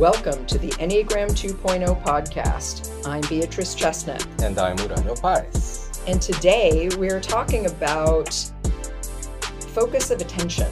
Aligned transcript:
Welcome 0.00 0.46
to 0.46 0.56
the 0.56 0.70
Enneagram 0.78 1.28
2.0 1.32 2.02
podcast. 2.02 3.06
I'm 3.06 3.20
Beatrice 3.28 3.74
Chestnut. 3.74 4.26
And 4.40 4.58
I'm 4.58 4.78
Uranio 4.78 5.14
Paes. 5.20 6.00
And 6.06 6.22
today 6.22 6.88
we're 6.96 7.20
talking 7.20 7.66
about 7.66 8.32
focus 9.74 10.10
of 10.10 10.22
attention 10.22 10.70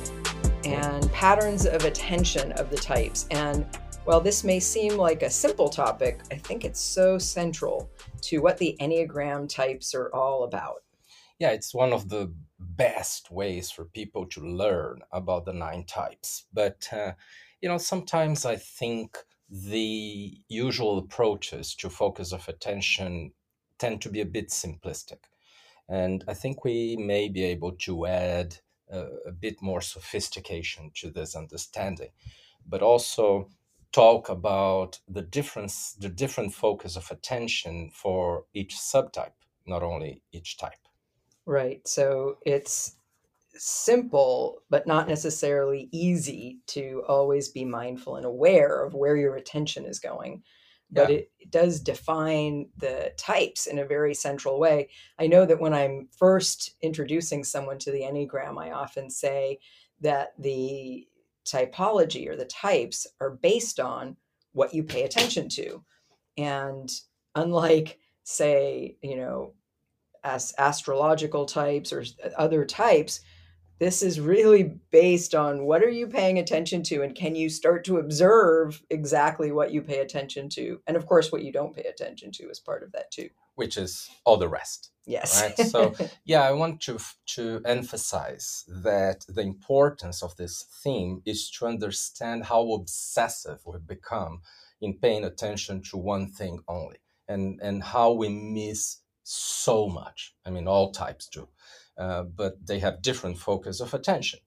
and 0.64 1.12
patterns 1.12 1.66
of 1.66 1.84
attention 1.84 2.52
of 2.52 2.70
the 2.70 2.79
types. 2.79 3.27
And 3.30 3.66
while 4.06 4.22
this 4.22 4.45
may 4.45 4.59
seem 4.59 4.96
like 4.96 5.22
a 5.22 5.29
simple 5.29 5.68
topic, 5.68 6.22
I 6.32 6.36
think 6.36 6.64
it's 6.64 6.80
so 6.80 7.18
central 7.18 7.90
to 8.22 8.38
what 8.38 8.56
the 8.56 8.79
Enneagram 8.80 9.46
types 9.46 9.95
are 9.95 10.08
all 10.14 10.45
about. 10.45 10.84
Yeah, 11.38 11.50
it's 11.50 11.74
one 11.74 11.92
of 11.92 12.08
the 12.08 12.32
best 12.58 13.30
ways 13.30 13.70
for 13.70 13.84
people 13.84 14.24
to 14.24 14.40
learn 14.40 15.02
about 15.12 15.45
the 15.45 15.52
nine 15.52 15.84
types. 15.84 16.46
But 16.54 16.88
uh, 16.90 17.12
you 17.61 17.68
know, 17.68 17.79
sometimes 17.79 18.44
I 18.44 18.57
think 18.57 19.18
the 19.50 20.39
usual 20.48 20.98
approaches 20.98 21.75
to 21.76 21.89
focus 21.89 22.32
of 22.32 22.48
attention 22.48 23.32
tend 23.79 24.03
to 24.03 24.11
be 24.11 24.21
a 24.21 24.26
bit 24.26 24.48
simplistic. 24.48 25.18
And 25.89 26.22
I 26.29 26.34
think 26.34 26.64
we 26.64 26.96
may 26.96 27.29
be 27.29 27.44
able 27.44 27.72
to 27.72 28.07
add 28.07 28.58
a, 28.90 29.07
a 29.26 29.32
bit 29.32 29.62
more 29.62 29.81
sophistication 29.81 30.90
to 30.96 31.11
this 31.11 31.34
understanding, 31.34 32.11
but 32.67 32.83
also 32.83 33.48
talk 33.92 34.28
about 34.28 35.00
the 35.09 35.22
difference, 35.22 35.95
the 35.98 36.11
different 36.11 36.53
focus 36.53 36.97
of 36.97 37.11
attention 37.11 37.91
for 37.95 38.45
each 38.53 38.77
subtype, 38.77 39.33
not 39.67 39.83
only 39.83 40.22
each 40.31 40.59
type. 40.59 40.89
Right. 41.47 41.86
So 41.89 42.36
it's 42.45 42.97
simple, 43.58 44.62
but 44.70 44.86
not 44.86 45.08
necessarily 45.08 45.89
easy 45.92 46.58
to 46.69 47.03
always 47.08 47.48
be 47.48 47.64
mindful 47.64 48.17
and 48.17 48.27
aware 48.27 48.84
of 48.84 48.94
where 48.94 49.17
your 49.17 49.36
attention 49.36 49.84
is 49.84 49.98
going. 49.98 50.42
But 50.91 51.11
yeah. 51.11 51.17
it, 51.17 51.31
it 51.41 51.51
does 51.51 51.81
define 51.81 52.70
the 52.79 53.12
types 53.19 53.67
in 53.67 53.79
a 53.79 53.86
very 53.86 54.14
central 54.14 54.59
way. 54.59 54.89
I 55.19 55.27
know 55.27 55.45
that 55.45 55.61
when 55.61 55.75
I'm 55.75 56.09
first 56.17 56.77
introducing 56.81 57.45
someone 57.45 57.79
to 57.81 57.91
the 57.91 58.01
Enneagram, 58.01 58.59
I 58.59 58.70
often 58.70 59.11
say 59.11 59.59
that 60.01 60.33
the 60.39 61.06
typology 61.45 62.29
or 62.29 62.36
the 62.36 62.47
types 62.47 63.06
are 63.20 63.31
based 63.31 63.81
on 63.81 64.17
what 64.53 64.73
you 64.73 64.83
pay 64.83 65.03
attention 65.03 65.48
to. 65.51 65.84
And 66.39 66.91
unlike, 67.34 67.98
say, 68.25 68.97
you 69.03 69.17
know, 69.17 69.55
as 70.25 70.55
astrological 70.59 71.47
types 71.47 71.92
or 71.92 72.05
other 72.36 72.64
types, 72.64 73.20
this 73.79 74.03
is 74.03 74.21
really 74.21 74.75
based 74.91 75.34
on 75.34 75.65
what 75.65 75.83
are 75.83 75.91
you 75.91 76.07
paying 76.07 76.39
attention 76.39 76.83
to 76.84 77.03
and 77.03 77.15
can 77.15 77.34
you 77.34 77.48
start 77.48 77.85
to 77.85 77.98
observe 77.98 78.83
exactly 78.91 79.53
what 79.53 79.73
you 79.73 79.83
pay 79.83 79.98
attention 79.98 80.48
to? 80.51 80.81
And 80.87 80.97
of 80.97 81.07
course 81.07 81.31
what 81.31 81.43
you 81.43 81.53
don't 81.53 81.75
pay 81.75 81.85
attention 81.85 82.33
to 82.33 82.51
is 82.51 82.59
part 82.59 82.83
of 82.83 82.93
that 82.93 83.11
too. 83.11 83.29
Which 83.55 83.77
is 83.77 84.09
all 84.25 84.37
the 84.37 84.48
rest 84.48 84.91
yes. 85.09 85.43
right? 85.43 85.67
So 85.67 85.95
yeah 86.25 86.43
i 86.43 86.53
want 86.53 86.81
to 86.83 86.98
to 87.27 87.61
emphasize 87.65 88.65
that 88.69 89.25
the 89.29 89.41
importance 89.41 90.23
of 90.23 90.37
this 90.37 90.65
theme 90.83 91.23
is 91.25 91.51
to 91.51 91.67
understand 91.67 92.45
how 92.45 92.73
obsessive 92.73 93.61
we've 93.67 93.87
become 93.87 94.42
in 94.81 94.95
paying 94.95 95.25
attention 95.25 95.83
to 95.83 95.97
one 95.97 96.31
thing 96.31 96.61
only 96.69 96.98
and 97.27 97.59
and 97.63 97.83
how 97.83 98.13
we 98.13 98.29
miss 98.29 98.98
so 99.31 99.89
much. 99.89 100.35
I 100.47 100.51
mean 100.51 100.67
all 100.67 100.91
types 100.92 101.29
do 101.29 101.48
uh, 101.99 102.23
but 102.23 102.67
they 102.67 102.79
have 102.79 103.03
different 103.03 103.39
focus 103.39 103.81
of 103.81 103.93
attention. 103.93 104.41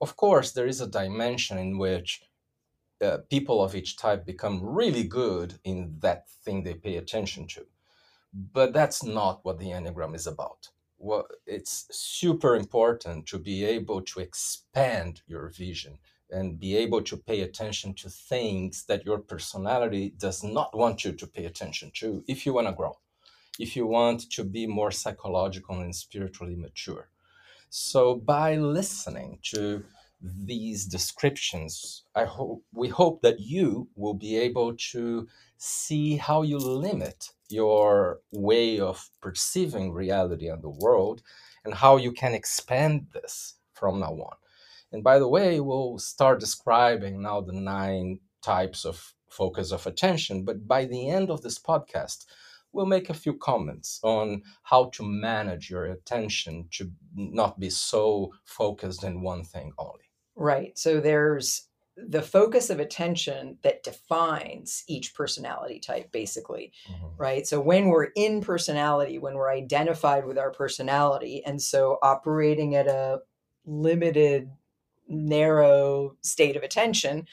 Of 0.00 0.16
course, 0.16 0.52
there 0.52 0.66
is 0.66 0.80
a 0.80 0.86
dimension 0.86 1.58
in 1.58 1.78
which 1.78 2.22
uh, 3.02 3.18
people 3.28 3.62
of 3.62 3.74
each 3.74 3.96
type 3.96 4.24
become 4.24 4.64
really 4.64 5.04
good 5.04 5.54
in 5.64 5.96
that 6.00 6.28
thing 6.28 6.62
they 6.62 6.74
pay 6.74 6.96
attention 6.96 7.46
to. 7.48 7.66
But 8.32 8.72
that's 8.72 9.04
not 9.04 9.44
what 9.44 9.58
the 9.58 9.70
Enneagram 9.70 10.14
is 10.14 10.26
about. 10.26 10.68
Well, 10.98 11.26
it's 11.46 11.86
super 11.90 12.54
important 12.54 13.26
to 13.26 13.38
be 13.38 13.64
able 13.64 14.02
to 14.02 14.20
expand 14.20 15.22
your 15.26 15.48
vision 15.48 15.98
and 16.30 16.58
be 16.58 16.76
able 16.76 17.02
to 17.02 17.16
pay 17.16 17.40
attention 17.40 17.92
to 17.94 18.08
things 18.08 18.84
that 18.86 19.04
your 19.04 19.18
personality 19.18 20.14
does 20.16 20.42
not 20.42 20.76
want 20.76 21.04
you 21.04 21.12
to 21.12 21.26
pay 21.26 21.44
attention 21.44 21.90
to 21.94 22.24
if 22.26 22.46
you 22.46 22.54
want 22.54 22.68
to 22.68 22.72
grow 22.72 22.96
if 23.58 23.76
you 23.76 23.86
want 23.86 24.30
to 24.32 24.44
be 24.44 24.66
more 24.66 24.90
psychological 24.90 25.80
and 25.80 25.94
spiritually 25.94 26.56
mature. 26.56 27.08
So 27.68 28.16
by 28.16 28.56
listening 28.56 29.38
to 29.44 29.84
these 30.20 30.86
descriptions, 30.86 32.04
I 32.14 32.24
hope 32.24 32.62
we 32.72 32.88
hope 32.88 33.22
that 33.22 33.40
you 33.40 33.88
will 33.96 34.14
be 34.14 34.36
able 34.36 34.74
to 34.92 35.26
see 35.56 36.16
how 36.16 36.42
you 36.42 36.58
limit 36.58 37.30
your 37.48 38.20
way 38.30 38.78
of 38.78 39.10
perceiving 39.20 39.92
reality 39.92 40.48
and 40.48 40.62
the 40.62 40.70
world 40.70 41.22
and 41.64 41.74
how 41.74 41.96
you 41.96 42.12
can 42.12 42.34
expand 42.34 43.06
this 43.12 43.54
from 43.74 44.00
now 44.00 44.12
on. 44.12 44.36
And 44.92 45.02
by 45.02 45.18
the 45.18 45.28
way, 45.28 45.60
we'll 45.60 45.98
start 45.98 46.40
describing 46.40 47.22
now 47.22 47.40
the 47.40 47.52
nine 47.52 48.20
types 48.42 48.84
of 48.84 49.14
focus 49.28 49.72
of 49.72 49.86
attention. 49.86 50.44
But 50.44 50.68
by 50.68 50.84
the 50.84 51.08
end 51.08 51.30
of 51.30 51.42
this 51.42 51.58
podcast, 51.58 52.26
we'll 52.72 52.86
make 52.86 53.10
a 53.10 53.14
few 53.14 53.34
comments 53.34 54.00
on 54.02 54.42
how 54.62 54.90
to 54.90 55.02
manage 55.02 55.70
your 55.70 55.86
attention 55.86 56.68
to 56.72 56.90
not 57.14 57.60
be 57.60 57.70
so 57.70 58.32
focused 58.44 59.04
in 59.04 59.22
one 59.22 59.44
thing 59.44 59.72
only. 59.78 60.10
Right. 60.34 60.76
So 60.78 61.00
there's 61.00 61.68
the 61.96 62.22
focus 62.22 62.70
of 62.70 62.80
attention 62.80 63.58
that 63.62 63.82
defines 63.82 64.82
each 64.88 65.14
personality 65.14 65.78
type, 65.78 66.10
basically. 66.10 66.72
Mm-hmm. 66.90 67.06
Right. 67.18 67.46
So 67.46 67.60
when 67.60 67.88
we're 67.88 68.08
in 68.16 68.40
personality, 68.40 69.18
when 69.18 69.34
we're 69.34 69.50
identified 69.50 70.26
with 70.26 70.38
our 70.38 70.50
personality, 70.50 71.42
and 71.44 71.60
so 71.60 71.98
operating 72.02 72.74
at 72.74 72.86
a 72.86 73.20
limited, 73.66 74.50
narrow 75.06 76.16
state 76.22 76.56
of 76.56 76.62
attention, 76.62 77.26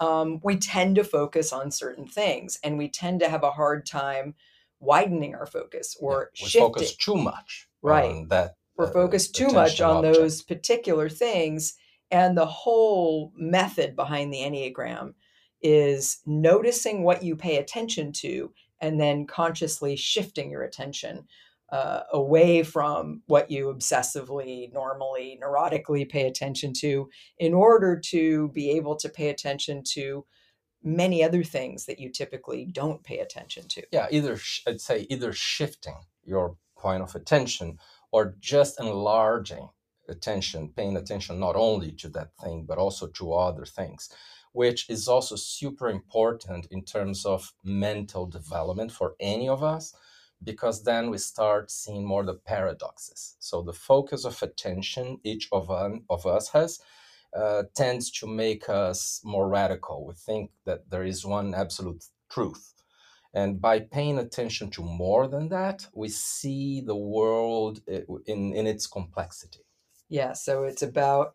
um, 0.00 0.40
we 0.42 0.56
tend 0.56 0.96
to 0.96 1.04
focus 1.04 1.52
on 1.52 1.70
certain 1.70 2.08
things 2.08 2.58
and 2.64 2.78
we 2.78 2.88
tend 2.88 3.20
to 3.20 3.28
have 3.28 3.44
a 3.44 3.50
hard 3.50 3.86
time 3.86 4.34
widening 4.82 5.34
our 5.34 5.46
focus 5.46 5.96
or 6.00 6.30
yeah, 6.34 6.46
shifting. 6.46 6.60
focus 6.60 6.96
too 6.96 7.16
much 7.16 7.68
right 7.82 8.28
that 8.28 8.56
we're 8.76 8.86
uh, 8.86 8.90
focused 8.90 9.34
too 9.34 9.48
much 9.48 9.80
on 9.80 9.98
object. 9.98 10.16
those 10.16 10.42
particular 10.42 11.08
things 11.08 11.74
and 12.10 12.36
the 12.36 12.46
whole 12.46 13.32
method 13.36 13.96
behind 13.96 14.32
the 14.32 14.40
enneagram 14.40 15.14
is 15.62 16.18
noticing 16.26 17.02
what 17.02 17.22
you 17.22 17.36
pay 17.36 17.56
attention 17.56 18.12
to 18.12 18.52
and 18.80 19.00
then 19.00 19.26
consciously 19.26 19.96
shifting 19.96 20.50
your 20.50 20.62
attention 20.62 21.24
uh, 21.70 22.02
away 22.12 22.62
from 22.62 23.22
what 23.26 23.50
you 23.50 23.72
obsessively, 23.72 24.70
normally, 24.74 25.40
neurotically 25.42 26.06
pay 26.06 26.26
attention 26.26 26.72
to 26.74 27.08
in 27.38 27.54
order 27.54 27.98
to 27.98 28.48
be 28.48 28.70
able 28.72 28.94
to 28.94 29.08
pay 29.08 29.30
attention 29.30 29.82
to 29.82 30.24
many 30.82 31.22
other 31.22 31.42
things 31.44 31.86
that 31.86 31.98
you 31.98 32.10
typically 32.10 32.64
don't 32.64 33.02
pay 33.02 33.18
attention 33.18 33.68
to. 33.68 33.82
Yeah, 33.92 34.08
either 34.10 34.38
I'd 34.66 34.80
say 34.80 35.06
either 35.10 35.32
shifting 35.32 35.96
your 36.24 36.56
point 36.76 37.02
of 37.02 37.14
attention 37.14 37.78
or 38.10 38.34
just 38.40 38.80
enlarging 38.80 39.68
attention, 40.08 40.72
paying 40.76 40.96
attention 40.96 41.38
not 41.38 41.56
only 41.56 41.92
to 41.92 42.08
that 42.10 42.30
thing 42.42 42.64
but 42.66 42.78
also 42.78 43.06
to 43.06 43.32
other 43.32 43.64
things, 43.64 44.10
which 44.52 44.88
is 44.90 45.08
also 45.08 45.36
super 45.36 45.88
important 45.88 46.66
in 46.70 46.84
terms 46.84 47.24
of 47.24 47.52
mental 47.64 48.26
development 48.26 48.92
for 48.92 49.14
any 49.20 49.48
of 49.48 49.62
us 49.62 49.94
because 50.44 50.82
then 50.82 51.10
we 51.10 51.18
start 51.18 51.70
seeing 51.70 52.04
more 52.04 52.24
the 52.24 52.34
paradoxes. 52.34 53.36
So 53.38 53.62
the 53.62 53.72
focus 53.72 54.24
of 54.24 54.42
attention 54.42 55.20
each 55.24 55.48
of, 55.52 55.70
un, 55.70 56.02
of 56.10 56.26
us 56.26 56.48
has 56.50 56.80
uh, 57.36 57.64
tends 57.74 58.10
to 58.10 58.26
make 58.26 58.68
us 58.68 59.20
more 59.24 59.48
radical. 59.48 60.06
We 60.06 60.14
think 60.14 60.50
that 60.66 60.90
there 60.90 61.04
is 61.04 61.24
one 61.24 61.54
absolute 61.54 62.04
truth. 62.30 62.74
And 63.34 63.60
by 63.60 63.80
paying 63.80 64.18
attention 64.18 64.70
to 64.72 64.82
more 64.82 65.26
than 65.26 65.48
that, 65.48 65.86
we 65.94 66.08
see 66.08 66.82
the 66.82 66.96
world 66.96 67.80
uh, 67.90 68.00
in, 68.26 68.54
in 68.54 68.66
its 68.66 68.86
complexity. 68.86 69.60
Yeah, 70.08 70.34
so 70.34 70.64
it's 70.64 70.82
about 70.82 71.34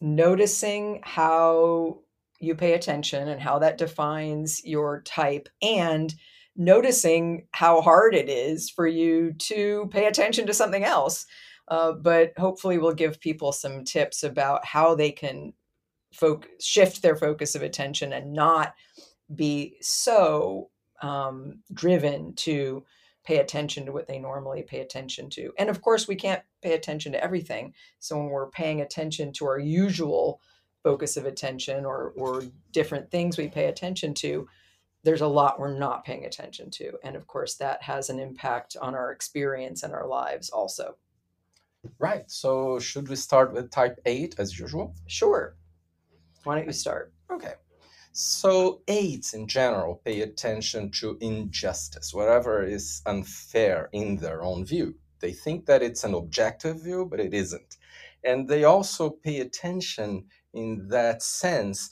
noticing 0.00 1.00
how 1.02 2.00
you 2.40 2.54
pay 2.54 2.72
attention 2.72 3.28
and 3.28 3.40
how 3.40 3.58
that 3.58 3.78
defines 3.78 4.64
your 4.64 5.02
type 5.02 5.48
and 5.60 6.14
noticing 6.56 7.46
how 7.52 7.80
hard 7.80 8.14
it 8.14 8.28
is 8.28 8.70
for 8.70 8.86
you 8.86 9.32
to 9.34 9.88
pay 9.90 10.06
attention 10.06 10.46
to 10.46 10.54
something 10.54 10.84
else 10.84 11.26
uh, 11.68 11.92
but 11.92 12.32
hopefully, 12.36 12.78
we'll 12.78 12.94
give 12.94 13.20
people 13.20 13.52
some 13.52 13.84
tips 13.84 14.22
about 14.22 14.64
how 14.64 14.94
they 14.94 15.10
can 15.10 15.52
folk 16.12 16.48
shift 16.60 17.02
their 17.02 17.16
focus 17.16 17.54
of 17.54 17.62
attention 17.62 18.12
and 18.12 18.32
not 18.32 18.74
be 19.34 19.76
so 19.80 20.70
um, 21.02 21.60
driven 21.72 22.34
to 22.34 22.84
pay 23.24 23.38
attention 23.38 23.86
to 23.86 23.92
what 23.92 24.06
they 24.06 24.18
normally 24.18 24.62
pay 24.62 24.80
attention 24.80 25.30
to. 25.30 25.50
And 25.58 25.70
of 25.70 25.80
course, 25.80 26.06
we 26.06 26.14
can't 26.14 26.42
pay 26.62 26.74
attention 26.74 27.12
to 27.12 27.24
everything. 27.24 27.74
So 27.98 28.18
when 28.18 28.26
we're 28.26 28.50
paying 28.50 28.82
attention 28.82 29.32
to 29.34 29.46
our 29.46 29.58
usual 29.58 30.40
focus 30.84 31.16
of 31.16 31.24
attention 31.24 31.84
or 31.84 32.12
or 32.16 32.42
different 32.70 33.10
things 33.10 33.38
we 33.38 33.48
pay 33.48 33.64
attention 33.66 34.14
to 34.14 34.46
there's 35.02 35.22
a 35.22 35.26
lot 35.26 35.58
we're 35.58 35.76
not 35.76 36.04
paying 36.04 36.26
attention 36.26 36.70
to 36.70 36.92
and 37.02 37.16
of 37.16 37.26
course 37.26 37.54
that 37.54 37.82
has 37.82 38.10
an 38.10 38.20
impact 38.20 38.76
on 38.80 38.94
our 38.94 39.10
experience 39.10 39.82
and 39.82 39.94
our 39.94 40.06
lives 40.06 40.50
also 40.50 40.94
right 41.98 42.30
so 42.30 42.78
should 42.78 43.08
we 43.08 43.16
start 43.16 43.52
with 43.52 43.70
type 43.70 43.98
8 44.06 44.36
as 44.38 44.58
usual? 44.58 44.94
Sure. 45.06 45.56
Why 46.44 46.56
don't 46.56 46.66
you 46.66 46.72
start? 46.72 47.12
Okay. 47.30 47.54
So 48.12 48.82
eights 48.86 49.34
in 49.34 49.48
general 49.48 50.00
pay 50.04 50.20
attention 50.20 50.90
to 51.00 51.18
injustice 51.20 52.14
whatever 52.14 52.62
is 52.62 53.02
unfair 53.06 53.88
in 53.92 54.16
their 54.18 54.42
own 54.42 54.64
view. 54.64 54.94
They 55.20 55.32
think 55.32 55.66
that 55.66 55.82
it's 55.82 56.04
an 56.04 56.14
objective 56.14 56.82
view 56.82 57.06
but 57.10 57.18
it 57.18 57.34
isn't. 57.34 57.76
And 58.22 58.48
they 58.48 58.64
also 58.64 59.10
pay 59.10 59.40
attention 59.40 60.26
in 60.52 60.88
that 60.88 61.22
sense 61.22 61.90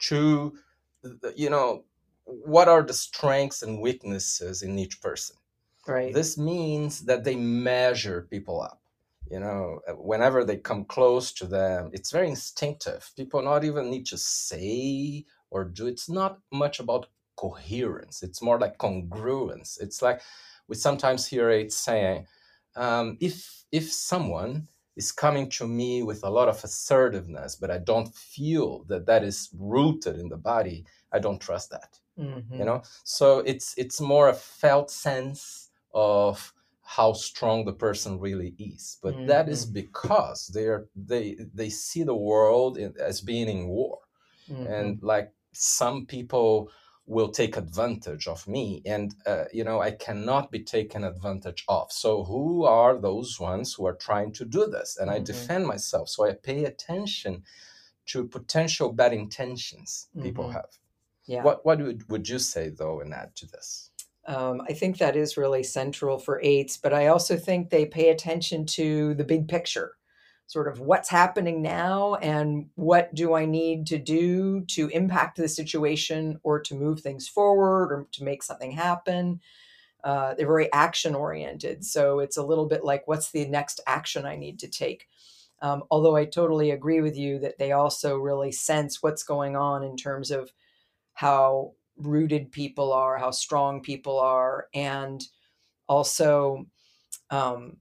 to 0.00 0.56
you 1.34 1.50
know 1.50 1.84
what 2.24 2.68
are 2.68 2.82
the 2.82 2.94
strengths 2.94 3.62
and 3.62 3.80
weaknesses 3.80 4.62
in 4.62 4.78
each 4.78 5.00
person. 5.00 5.36
Right. 5.86 6.14
This 6.14 6.38
means 6.38 7.00
that 7.06 7.24
they 7.24 7.36
measure 7.36 8.28
people 8.30 8.62
up 8.62 8.80
you 9.30 9.40
know 9.40 9.80
uh, 9.88 9.92
whenever 9.92 10.44
they 10.44 10.56
come 10.56 10.84
close 10.84 11.32
to 11.32 11.46
them 11.46 11.90
it's 11.92 12.12
very 12.12 12.28
instinctive 12.28 13.10
people 13.16 13.42
not 13.42 13.64
even 13.64 13.90
need 13.90 14.06
to 14.06 14.18
say 14.18 15.24
or 15.50 15.64
do 15.64 15.86
it's 15.86 16.08
not 16.08 16.38
much 16.52 16.80
about 16.80 17.06
coherence 17.36 18.22
it's 18.22 18.42
more 18.42 18.58
like 18.58 18.78
congruence 18.78 19.80
it's 19.80 20.02
like 20.02 20.20
we 20.68 20.76
sometimes 20.76 21.26
hear 21.26 21.50
it 21.50 21.72
saying 21.72 22.26
um, 22.76 23.16
if 23.20 23.64
if 23.72 23.92
someone 23.92 24.68
is 24.96 25.10
coming 25.12 25.50
to 25.50 25.66
me 25.66 26.02
with 26.02 26.22
a 26.22 26.30
lot 26.30 26.48
of 26.48 26.62
assertiveness, 26.62 27.56
but 27.56 27.70
I 27.70 27.78
don't 27.78 28.14
feel 28.14 28.84
that 28.84 29.06
that 29.06 29.24
is 29.24 29.50
rooted 29.58 30.18
in 30.18 30.28
the 30.28 30.36
body, 30.36 30.84
I 31.12 31.18
don't 31.18 31.40
trust 31.40 31.70
that. 31.70 31.98
Mm-hmm. 32.18 32.58
You 32.58 32.64
know, 32.64 32.82
so 33.02 33.40
it's 33.40 33.74
it's 33.76 34.00
more 34.00 34.28
a 34.28 34.34
felt 34.34 34.90
sense 34.90 35.70
of 35.92 36.52
how 36.84 37.12
strong 37.14 37.64
the 37.64 37.72
person 37.72 38.20
really 38.20 38.54
is, 38.58 38.98
but 39.02 39.14
mm-hmm. 39.14 39.26
that 39.26 39.48
is 39.48 39.64
mm-hmm. 39.64 39.74
because 39.74 40.50
they're 40.52 40.86
they 40.94 41.36
they 41.54 41.70
see 41.70 42.02
the 42.02 42.14
world 42.14 42.76
in, 42.76 42.94
as 43.00 43.20
being 43.20 43.48
in 43.48 43.66
war, 43.66 43.98
mm-hmm. 44.50 44.66
and 44.66 45.02
like 45.02 45.32
some 45.52 46.06
people 46.06 46.70
will 47.06 47.28
take 47.28 47.56
advantage 47.56 48.26
of 48.26 48.46
me 48.48 48.80
and 48.86 49.14
uh, 49.26 49.44
you 49.52 49.62
know 49.62 49.80
i 49.80 49.90
cannot 49.90 50.50
be 50.50 50.62
taken 50.62 51.04
advantage 51.04 51.64
of 51.68 51.92
so 51.92 52.24
who 52.24 52.64
are 52.64 52.98
those 52.98 53.38
ones 53.38 53.74
who 53.74 53.84
are 53.86 53.94
trying 53.96 54.32
to 54.32 54.44
do 54.44 54.66
this 54.66 54.96
and 54.98 55.10
mm-hmm. 55.10 55.20
i 55.20 55.24
defend 55.24 55.66
myself 55.66 56.08
so 56.08 56.26
i 56.26 56.32
pay 56.32 56.64
attention 56.64 57.42
to 58.06 58.26
potential 58.26 58.90
bad 58.90 59.12
intentions 59.12 60.08
people 60.22 60.44
mm-hmm. 60.44 60.54
have 60.54 60.78
yeah 61.26 61.42
what 61.42 61.64
what 61.66 61.78
would, 61.78 62.08
would 62.10 62.26
you 62.26 62.38
say 62.38 62.70
though 62.70 63.00
and 63.00 63.12
add 63.12 63.34
to 63.36 63.46
this 63.48 63.90
um, 64.26 64.62
I 64.68 64.72
think 64.72 64.98
that 64.98 65.16
is 65.16 65.36
really 65.36 65.62
central 65.62 66.18
for 66.18 66.40
eights, 66.42 66.76
but 66.76 66.94
I 66.94 67.08
also 67.08 67.36
think 67.36 67.70
they 67.70 67.86
pay 67.86 68.08
attention 68.08 68.64
to 68.66 69.14
the 69.14 69.24
big 69.24 69.48
picture 69.48 69.96
sort 70.46 70.68
of 70.68 70.80
what's 70.80 71.08
happening 71.08 71.62
now 71.62 72.16
and 72.16 72.68
what 72.74 73.14
do 73.14 73.34
I 73.34 73.46
need 73.46 73.86
to 73.88 73.98
do 73.98 74.60
to 74.66 74.88
impact 74.88 75.36
the 75.36 75.48
situation 75.48 76.38
or 76.42 76.60
to 76.60 76.74
move 76.74 77.00
things 77.00 77.26
forward 77.26 77.92
or 77.92 78.06
to 78.12 78.24
make 78.24 78.42
something 78.42 78.72
happen. 78.72 79.40
Uh, 80.02 80.34
they're 80.34 80.46
very 80.46 80.70
action 80.72 81.14
oriented. 81.14 81.82
So 81.84 82.18
it's 82.18 82.36
a 82.36 82.44
little 82.44 82.66
bit 82.66 82.84
like, 82.84 83.08
what's 83.08 83.30
the 83.30 83.46
next 83.46 83.80
action 83.86 84.26
I 84.26 84.36
need 84.36 84.58
to 84.58 84.68
take? 84.68 85.08
Um, 85.62 85.84
although 85.90 86.14
I 86.14 86.26
totally 86.26 86.70
agree 86.70 87.00
with 87.00 87.16
you 87.16 87.38
that 87.38 87.56
they 87.58 87.72
also 87.72 88.18
really 88.18 88.52
sense 88.52 89.02
what's 89.02 89.22
going 89.22 89.56
on 89.56 89.82
in 89.82 89.96
terms 89.96 90.30
of 90.30 90.52
how 91.14 91.72
rooted 91.96 92.52
people 92.52 92.92
are, 92.92 93.18
how 93.18 93.30
strong 93.30 93.80
people 93.80 94.18
are, 94.18 94.68
and 94.74 95.22
also 95.88 96.66
um, 97.30 97.76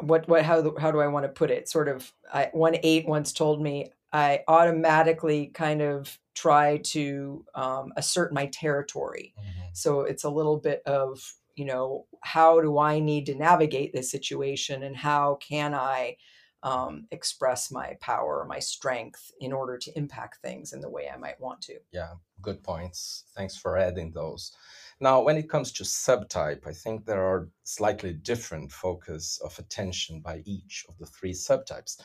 what 0.00 0.28
what 0.28 0.44
how 0.44 0.74
how 0.78 0.90
do 0.90 1.00
I 1.00 1.08
want 1.08 1.24
to 1.24 1.28
put 1.28 1.50
it? 1.50 1.68
Sort 1.68 1.88
of, 1.88 2.12
I, 2.32 2.50
one 2.52 2.76
eight 2.82 3.08
once 3.08 3.32
told 3.32 3.60
me 3.62 3.90
I 4.12 4.42
automatically 4.48 5.46
kind 5.46 5.82
of 5.82 6.18
try 6.34 6.78
to 6.78 7.44
um, 7.54 7.92
assert 7.96 8.32
my 8.32 8.46
territory. 8.46 9.34
Mm-hmm. 9.38 9.68
So 9.72 10.02
it's 10.02 10.24
a 10.24 10.30
little 10.30 10.56
bit 10.56 10.82
of 10.86 11.20
you 11.56 11.64
know 11.64 12.06
how 12.22 12.60
do 12.60 12.78
I 12.78 13.00
need 13.00 13.26
to 13.26 13.34
navigate 13.34 13.92
this 13.92 14.10
situation 14.10 14.82
and 14.82 14.96
how 14.96 15.38
can 15.40 15.74
I 15.74 16.16
um, 16.62 17.06
express 17.10 17.70
my 17.70 17.96
power, 18.00 18.44
my 18.48 18.58
strength 18.58 19.30
in 19.40 19.52
order 19.52 19.78
to 19.78 19.98
impact 19.98 20.38
things 20.42 20.72
in 20.72 20.80
the 20.80 20.90
way 20.90 21.08
I 21.08 21.16
might 21.16 21.40
want 21.40 21.60
to. 21.62 21.78
Yeah, 21.92 22.12
good 22.42 22.62
points. 22.62 23.24
Thanks 23.36 23.56
for 23.56 23.78
adding 23.78 24.12
those. 24.12 24.52
Now, 25.00 25.22
when 25.22 25.38
it 25.38 25.48
comes 25.48 25.72
to 25.72 25.84
subtype, 25.84 26.66
I 26.66 26.72
think 26.72 27.06
there 27.06 27.24
are 27.24 27.48
slightly 27.64 28.12
different 28.12 28.70
focus 28.70 29.40
of 29.42 29.58
attention 29.58 30.20
by 30.20 30.42
each 30.44 30.84
of 30.88 30.98
the 30.98 31.06
three 31.06 31.32
subtypes. 31.32 31.98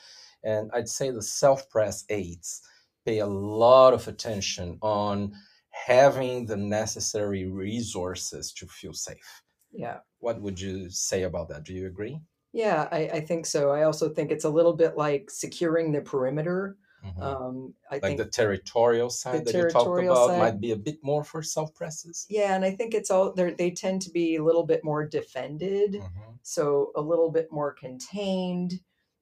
And 0.44 0.72
I'd 0.74 0.88
say 0.88 1.12
the 1.12 1.22
self-pres 1.22 2.06
eights 2.10 2.62
pay 3.06 3.20
a 3.20 3.28
lot 3.28 3.94
of 3.94 4.08
attention 4.08 4.78
on 4.82 5.34
having 5.72 6.46
the 6.46 6.56
necessary 6.56 7.46
resources 7.46 8.54
to 8.54 8.66
feel 8.68 8.94
safe. 8.94 9.44
Yeah. 9.74 9.98
What 10.20 10.42
would 10.42 10.60
you 10.60 10.90
say 10.90 11.24
about 11.24 11.50
that? 11.50 11.66
Do 11.66 11.74
you 11.74 11.88
agree? 11.88 12.22
Yeah, 12.56 12.88
I, 12.92 13.10
I 13.14 13.20
think 13.20 13.46
so. 13.46 13.72
I 13.72 13.84
also 13.84 14.10
think 14.10 14.32
it's 14.32 14.46
a 14.46 14.50
little 14.50 14.74
bit 14.74 14.98
like 14.98 15.30
securing 15.30 15.92
the 15.92 16.02
perimeter 16.02 16.78
Mm-hmm. 17.06 17.22
Um, 17.22 17.74
I 17.92 17.96
like 17.96 18.02
think 18.02 18.18
the 18.18 18.26
territorial 18.26 19.10
side 19.10 19.46
the 19.46 19.52
that 19.52 19.58
you 19.58 19.70
talked 19.70 20.00
about 20.00 20.28
side, 20.28 20.40
might 20.40 20.60
be 20.60 20.72
a 20.72 20.76
bit 20.76 21.04
more 21.04 21.24
for 21.24 21.44
self 21.44 21.74
presses. 21.74 22.26
Yeah, 22.30 22.56
and 22.56 22.66
I 22.66 22.72
think 22.72 22.94
it's 22.94 23.12
all 23.12 23.32
they 23.32 23.52
they 23.52 23.72
tend 23.72 24.02
to 24.04 24.10
be 24.10 24.38
a 24.38 24.44
little 24.44 24.66
bit 24.66 24.84
more 24.84 25.06
defended, 25.06 25.94
mm-hmm. 25.94 26.32
so 26.42 26.92
a 26.96 27.02
little 27.02 27.32
bit 27.32 27.52
more 27.52 27.74
contained. 27.74 28.80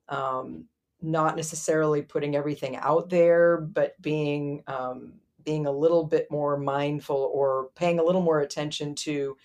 Um, 0.09 0.65
not 1.01 1.35
necessarily 1.35 2.01
putting 2.01 2.35
everything 2.35 2.77
out 2.77 3.09
there, 3.09 3.57
but 3.57 4.01
being 4.01 4.63
um, 4.68 5.13
being 5.44 5.65
a 5.65 5.71
little 5.71 6.06
bit 6.06 6.31
more 6.31 6.57
mindful 6.57 7.31
or 7.33 7.69
paying 7.75 8.00
a 8.00 8.03
little 8.03 8.21
more 8.21 8.39
attention 8.39 8.95
to, 8.95 9.35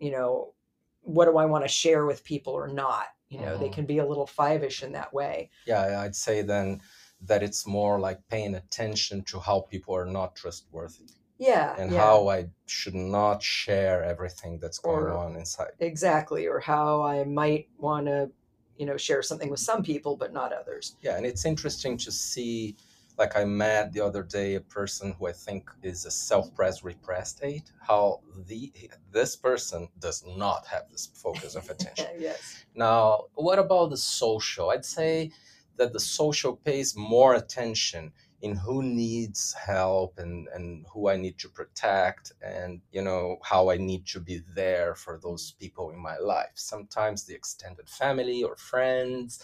you 0.00 0.10
know, 0.10 0.54
what 1.02 1.26
do 1.26 1.36
I 1.36 1.44
want 1.44 1.62
to 1.62 1.68
share 1.68 2.04
with 2.04 2.24
people 2.24 2.52
or 2.52 2.66
not. 2.66 3.06
You 3.28 3.40
know, 3.40 3.46
mm-hmm. 3.46 3.62
they 3.62 3.68
can 3.70 3.86
be 3.86 3.98
a 3.98 4.06
little 4.06 4.26
five-ish 4.26 4.82
in 4.82 4.92
that 4.92 5.12
way. 5.12 5.50
Yeah, 5.66 6.00
I'd 6.00 6.14
say 6.14 6.42
then 6.42 6.80
that 7.22 7.42
it's 7.42 7.66
more 7.66 7.98
like 7.98 8.20
paying 8.28 8.54
attention 8.54 9.22
to 9.24 9.40
how 9.40 9.60
people 9.60 9.96
are 9.96 10.06
not 10.06 10.36
trustworthy. 10.36 11.08
Yeah. 11.38 11.74
And 11.78 11.92
yeah. 11.92 12.00
how 12.00 12.28
I 12.28 12.46
should 12.66 12.94
not 12.94 13.42
share 13.42 14.04
everything 14.04 14.58
that's 14.58 14.78
going 14.78 15.04
or, 15.04 15.12
on 15.12 15.36
inside. 15.36 15.72
Exactly. 15.80 16.46
Or 16.46 16.60
how 16.60 17.02
I 17.02 17.24
might 17.24 17.68
want 17.78 18.06
to, 18.06 18.30
you 18.78 18.86
know, 18.86 18.96
share 18.96 19.22
something 19.22 19.50
with 19.50 19.60
some 19.60 19.82
people, 19.82 20.16
but 20.16 20.32
not 20.32 20.52
others. 20.52 20.96
Yeah. 21.02 21.16
And 21.16 21.26
it's 21.26 21.44
interesting 21.44 21.96
to 21.98 22.12
see, 22.12 22.76
like 23.18 23.36
I 23.36 23.44
met 23.44 23.92
the 23.92 24.00
other 24.00 24.22
day 24.22 24.54
a 24.54 24.60
person 24.60 25.14
who 25.18 25.26
I 25.26 25.32
think 25.32 25.70
is 25.82 26.04
a 26.04 26.10
self-pressed 26.10 26.84
repressed 26.84 27.40
eight, 27.42 27.70
how 27.80 28.20
the 28.46 28.72
this 29.10 29.36
person 29.36 29.88
does 29.98 30.22
not 30.26 30.66
have 30.66 30.84
this 30.90 31.06
focus 31.06 31.54
of 31.54 31.68
attention. 31.70 32.06
yes. 32.18 32.64
Now, 32.74 33.24
what 33.34 33.58
about 33.58 33.90
the 33.90 33.96
social? 33.96 34.70
I'd 34.70 34.84
say 34.84 35.32
that 35.76 35.92
the 35.92 36.00
social 36.00 36.56
pays 36.56 36.96
more 36.96 37.34
attention 37.34 38.12
in 38.42 38.54
who 38.54 38.82
needs 38.82 39.54
help 39.54 40.18
and, 40.18 40.46
and 40.54 40.84
who 40.92 41.08
I 41.08 41.16
need 41.16 41.38
to 41.38 41.48
protect 41.48 42.32
and 42.42 42.80
you 42.92 43.02
know 43.02 43.38
how 43.42 43.70
I 43.70 43.78
need 43.78 44.06
to 44.08 44.20
be 44.20 44.42
there 44.54 44.94
for 44.94 45.18
those 45.22 45.52
people 45.52 45.90
in 45.90 45.98
my 45.98 46.18
life. 46.18 46.52
Sometimes 46.54 47.24
the 47.24 47.34
extended 47.34 47.88
family 47.88 48.42
or 48.44 48.56
friends 48.56 49.42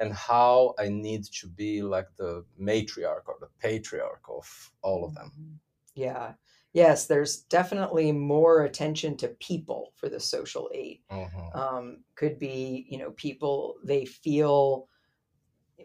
and 0.00 0.12
how 0.12 0.74
I 0.78 0.88
need 0.88 1.24
to 1.24 1.46
be 1.46 1.82
like 1.82 2.08
the 2.16 2.44
matriarch 2.60 3.28
or 3.28 3.36
the 3.38 3.48
patriarch 3.60 4.22
of 4.28 4.72
all 4.82 5.04
of 5.04 5.14
them. 5.14 5.30
Mm-hmm. 5.38 5.54
Yeah. 5.94 6.32
Yes, 6.72 7.06
there's 7.06 7.42
definitely 7.42 8.10
more 8.12 8.64
attention 8.64 9.16
to 9.18 9.28
people 9.40 9.92
for 9.96 10.08
the 10.08 10.20
social 10.20 10.70
eight. 10.72 11.02
Mm-hmm. 11.10 11.58
Um, 11.58 11.98
could 12.14 12.38
be, 12.38 12.86
you 12.88 12.98
know, 12.98 13.10
people 13.12 13.76
they 13.84 14.06
feel 14.06 14.88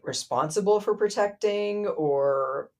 responsible 0.04 0.80
for 0.80 0.96
protecting 0.96 1.88
or 1.88 2.72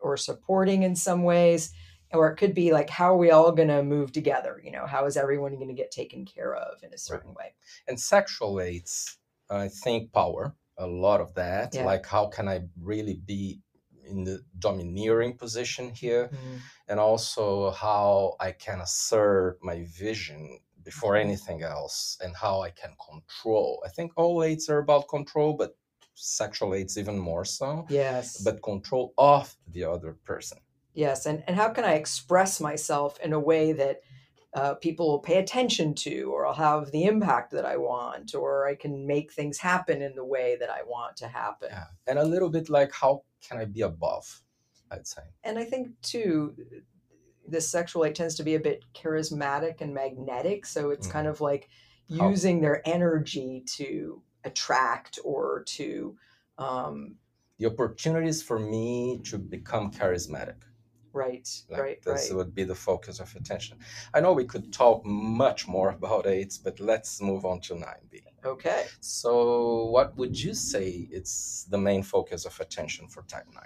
or 0.00 0.16
supporting 0.16 0.82
in 0.82 0.94
some 0.94 1.22
ways 1.22 1.72
or 2.12 2.28
it 2.30 2.36
could 2.36 2.54
be 2.54 2.72
like 2.72 2.90
how 2.90 3.14
are 3.14 3.16
we 3.16 3.30
all 3.30 3.52
going 3.52 3.68
to 3.68 3.82
move 3.82 4.12
together 4.12 4.60
you 4.62 4.70
know 4.70 4.86
how 4.86 5.06
is 5.06 5.16
everyone 5.16 5.54
going 5.54 5.68
to 5.68 5.74
get 5.74 5.90
taken 5.90 6.24
care 6.24 6.54
of 6.54 6.82
in 6.82 6.92
a 6.92 6.98
certain 6.98 7.30
right. 7.30 7.36
way 7.36 7.54
and 7.88 7.98
sexual 7.98 8.60
eights 8.60 9.18
i 9.50 9.68
think 9.68 10.12
power 10.12 10.54
a 10.78 10.86
lot 10.86 11.20
of 11.20 11.34
that 11.34 11.74
yeah. 11.74 11.84
like 11.84 12.06
how 12.06 12.26
can 12.26 12.48
i 12.48 12.60
really 12.80 13.20
be 13.26 13.60
in 14.06 14.24
the 14.24 14.40
domineering 14.58 15.36
position 15.36 15.90
here 15.90 16.28
mm-hmm. 16.28 16.56
and 16.88 17.00
also 17.00 17.70
how 17.70 18.34
i 18.40 18.50
can 18.50 18.80
assert 18.80 19.58
my 19.62 19.86
vision 19.98 20.58
before 20.84 21.14
mm-hmm. 21.14 21.28
anything 21.28 21.62
else 21.62 22.18
and 22.22 22.34
how 22.36 22.60
i 22.60 22.70
can 22.70 22.90
control 23.08 23.82
i 23.86 23.88
think 23.88 24.12
all 24.16 24.42
eights 24.42 24.68
are 24.68 24.78
about 24.78 25.08
control 25.08 25.54
but 25.54 25.76
sexual 26.14 26.74
eights 26.74 26.96
even 26.96 27.18
more 27.18 27.44
so. 27.44 27.86
Yes. 27.88 28.40
But 28.42 28.62
control 28.62 29.12
of 29.18 29.54
the 29.72 29.84
other 29.84 30.16
person. 30.24 30.58
Yes. 30.94 31.26
And, 31.26 31.42
and 31.46 31.56
how 31.56 31.70
can 31.70 31.84
I 31.84 31.94
express 31.94 32.60
myself 32.60 33.18
in 33.20 33.32
a 33.32 33.40
way 33.40 33.72
that 33.72 34.00
uh, 34.54 34.74
people 34.74 35.08
will 35.08 35.18
pay 35.18 35.38
attention 35.38 35.94
to, 35.94 36.30
or 36.32 36.46
I'll 36.46 36.54
have 36.54 36.90
the 36.92 37.04
impact 37.04 37.50
that 37.52 37.64
I 37.64 37.76
want, 37.76 38.34
or 38.34 38.66
I 38.66 38.74
can 38.76 39.06
make 39.06 39.32
things 39.32 39.58
happen 39.58 40.00
in 40.00 40.14
the 40.14 40.24
way 40.24 40.56
that 40.60 40.70
I 40.70 40.82
want 40.86 41.16
to 41.18 41.28
happen. 41.28 41.68
Yeah. 41.70 41.86
And 42.06 42.18
a 42.18 42.24
little 42.24 42.48
bit 42.48 42.70
like, 42.70 42.92
how 42.92 43.22
can 43.46 43.58
I 43.58 43.64
be 43.64 43.82
above? 43.82 44.42
I'd 44.90 45.06
say. 45.06 45.22
And 45.42 45.58
I 45.58 45.64
think, 45.64 45.88
too, 46.02 46.54
this 47.46 47.68
sexual 47.68 48.04
eight 48.04 48.14
tends 48.14 48.36
to 48.36 48.44
be 48.44 48.54
a 48.54 48.60
bit 48.60 48.84
charismatic 48.94 49.80
and 49.80 49.92
magnetic. 49.92 50.66
So 50.66 50.90
it's 50.90 51.08
mm. 51.08 51.10
kind 51.10 51.26
of 51.26 51.40
like 51.40 51.68
using 52.06 52.60
their 52.60 52.80
energy 52.86 53.64
to 53.76 54.22
attract 54.44 55.18
or 55.24 55.64
to. 55.66 56.16
Um, 56.58 57.16
the 57.58 57.66
opportunities 57.66 58.42
for 58.42 58.58
me 58.58 59.20
to 59.24 59.38
become 59.38 59.90
charismatic. 59.90 60.56
Right, 61.14 61.48
like 61.70 61.80
right, 61.80 62.02
this 62.02 62.28
right. 62.28 62.36
would 62.36 62.54
be 62.54 62.64
the 62.64 62.74
focus 62.74 63.20
of 63.20 63.34
attention. 63.36 63.78
I 64.12 64.20
know 64.20 64.32
we 64.32 64.44
could 64.44 64.72
talk 64.72 65.06
much 65.06 65.68
more 65.68 65.90
about 65.98 66.26
eights, 66.26 66.58
but 66.58 66.80
let's 66.80 67.22
move 67.22 67.44
on 67.44 67.60
to 67.62 67.74
9B. 67.74 68.20
Okay. 68.44 68.86
So, 69.00 69.84
what 69.86 70.16
would 70.16 70.38
you 70.38 70.52
say 70.54 71.08
it's 71.10 71.64
the 71.70 71.78
main 71.78 72.02
focus 72.02 72.44
of 72.44 72.58
attention 72.60 73.08
for 73.08 73.22
type 73.22 73.46
9? 73.54 73.62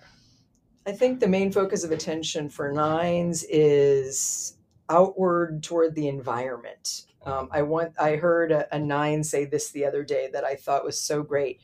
I 0.86 0.92
think 0.92 1.20
the 1.20 1.28
main 1.28 1.50
focus 1.50 1.84
of 1.84 1.90
attention 1.90 2.48
for 2.48 2.72
nines 2.72 3.44
is 3.48 4.56
outward 4.88 5.62
toward 5.62 5.94
the 5.94 6.08
environment. 6.08 7.06
Um, 7.26 7.48
I 7.52 7.62
want. 7.62 7.92
I 7.98 8.16
heard 8.16 8.52
a, 8.52 8.74
a, 8.74 8.78
nine 8.78 9.22
say 9.22 9.44
this 9.44 9.70
the 9.70 9.84
other 9.84 10.02
day 10.02 10.30
that 10.32 10.44
I 10.44 10.54
thought 10.54 10.84
was 10.84 10.98
so 10.98 11.22
great. 11.22 11.60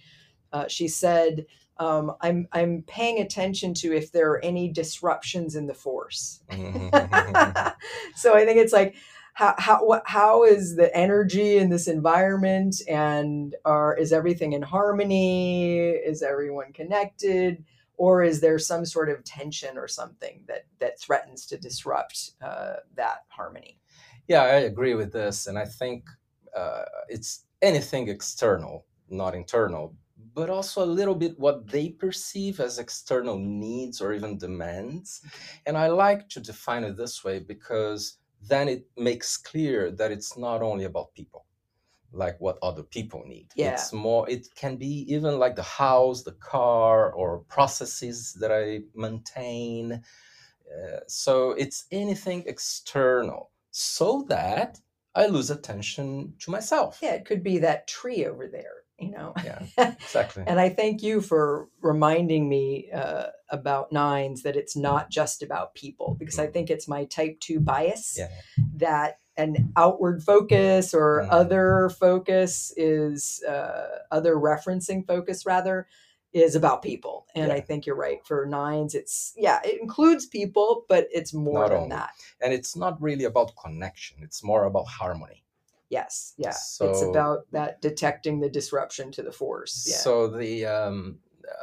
Uh, 0.53 0.69
she 0.69 0.89
said, 0.89 1.47
um, 1.79 2.13
"I'm 2.21 2.49
I'm 2.53 2.83
paying 2.87 3.21
attention 3.21 3.75
to 3.75 3.93
if 3.93 4.13
there 4.13 4.31
are 4.33 4.45
any 4.45 4.69
disruptions 4.69 5.57
in 5.57 5.67
the 5.67 5.75
force." 5.75 6.43
Mm-hmm. 6.51 6.89
so 8.17 8.35
I 8.35 8.45
think 8.45 8.59
it's 8.59 8.73
like 8.73 8.97
how 9.35 9.55
how 9.59 9.85
what, 9.85 10.03
how 10.07 10.45
is 10.45 10.77
the 10.77 10.95
energy 10.97 11.59
in 11.59 11.71
this 11.71 11.89
environment, 11.89 12.77
and 12.89 13.55
are 13.65 13.97
is 13.97 14.13
everything 14.13 14.53
in 14.53 14.63
harmony? 14.63 15.89
Is 15.91 16.23
everyone 16.23 16.73
connected? 16.73 17.65
or 17.97 18.23
is 18.23 18.41
there 18.41 18.59
some 18.59 18.85
sort 18.85 19.09
of 19.09 19.25
tension 19.25 19.79
or 19.79 19.89
something 19.89 20.43
that 20.47 20.67
that 20.81 20.99
threatens 20.99 21.47
to 21.47 21.57
disrupt 21.57 22.33
uh, 22.43 22.75
that 22.95 23.25
harmony 23.29 23.79
yeah 24.29 24.43
i 24.43 24.57
agree 24.57 24.95
with 24.95 25.13
this 25.13 25.47
and 25.47 25.59
i 25.59 25.65
think 25.65 26.05
uh, 26.57 26.85
it's 27.09 27.47
anything 27.63 28.09
external 28.09 28.85
not 29.09 29.35
internal 29.35 29.95
but 30.35 30.51
also 30.51 30.83
a 30.83 30.95
little 30.99 31.15
bit 31.15 31.39
what 31.39 31.67
they 31.69 31.89
perceive 31.89 32.61
as 32.61 32.79
external 32.79 33.39
needs 33.39 34.01
or 34.01 34.13
even 34.13 34.37
demands 34.39 35.23
and 35.67 35.77
i 35.77 35.87
like 35.87 36.29
to 36.29 36.41
define 36.41 36.85
it 36.85 36.97
this 36.97 37.25
way 37.25 37.39
because 37.39 38.19
then 38.47 38.69
it 38.69 38.87
makes 38.97 39.37
clear 39.37 39.91
that 39.91 40.13
it's 40.13 40.37
not 40.37 40.63
only 40.63 40.85
about 40.85 41.15
people 41.15 41.45
like 42.15 42.41
what 42.41 42.59
other 42.63 42.83
people 42.83 43.25
need. 43.27 43.49
Yeah. 43.55 43.73
It's 43.73 43.93
more, 43.93 44.29
it 44.31 44.49
can 44.55 44.77
be 44.77 45.05
even 45.13 45.39
like 45.39 45.57
the 45.57 45.63
house, 45.63 46.23
the 46.23 46.33
car, 46.33 47.13
or 47.13 47.41
processes 47.41 48.35
that 48.35 48.53
I 48.53 48.83
maintain. 48.95 49.93
Uh, 49.93 51.01
so 51.07 51.51
it's 51.53 51.87
anything 51.91 52.45
external 52.47 53.51
so 53.71 54.25
that 54.29 54.79
I 55.15 55.27
lose 55.27 55.51
attention 55.51 56.35
to 56.41 56.51
myself. 56.51 56.99
Yeah, 57.03 57.13
it 57.15 57.25
could 57.25 57.43
be 57.43 57.59
that 57.59 57.87
tree 57.87 58.27
over 58.27 58.49
there, 58.49 58.84
you 58.99 59.11
know? 59.11 59.35
Yeah, 59.45 59.63
exactly. 59.79 60.45
and 60.47 60.61
I 60.61 60.69
thank 60.69 61.03
you 61.03 61.21
for 61.21 61.69
reminding 61.81 62.49
me 62.49 62.91
uh, 62.93 63.27
about 63.51 63.93
nines 63.93 64.43
that 64.43 64.57
it's 64.57 64.77
not 64.77 65.11
just 65.11 65.43
about 65.43 65.75
people 65.75 66.17
because 66.19 66.37
mm-hmm. 66.37 66.49
I 66.49 66.53
think 66.53 66.71
it's 66.71 66.89
my 66.89 67.05
type 67.05 67.41
two 67.41 67.61
bias 67.61 68.17
yeah. 68.19 68.29
that 68.77 69.19
an 69.37 69.73
outward 69.77 70.23
focus 70.23 70.95
or 70.95 71.23
mm. 71.23 71.29
other 71.31 71.91
focus 71.99 72.73
is 72.77 73.43
uh, 73.49 73.87
other 74.11 74.37
referencing 74.37 75.07
focus 75.07 75.45
rather 75.45 75.87
is 76.33 76.57
about 76.57 76.83
people 76.83 77.27
and 77.37 77.49
yeah. 77.49 77.55
i 77.55 77.61
think 77.61 77.87
you're 77.87 77.95
right 77.95 78.27
for 78.27 78.45
nines 78.45 78.95
it's 78.95 79.33
yeah 79.37 79.61
it 79.65 79.81
includes 79.81 80.27
people 80.27 80.85
but 80.89 81.07
it's 81.13 81.33
more 81.33 81.61
not 81.61 81.69
than 81.69 81.79
only. 81.79 81.91
that 81.91 82.11
and 82.41 82.53
it's 82.53 82.75
not 82.75 83.01
really 83.01 83.23
about 83.23 83.53
connection 83.57 84.19
it's 84.21 84.43
more 84.43 84.65
about 84.65 84.87
harmony 84.89 85.45
yes 85.91 86.35
yeah 86.39 86.51
so, 86.51 86.91
it's 86.91 87.03
about 87.03 87.41
that 87.53 87.81
detecting 87.81 88.41
the 88.41 88.49
disruption 88.49 89.11
to 89.13 89.23
the 89.23 89.33
force 89.33 89.87
yeah. 89.89 89.97
so 89.97 90.29
the 90.29 90.65
um 90.65 91.19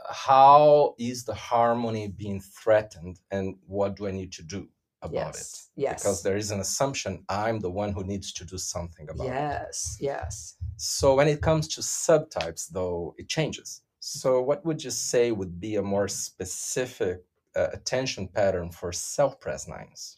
how 0.09 0.93
is 0.99 1.23
the 1.23 1.33
harmony 1.33 2.07
being 2.07 2.39
threatened 2.39 3.19
and 3.31 3.55
what 3.67 3.95
do 3.95 4.07
i 4.07 4.11
need 4.11 4.31
to 4.31 4.43
do 4.43 4.67
about 5.01 5.35
yes. 5.35 5.69
it. 5.75 5.81
Yes. 5.81 6.03
Because 6.03 6.23
there 6.23 6.37
is 6.37 6.51
an 6.51 6.59
assumption 6.59 7.23
I'm 7.29 7.59
the 7.59 7.71
one 7.71 7.91
who 7.91 8.03
needs 8.03 8.31
to 8.33 8.45
do 8.45 8.57
something 8.57 9.09
about 9.09 9.25
yes. 9.25 9.97
it. 9.99 10.05
Yes. 10.05 10.15
Yes. 10.21 10.55
So 10.77 11.15
when 11.15 11.27
it 11.27 11.41
comes 11.41 11.67
to 11.69 11.81
subtypes, 11.81 12.69
though, 12.69 13.15
it 13.17 13.27
changes. 13.27 13.81
So 13.99 14.41
what 14.41 14.65
would 14.65 14.83
you 14.83 14.91
say 14.91 15.31
would 15.31 15.59
be 15.59 15.75
a 15.75 15.81
more 15.81 16.07
specific 16.07 17.23
uh, 17.55 17.67
attention 17.73 18.27
pattern 18.27 18.71
for 18.71 18.91
self-pres 18.91 19.67
nines? 19.67 20.17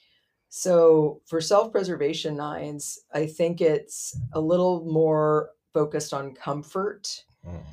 So 0.55 1.21
for 1.25 1.41
self-preservation 1.41 2.37
nines, 2.37 2.99
I 3.11 3.25
think 3.25 3.59
it's 3.59 4.15
a 4.33 4.39
little 4.39 4.85
more 4.85 5.49
focused 5.73 6.13
on 6.13 6.35
comfort. 6.35 7.23
Mm 7.43 7.63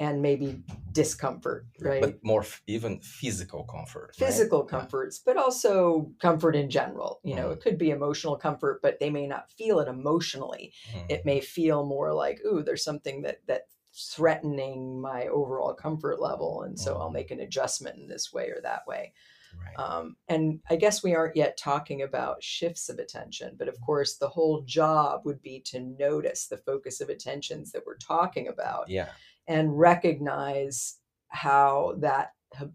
and 0.00 0.22
maybe 0.22 0.62
discomfort, 0.92 1.66
right? 1.78 2.00
But 2.00 2.24
more 2.24 2.40
f- 2.40 2.62
even 2.66 3.00
physical 3.00 3.64
comfort. 3.64 4.16
Physical 4.16 4.60
right? 4.62 4.68
comforts, 4.70 5.20
yeah. 5.20 5.34
but 5.34 5.42
also 5.42 6.10
comfort 6.22 6.56
in 6.56 6.70
general. 6.70 7.20
You 7.22 7.36
know, 7.36 7.50
mm. 7.50 7.52
it 7.52 7.60
could 7.60 7.76
be 7.76 7.90
emotional 7.90 8.34
comfort, 8.36 8.80
but 8.82 8.98
they 8.98 9.10
may 9.10 9.26
not 9.26 9.50
feel 9.50 9.78
it 9.78 9.88
emotionally. 9.88 10.72
Mm. 10.94 11.10
It 11.10 11.26
may 11.26 11.40
feel 11.42 11.84
more 11.84 12.14
like, 12.14 12.40
ooh, 12.46 12.62
there's 12.62 12.82
something 12.82 13.20
that 13.22 13.46
that 13.46 13.66
threatening 13.94 14.98
my 14.98 15.26
overall 15.26 15.74
comfort 15.74 16.18
level, 16.18 16.62
and 16.62 16.80
so. 16.80 16.96
I'll 16.96 17.10
make 17.10 17.30
an 17.30 17.40
adjustment 17.40 17.98
in 17.98 18.08
this 18.08 18.32
way 18.32 18.46
or 18.46 18.60
that 18.62 18.86
way. 18.86 19.12
Right. 19.58 19.84
Um, 19.84 20.16
and 20.28 20.60
I 20.68 20.76
guess 20.76 21.02
we 21.02 21.14
aren't 21.14 21.36
yet 21.36 21.56
talking 21.56 22.02
about 22.02 22.42
shifts 22.42 22.88
of 22.88 22.98
attention, 22.98 23.56
but 23.58 23.68
of 23.68 23.80
course, 23.80 24.16
the 24.16 24.28
whole 24.28 24.62
job 24.62 25.22
would 25.24 25.42
be 25.42 25.60
to 25.66 25.80
notice 25.98 26.46
the 26.46 26.58
focus 26.58 27.00
of 27.00 27.08
attentions 27.08 27.72
that 27.72 27.82
we're 27.86 27.96
talking 27.96 28.48
about. 28.48 28.88
Yeah 28.88 29.08
and 29.50 29.76
recognize 29.78 30.98
how 31.28 31.94
that 31.98 32.30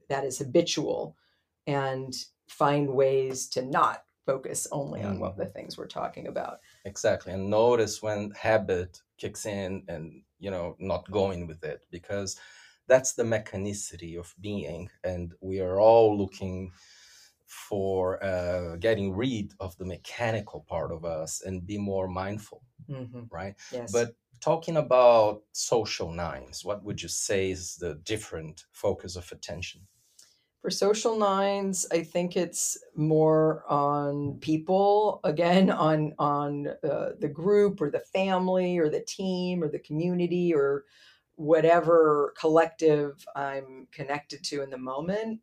that 0.09 0.23
is 0.23 0.37
habitual 0.37 1.15
and 1.67 2.13
find 2.47 2.87
ways 2.89 3.47
to 3.47 3.61
not 3.65 4.03
focus 4.25 4.67
only 4.71 5.01
on 5.01 5.19
what 5.19 5.37
the 5.37 5.45
mm. 5.45 5.53
things 5.53 5.77
we're 5.77 5.87
talking 5.87 6.27
about 6.27 6.59
exactly 6.85 7.31
and 7.31 7.49
notice 7.49 8.01
when 8.01 8.31
habit 8.31 9.01
kicks 9.17 9.45
in 9.45 9.83
and 9.87 10.21
you 10.39 10.51
know 10.51 10.75
not 10.79 11.09
going 11.11 11.47
with 11.47 11.63
it 11.63 11.85
because 11.91 12.37
that's 12.87 13.13
the 13.13 13.23
mechanicity 13.23 14.17
of 14.17 14.33
being 14.39 14.89
and 15.03 15.33
we 15.41 15.59
are 15.59 15.79
all 15.79 16.17
looking 16.17 16.71
for 17.45 18.23
uh, 18.23 18.75
getting 18.77 19.15
rid 19.15 19.53
of 19.59 19.77
the 19.77 19.85
mechanical 19.85 20.65
part 20.67 20.91
of 20.91 21.05
us 21.05 21.41
and 21.45 21.67
be 21.67 21.77
more 21.77 22.07
mindful 22.07 22.63
mm-hmm. 22.89 23.21
right 23.31 23.55
yes. 23.71 23.91
but 23.91 24.15
talking 24.41 24.77
about 24.77 25.41
social 25.53 26.11
nines, 26.11 26.63
what 26.63 26.83
would 26.83 27.01
you 27.01 27.09
say 27.09 27.51
is 27.51 27.75
the 27.77 27.95
different 28.03 28.65
focus 28.71 29.15
of 29.15 29.31
attention? 29.31 29.81
For 30.61 30.69
social 30.69 31.17
nines, 31.17 31.85
I 31.91 32.01
think 32.01 32.35
it's 32.35 32.77
more 32.95 33.63
on 33.69 34.39
people, 34.41 35.19
again, 35.23 35.69
on 35.69 36.13
on 36.17 36.67
uh, 36.83 37.09
the 37.19 37.27
group 37.27 37.81
or 37.81 37.91
the 37.91 37.99
family 38.13 38.79
or 38.79 38.89
the 38.89 39.05
team 39.07 39.63
or 39.63 39.69
the 39.69 39.79
community 39.79 40.53
or 40.53 40.85
whatever 41.35 42.33
collective 42.39 43.25
I'm 43.35 43.87
connected 43.91 44.43
to 44.45 44.61
in 44.61 44.69
the 44.69 44.77
moment. 44.77 45.41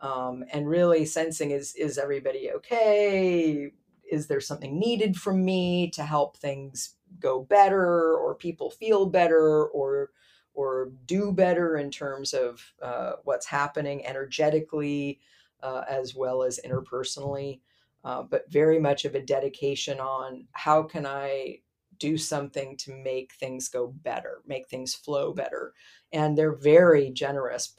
Um, 0.00 0.44
and 0.52 0.68
really 0.68 1.06
sensing 1.06 1.52
is 1.52 1.74
is 1.74 1.98
everybody 1.98 2.50
okay? 2.52 3.72
Is 4.10 4.26
there 4.26 4.40
something 4.40 4.78
needed 4.78 5.16
from 5.16 5.44
me 5.44 5.90
to 5.90 6.02
help 6.04 6.36
things 6.36 6.96
go 7.18 7.40
better 7.40 8.14
or 8.16 8.34
people 8.34 8.70
feel 8.70 9.06
better 9.06 9.66
or 9.66 10.10
or 10.54 10.90
do 11.04 11.32
better 11.32 11.76
in 11.76 11.90
terms 11.90 12.32
of 12.32 12.72
uh, 12.82 13.12
what's 13.24 13.46
happening 13.46 14.04
energetically 14.06 15.20
uh, 15.62 15.82
as 15.88 16.14
well 16.14 16.42
as 16.42 16.60
interpersonally 16.64 17.60
uh, 18.04 18.22
but 18.22 18.50
very 18.50 18.78
much 18.78 19.04
of 19.04 19.14
a 19.14 19.22
dedication 19.22 20.00
on 20.00 20.46
how 20.52 20.82
can 20.82 21.06
i 21.06 21.58
do 21.98 22.16
something 22.18 22.76
to 22.76 22.92
make 22.92 23.32
things 23.34 23.68
go 23.68 23.88
better 24.02 24.42
make 24.46 24.68
things 24.68 24.94
flow 24.94 25.32
better 25.32 25.72
and 26.12 26.36
they're 26.36 26.56
very 26.56 27.10
generous 27.10 27.74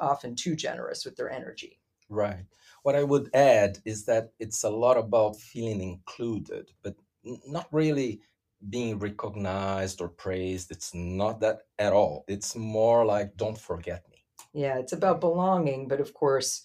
often 0.00 0.34
too 0.34 0.54
generous 0.54 1.04
with 1.04 1.16
their 1.16 1.30
energy 1.30 1.80
right 2.08 2.44
what 2.82 2.96
i 2.96 3.02
would 3.02 3.28
add 3.34 3.78
is 3.84 4.04
that 4.04 4.32
it's 4.38 4.64
a 4.64 4.70
lot 4.70 4.96
about 4.96 5.36
feeling 5.36 5.82
included 5.82 6.70
but 6.82 6.94
not 7.46 7.66
really 7.72 8.20
being 8.68 8.98
recognized 8.98 10.00
or 10.00 10.08
praised. 10.08 10.70
It's 10.70 10.94
not 10.94 11.40
that 11.40 11.62
at 11.78 11.92
all. 11.92 12.24
It's 12.28 12.56
more 12.56 13.04
like, 13.04 13.36
don't 13.36 13.58
forget 13.58 14.04
me. 14.10 14.24
Yeah, 14.52 14.78
it's 14.78 14.92
about 14.92 15.20
belonging, 15.20 15.88
but 15.88 16.00
of 16.00 16.12
course, 16.14 16.64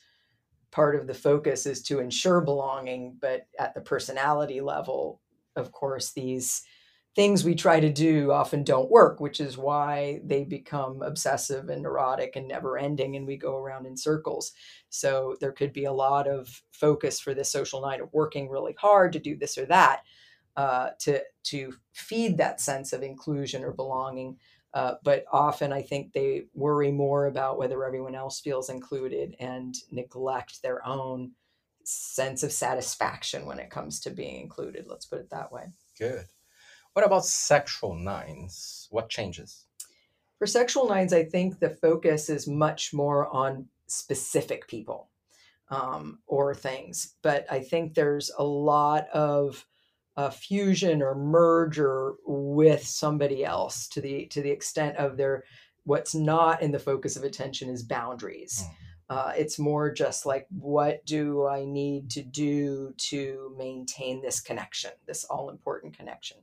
part 0.71 0.95
of 0.95 1.05
the 1.05 1.13
focus 1.13 1.65
is 1.65 1.83
to 1.83 1.99
ensure 1.99 2.41
belonging. 2.41 3.17
But 3.21 3.47
at 3.59 3.73
the 3.75 3.81
personality 3.81 4.61
level, 4.61 5.21
of 5.55 5.71
course, 5.71 6.11
these 6.11 6.63
things 7.15 7.43
we 7.43 7.53
try 7.55 7.79
to 7.79 7.91
do 7.91 8.31
often 8.31 8.63
don't 8.63 8.89
work, 8.89 9.19
which 9.19 9.39
is 9.39 9.57
why 9.57 10.19
they 10.23 10.43
become 10.43 11.01
obsessive 11.01 11.69
and 11.69 11.83
neurotic 11.83 12.35
and 12.35 12.47
never 12.47 12.77
ending, 12.77 13.15
and 13.15 13.27
we 13.27 13.37
go 13.37 13.57
around 13.57 13.85
in 13.85 13.95
circles. 13.95 14.51
So 14.89 15.35
there 15.39 15.51
could 15.51 15.73
be 15.73 15.85
a 15.85 15.93
lot 15.93 16.27
of 16.27 16.63
focus 16.71 17.19
for 17.19 17.33
this 17.33 17.51
social 17.51 17.81
nine 17.81 18.01
of 18.01 18.11
working 18.13 18.49
really 18.49 18.75
hard 18.79 19.13
to 19.13 19.19
do 19.19 19.37
this 19.37 19.57
or 19.57 19.65
that 19.67 20.03
uh, 20.55 20.89
to 20.99 21.21
to 21.43 21.73
feed 21.93 22.37
that 22.37 22.61
sense 22.61 22.93
of 22.93 23.03
inclusion 23.03 23.63
or 23.63 23.71
belonging. 23.71 24.37
Uh, 24.73 24.95
but 25.03 25.25
often 25.31 25.71
I 25.71 25.83
think 25.83 26.13
they 26.13 26.45
worry 26.55 26.91
more 26.91 27.27
about 27.27 27.59
whether 27.59 27.83
everyone 27.85 28.15
else 28.15 28.39
feels 28.39 28.69
included 28.69 29.35
and 29.39 29.75
neglect 29.91 30.63
their 30.63 30.85
own 30.85 31.33
sense 31.83 32.41
of 32.41 32.51
satisfaction 32.51 33.45
when 33.45 33.59
it 33.59 33.69
comes 33.69 33.99
to 34.01 34.09
being 34.09 34.41
included. 34.41 34.87
Let's 34.87 35.05
put 35.05 35.19
it 35.19 35.29
that 35.29 35.51
way. 35.51 35.65
Good. 35.97 36.25
What 36.93 37.05
about 37.05 37.25
sexual 37.25 37.95
nines? 37.95 38.87
What 38.91 39.09
changes? 39.09 39.65
For 40.37 40.47
sexual 40.47 40.87
nines, 40.87 41.13
I 41.13 41.23
think 41.23 41.59
the 41.59 41.69
focus 41.69 42.29
is 42.29 42.47
much 42.47 42.93
more 42.93 43.27
on 43.33 43.67
specific 43.87 44.67
people 44.67 45.09
um, 45.69 46.19
or 46.27 46.53
things. 46.53 47.15
But 47.23 47.45
I 47.49 47.61
think 47.61 47.93
there's 47.93 48.31
a 48.37 48.43
lot 48.43 49.07
of 49.09 49.65
a 50.15 50.29
fusion 50.29 51.01
or 51.01 51.15
merger 51.15 52.13
with 52.27 52.85
somebody 52.85 53.43
else 53.43 53.87
to 53.87 54.01
the 54.01 54.27
to 54.27 54.41
the 54.41 54.51
extent 54.51 54.97
of 54.97 55.17
their 55.17 55.43
what's 55.85 56.13
not 56.13 56.61
in 56.61 56.71
the 56.71 56.79
focus 56.79 57.15
of 57.15 57.23
attention 57.23 57.69
is 57.69 57.83
boundaries. 57.83 58.63
Mm. 58.63 58.73
Uh, 59.09 59.33
it's 59.35 59.59
more 59.59 59.91
just 59.91 60.25
like 60.25 60.47
what 60.49 61.05
do 61.05 61.47
I 61.47 61.65
need 61.65 62.09
to 62.11 62.21
do 62.21 62.93
to 62.97 63.53
maintain 63.57 64.21
this 64.21 64.39
connection, 64.39 64.91
this 65.07 65.23
all 65.25 65.49
important 65.49 65.97
connection. 65.97 66.37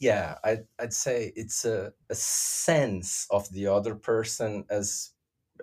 Yeah, 0.00 0.38
I'd, 0.42 0.66
I'd 0.78 0.94
say 0.94 1.32
it's 1.36 1.64
a, 1.64 1.92
a 2.08 2.14
sense 2.14 3.26
of 3.30 3.50
the 3.52 3.66
other 3.66 3.94
person 3.94 4.64
as 4.70 5.10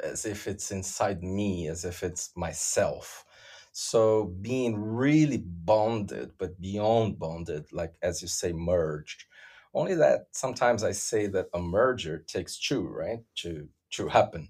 as 0.03 0.25
if 0.25 0.47
it's 0.47 0.69
inside 0.71 1.23
me, 1.23 1.67
as 1.67 1.83
if 1.83 2.03
it's 2.03 2.31
myself. 2.35 3.25
So 3.71 4.25
being 4.41 4.79
really 4.79 5.37
bonded, 5.39 6.33
but 6.37 6.61
beyond 6.61 7.17
bonded, 7.17 7.73
like 7.73 7.95
as 8.03 8.21
you 8.21 8.27
say, 8.27 8.53
merged. 8.53 9.25
Only 9.73 9.95
that 9.95 10.27
sometimes 10.31 10.83
I 10.83 10.91
say 10.91 11.27
that 11.27 11.47
a 11.53 11.59
merger 11.59 12.19
takes 12.19 12.59
two, 12.59 12.87
right, 12.87 13.23
to 13.37 13.67
to 13.91 14.07
happen, 14.07 14.49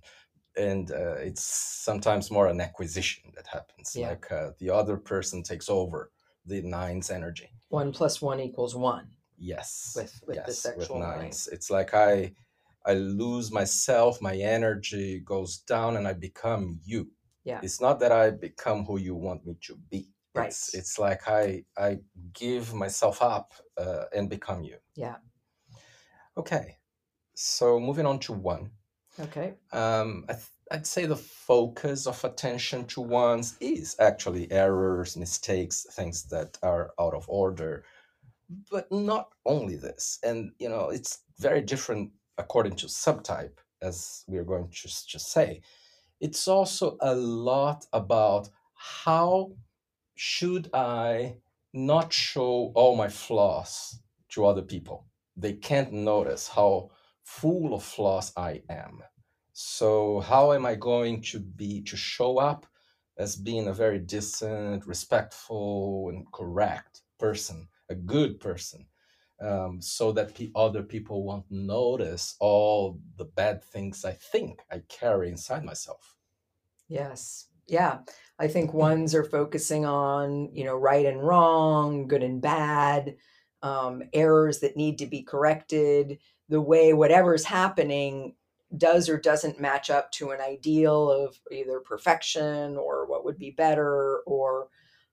and 0.57 0.91
uh, 0.91 1.15
it's 1.15 1.43
sometimes 1.43 2.29
more 2.29 2.47
an 2.47 2.59
acquisition 2.59 3.31
that 3.35 3.47
happens. 3.47 3.95
Yeah. 3.95 4.09
Like 4.09 4.31
uh, 4.31 4.51
the 4.59 4.69
other 4.69 4.97
person 4.97 5.43
takes 5.43 5.69
over 5.69 6.11
the 6.45 6.61
nine's 6.61 7.09
energy. 7.09 7.49
One 7.69 7.91
plus 7.93 8.21
one 8.21 8.39
equals 8.39 8.75
one. 8.75 9.16
Yes. 9.37 9.93
With 9.95 10.21
with 10.25 10.35
yes, 10.37 10.45
the 10.47 10.53
sexual 10.53 10.99
with 10.99 11.07
nines. 11.07 11.47
It's 11.51 11.69
like 11.69 11.93
I 11.93 12.33
I 12.85 12.93
lose 12.93 13.51
myself, 13.51 14.21
my 14.21 14.35
energy 14.35 15.19
goes 15.19 15.57
down, 15.59 15.97
and 15.97 16.07
I 16.07 16.13
become 16.13 16.79
you 16.85 17.09
yeah. 17.47 17.61
It's 17.63 17.79
not 17.79 18.01
that 18.01 18.11
I 18.11 18.31
become 18.31 18.83
who 18.83 18.99
you 18.99 19.15
want 19.15 19.45
me 19.45 19.55
to 19.67 19.77
be. 19.89 20.09
Right. 20.35 20.47
It's, 20.47 20.73
it's 20.75 20.99
like 20.99 21.29
I 21.29 21.63
I 21.77 21.99
give 22.33 22.73
myself 22.73 23.21
up 23.21 23.53
uh, 23.77 24.03
and 24.13 24.29
become 24.29 24.65
you. 24.65 24.77
Yeah. 24.95 25.15
Okay. 26.35 26.75
So 27.35 27.79
moving 27.79 28.05
on 28.05 28.19
to 28.19 28.33
one. 28.33 28.71
Okay. 29.17 29.53
Um, 29.71 30.25
I 30.27 30.33
th- 30.33 30.57
I'd 30.69 30.85
say 30.85 31.05
the 31.05 31.15
focus 31.15 32.05
of 32.05 32.21
attention 32.25 32.85
to 32.87 32.99
ones 32.99 33.55
is 33.61 33.95
actually 33.97 34.51
errors, 34.51 35.15
mistakes, 35.15 35.85
things 35.89 36.23
that 36.25 36.57
are 36.61 36.91
out 36.99 37.13
of 37.13 37.29
order, 37.29 37.85
but 38.71 38.91
not 38.91 39.29
only 39.45 39.75
this. 39.75 40.19
And 40.23 40.51
you 40.59 40.69
know, 40.69 40.89
it's 40.89 41.19
very 41.39 41.61
different 41.61 42.11
according 42.37 42.75
to 42.77 42.87
subtype, 42.87 43.57
as 43.81 44.23
we're 44.27 44.43
going 44.43 44.69
to 44.69 44.75
just 44.75 45.31
say 45.31 45.61
it's 46.19 46.47
also 46.47 46.97
a 47.01 47.13
lot 47.13 47.85
about 47.93 48.49
how 48.73 49.51
should 50.15 50.69
I 50.73 51.37
not 51.73 52.11
show 52.11 52.71
all 52.73 52.95
my 52.95 53.07
flaws 53.07 53.99
to 54.29 54.45
other 54.45 54.63
people. 54.63 55.05
They 55.35 55.53
can't 55.53 55.93
notice 55.93 56.47
how 56.47 56.89
full 57.23 57.73
of 57.73 57.83
flaws 57.83 58.33
I 58.35 58.63
am. 58.69 59.03
So 59.53 60.21
how 60.21 60.53
am 60.53 60.65
I 60.65 60.75
going 60.75 61.21
to 61.23 61.39
be 61.39 61.81
to 61.83 61.97
show 61.97 62.37
up 62.37 62.65
as 63.17 63.35
being 63.35 63.67
a 63.67 63.73
very 63.73 63.99
decent, 63.99 64.85
respectful, 64.85 66.09
and 66.09 66.31
correct 66.31 67.01
person, 67.19 67.67
a 67.89 67.95
good 67.95 68.39
person, 68.39 68.87
um, 69.41 69.81
so 69.81 70.11
that 70.13 70.35
p- 70.35 70.51
other 70.55 70.83
people 70.83 71.23
won't 71.23 71.49
notice 71.51 72.35
all 72.39 72.99
the 73.17 73.25
bad 73.25 73.63
things 73.63 74.05
I 74.05 74.13
think 74.13 74.61
I 74.71 74.79
carry 74.89 75.29
inside 75.29 75.63
myself. 75.63 76.15
Yes. 76.87 77.49
Yeah. 77.67 77.99
I 78.39 78.47
think 78.47 78.73
ones 78.73 79.13
are 79.13 79.23
focusing 79.23 79.85
on, 79.85 80.55
you 80.55 80.63
know, 80.63 80.75
right 80.75 81.05
and 81.05 81.21
wrong, 81.21 82.07
good 82.07 82.23
and 82.23 82.41
bad, 82.41 83.17
um, 83.61 84.03
errors 84.13 84.59
that 84.59 84.77
need 84.77 84.99
to 84.99 85.05
be 85.07 85.23
corrected, 85.23 86.19
the 86.47 86.61
way 86.61 86.93
whatever's 86.93 87.43
happening 87.43 88.35
does 88.77 89.09
or 89.09 89.17
doesn't 89.17 89.59
match 89.59 89.89
up 89.89 90.11
to 90.11 90.31
an 90.31 90.41
ideal 90.41 91.09
of 91.11 91.39
either 91.51 91.79
perfection 91.79 92.77
or 92.77 93.05
what 93.05 93.25
would 93.25 93.37
be 93.37 93.51
better 93.51 94.19
or 94.19 94.69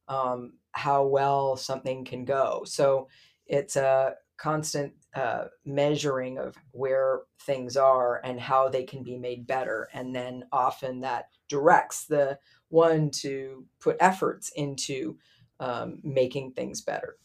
um, 0.09 0.55
how 0.73 1.07
well 1.07 1.57
something 1.57 2.05
can 2.05 2.25
go. 2.25 2.63
So 2.67 3.09
it's 3.47 3.77
a 3.77 4.15
constant 4.37 4.93
uh, 5.15 5.45
measuring 5.65 6.39
of 6.39 6.57
where 6.73 7.21
things 7.43 7.77
are 7.77 8.21
and 8.25 8.41
how 8.41 8.69
they 8.69 8.83
can 8.83 9.03
be 9.03 9.17
made 9.17 9.47
better. 9.47 9.89
And 9.93 10.15
then 10.15 10.45
often 10.53 11.01
that 11.01 11.27
directs 11.49 12.07
the 12.07 12.39
one 12.69 13.11
to 13.11 13.65
put 13.81 13.97
efforts 14.01 14.51
into 14.57 15.17
um, 15.61 16.01
making 16.03 16.53
things 16.53 16.81
better. 16.81 17.17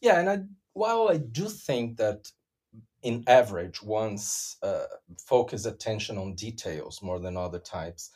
Yeah, 0.00 0.20
and 0.20 0.30
I, 0.30 0.38
while 0.74 1.08
I 1.08 1.16
do 1.16 1.48
think 1.48 1.96
that 1.96 2.30
in 3.02 3.24
average, 3.26 3.82
one's 3.82 4.56
uh, 4.62 4.84
focus 5.18 5.66
attention 5.66 6.18
on 6.18 6.34
details 6.34 7.02
more 7.02 7.18
than 7.18 7.36
other 7.36 7.58
types, 7.58 8.10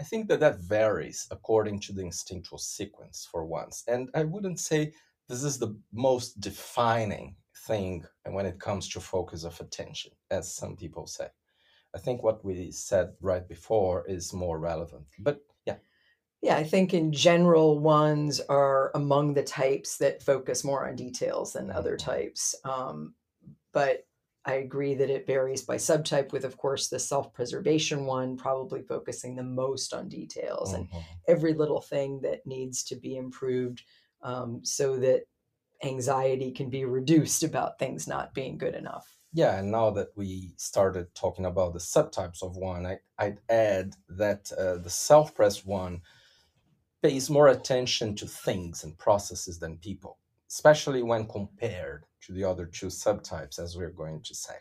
I 0.00 0.04
think 0.04 0.28
that 0.28 0.40
that 0.40 0.58
varies 0.58 1.26
according 1.30 1.80
to 1.80 1.92
the 1.92 2.02
instinctual 2.02 2.58
sequence 2.58 3.28
for 3.30 3.44
once. 3.44 3.84
And 3.86 4.08
I 4.14 4.24
wouldn't 4.24 4.60
say 4.60 4.92
this 5.28 5.42
is 5.42 5.58
the 5.58 5.78
most 5.92 6.40
defining 6.40 7.36
thing 7.66 8.04
when 8.26 8.46
it 8.46 8.58
comes 8.58 8.88
to 8.90 9.00
focus 9.00 9.44
of 9.44 9.58
attention, 9.60 10.12
as 10.30 10.54
some 10.54 10.76
people 10.76 11.06
say. 11.06 11.28
I 11.94 11.98
think 11.98 12.22
what 12.22 12.44
we 12.44 12.72
said 12.72 13.12
right 13.20 13.46
before 13.46 14.04
is 14.06 14.32
more 14.32 14.58
relevant. 14.58 15.06
But 15.18 15.40
yeah. 15.64 15.76
Yeah, 16.42 16.56
I 16.56 16.64
think 16.64 16.92
in 16.92 17.12
general, 17.12 17.78
ones 17.78 18.40
are 18.40 18.90
among 18.94 19.34
the 19.34 19.44
types 19.44 19.96
that 19.98 20.22
focus 20.22 20.64
more 20.64 20.86
on 20.86 20.96
details 20.96 21.52
than 21.52 21.70
other 21.70 21.96
mm-hmm. 21.96 22.10
types. 22.10 22.54
Um, 22.64 23.14
but 23.72 24.06
I 24.46 24.54
agree 24.54 24.94
that 24.94 25.10
it 25.10 25.26
varies 25.26 25.62
by 25.62 25.76
subtype, 25.76 26.32
with, 26.32 26.44
of 26.44 26.56
course, 26.56 26.88
the 26.88 26.98
self 26.98 27.32
preservation 27.32 28.04
one 28.04 28.36
probably 28.36 28.82
focusing 28.82 29.36
the 29.36 29.42
most 29.42 29.94
on 29.94 30.08
details 30.08 30.74
mm-hmm. 30.74 30.94
and 30.94 31.04
every 31.28 31.54
little 31.54 31.80
thing 31.80 32.20
that 32.22 32.46
needs 32.46 32.84
to 32.84 32.96
be 32.96 33.16
improved 33.16 33.82
um, 34.22 34.60
so 34.62 34.96
that 34.98 35.22
anxiety 35.82 36.50
can 36.50 36.70
be 36.70 36.84
reduced 36.84 37.42
about 37.42 37.78
things 37.78 38.06
not 38.06 38.34
being 38.34 38.58
good 38.58 38.74
enough. 38.74 39.14
Yeah, 39.32 39.58
and 39.58 39.70
now 39.70 39.90
that 39.90 40.08
we 40.14 40.54
started 40.58 41.12
talking 41.14 41.44
about 41.44 41.72
the 41.72 41.80
subtypes 41.80 42.42
of 42.42 42.56
one, 42.56 42.86
I, 42.86 42.98
I'd 43.18 43.40
add 43.48 43.94
that 44.08 44.52
uh, 44.56 44.76
the 44.76 44.90
self 44.90 45.34
press 45.34 45.64
one 45.64 46.02
pays 47.02 47.28
more 47.28 47.48
attention 47.48 48.14
to 48.16 48.26
things 48.26 48.84
and 48.84 48.96
processes 48.96 49.58
than 49.58 49.78
people, 49.78 50.18
especially 50.54 51.02
when 51.02 51.26
compared 51.26 52.04
to 52.24 52.32
the 52.32 52.44
other 52.44 52.66
two 52.66 52.86
subtypes, 52.86 53.58
as 53.58 53.76
we're 53.76 53.98
going 54.02 54.20
to 54.22 54.34
say. 54.34 54.58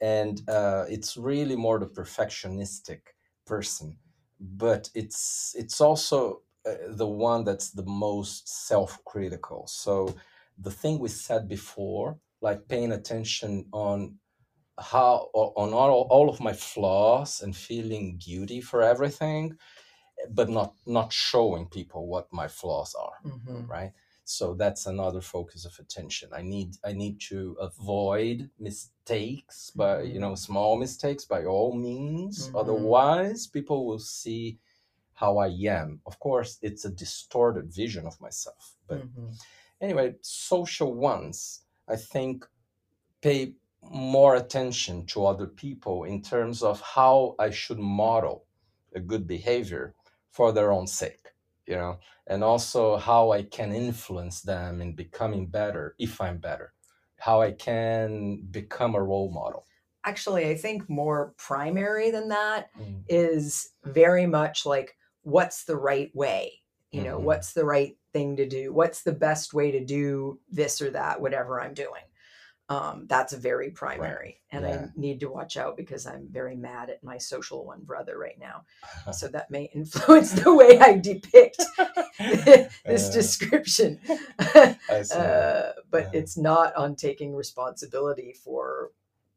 And 0.00 0.42
uh, 0.48 0.86
it's 0.88 1.16
really 1.16 1.54
more 1.56 1.78
the 1.78 1.86
perfectionistic 1.86 3.02
person, 3.46 3.96
but 4.40 4.90
it's 4.94 5.54
it's 5.56 5.80
also 5.80 6.42
uh, 6.66 6.74
the 7.02 7.06
one 7.06 7.44
that's 7.44 7.70
the 7.70 7.84
most 7.84 8.48
self-critical. 8.68 9.66
So 9.68 9.94
the 10.58 10.74
thing 10.80 10.98
we 10.98 11.08
said 11.08 11.48
before 11.48 12.18
like 12.40 12.66
paying 12.68 12.92
attention 12.92 13.66
on 13.72 14.16
how 14.78 15.30
on 15.34 15.72
all, 15.72 16.06
all 16.10 16.28
of 16.28 16.40
my 16.40 16.54
flaws 16.54 17.42
and 17.42 17.54
feeling 17.54 18.18
guilty 18.26 18.60
for 18.60 18.82
everything 18.82 19.56
but 20.30 20.48
not 20.48 20.74
not 20.86 21.12
showing 21.12 21.66
people 21.66 22.06
what 22.06 22.26
my 22.32 22.48
flaws 22.48 22.94
are 22.94 23.18
mm-hmm. 23.24 23.66
right 23.66 23.92
so 24.30 24.54
that's 24.54 24.86
another 24.86 25.20
focus 25.20 25.64
of 25.66 25.74
attention. 25.84 26.28
I 26.40 26.42
need 26.54 26.70
i 26.90 26.92
need 27.02 27.16
to 27.32 27.40
avoid 27.68 28.36
mistakes 28.68 29.58
by 29.82 29.92
you 30.14 30.20
know 30.24 30.34
small 30.48 30.72
mistakes 30.84 31.24
by 31.34 31.40
all 31.52 31.72
means. 31.90 32.36
Mhm. 32.48 32.60
otherwise 32.62 33.40
people 33.56 33.78
will 33.88 34.04
see 34.20 34.58
how 35.22 35.32
i 35.38 35.48
am. 35.80 35.88
Of 36.10 36.14
course 36.26 36.50
it's 36.62 36.84
a 36.86 36.90
distorted 37.04 37.66
vision 37.82 38.04
of 38.10 38.16
myself 38.26 38.62
but 38.88 39.00
Mhm. 39.02 39.28
anyway 39.86 40.08
social 40.22 40.90
ones 41.12 41.36
i 41.94 41.96
think 42.14 42.34
pay 43.26 43.40
more 44.12 44.34
attention 44.42 44.96
to 45.12 45.18
other 45.32 45.48
people 45.64 45.96
in 46.12 46.18
terms 46.32 46.58
of 46.70 46.76
how 46.96 47.16
i 47.46 47.48
should 47.60 47.80
model 48.04 48.36
a 48.94 49.00
good 49.10 49.24
behavior 49.36 49.84
for 50.36 50.48
their 50.52 50.70
own 50.76 50.86
sake 51.02 51.19
you 51.70 51.76
know 51.76 51.98
and 52.26 52.42
also 52.44 52.96
how 52.96 53.32
i 53.32 53.42
can 53.42 53.72
influence 53.72 54.42
them 54.42 54.80
in 54.82 54.94
becoming 54.94 55.46
better 55.46 55.94
if 55.98 56.20
i'm 56.20 56.38
better. 56.38 56.74
How 57.18 57.42
i 57.42 57.52
can 57.52 58.42
become 58.50 58.94
a 58.94 59.02
role 59.02 59.30
model. 59.30 59.68
Actually, 60.04 60.48
I 60.48 60.56
think 60.56 60.88
more 60.88 61.34
primary 61.36 62.10
than 62.10 62.28
that 62.28 62.70
Mm, 62.74 63.04
is 63.08 63.74
very 63.84 64.26
much 64.26 64.64
like 64.64 64.96
what's 65.22 65.64
the 65.64 65.76
right 65.76 66.14
way? 66.14 66.62
You 66.90 67.02
know 67.02 67.18
Mhm. 67.18 67.24
what's 67.26 67.52
the 67.52 67.64
right 67.64 67.96
thing 68.12 68.36
to 68.36 68.48
do? 68.48 68.72
What's 68.72 69.02
the 69.02 69.12
best 69.12 69.52
way 69.52 69.70
to 69.70 69.84
do 69.84 70.40
this 70.48 70.80
or 70.82 70.90
that 70.90 71.20
whatever 71.20 71.60
i'm 71.60 71.74
doing 71.74 72.02
um, 72.70 73.04
that's 73.08 73.32
very 73.34 73.70
primary 73.70 74.40
and 74.52 74.64
Yeah. 74.64 74.70
i 74.70 74.88
need 74.96 75.20
to 75.20 75.28
watch 75.28 75.56
out 75.56 75.76
because 75.76 76.06
i'm 76.06 76.28
very 76.30 76.56
mad 76.56 76.88
at 76.88 77.02
my 77.04 77.18
social 77.18 77.66
one 77.66 77.82
brother 77.84 78.16
right 78.18 78.38
now. 78.38 78.64
So 79.12 79.26
that 79.28 79.50
may 79.50 79.64
influence 79.74 80.32
the 80.32 80.54
way 80.54 80.78
i 80.78 80.96
depict 80.96 81.62
this 82.18 83.08
Uh, 83.08 83.12
description. 83.12 84.00
Uh, 85.14 85.72
but 85.90 86.04
Yeah. 86.12 86.20
it's 86.20 86.36
not 86.36 86.74
on 86.76 86.94
taking 86.96 87.34
responsibility 87.34 88.32
for 88.44 88.92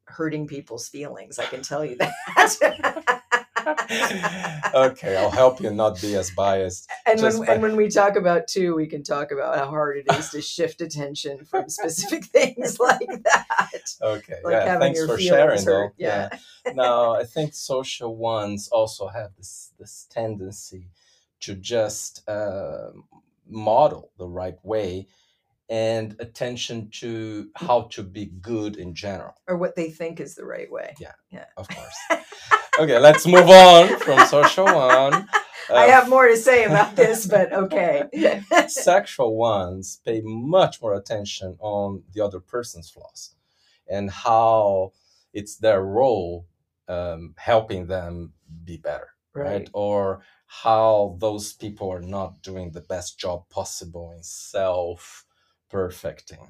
hurting 0.06 0.48
people's 0.48 0.88
feelings 0.89 1.39
i 1.39 1.46
can 1.46 1.62
tell 1.62 1.84
you 1.86 1.96
that 1.98 3.22
okay 4.73 5.15
i'll 5.17 5.32
help 5.32 5.60
you 5.62 5.69
not 5.71 5.99
be 6.02 6.15
as 6.15 6.32
biased 6.32 6.89
and 7.06 7.21
when 7.21 7.38
by- 7.45 7.54
and 7.54 7.62
when 7.62 7.76
we 7.76 7.89
talk 7.89 8.15
about 8.15 8.47
two, 8.47 8.76
we 8.76 8.88
can 8.88 9.04
talk 9.04 9.32
about 9.32 9.58
how 9.58 9.67
hard 9.67 9.97
it 9.97 10.06
is 10.15 10.30
to 10.30 10.41
shift 10.41 10.82
attention 10.82 11.43
from 11.45 11.69
specific 11.69 12.26
things 12.38 12.80
like 12.80 13.23
that. 13.23 13.84
okay 14.02 14.36
Like 14.43 14.54
yeah 14.54 14.80
thanks 14.80 15.06
for 15.06 15.19
sharing 15.19 15.63
though 15.65 15.71
hurt. 15.73 15.93
Yeah. 15.97 16.30
Now, 16.73 17.13
i 17.15 17.23
think 17.23 17.54
social 17.54 18.15
ones 18.15 18.69
also 18.71 19.08
have 19.08 19.32
this 19.38 19.71
this 19.80 20.08
tendency 20.10 20.89
to 21.41 21.56
just 21.56 22.28
uh, 22.30 22.91
model 23.47 24.12
the 24.17 24.28
right 24.28 24.58
way 24.63 25.08
and 25.69 26.15
attention 26.19 26.89
to 26.91 27.49
how 27.56 27.84
to 27.91 28.04
be 28.04 28.26
good 28.41 28.76
in 28.76 28.93
general 28.93 29.34
Or 29.47 29.58
what 29.58 29.76
they 29.76 29.89
think 29.89 30.19
is 30.19 30.36
the 30.36 30.45
right 30.45 30.69
way. 30.71 30.93
Yeah. 30.99 31.13
Yeah. 31.32 31.45
Of 31.58 31.67
course 31.69 31.97
okay 32.80 32.99
let's 32.99 33.26
move 33.28 33.49
on 33.49 33.99
from 33.99 34.26
social 34.28 34.65
one 34.65 35.28
I 35.69 35.88
Uh, 35.88 35.91
have 35.91 36.10
more 36.10 36.28
to 36.28 36.36
say 36.36 36.65
about 36.65 36.95
this, 37.02 37.26
but 37.26 37.54
okay. 37.54 38.04
sexual 38.67 39.38
ones 39.38 40.02
pay 40.06 40.21
much 40.23 40.82
more 40.82 40.93
attention 40.93 41.56
on 41.60 42.04
the 42.13 42.21
other 42.21 42.41
person's 42.41 42.89
flaws 42.89 43.34
and 43.89 44.12
how 44.12 44.91
it's 45.34 45.56
their 45.58 45.82
role 45.82 46.47
um, 46.89 47.34
helping 47.38 47.88
them 47.88 48.34
be 48.63 48.78
better 48.78 49.10
right. 49.34 49.45
right. 49.52 49.69
or 49.73 50.21
how 50.47 51.15
those 51.19 51.54
people 51.54 51.89
are 51.91 52.02
not 52.02 52.41
doing 52.41 52.71
the 52.71 52.82
best 52.82 53.17
job 53.17 53.47
possible 53.49 54.12
in 54.12 54.21
self 54.23 55.26
perfecting 55.79 56.45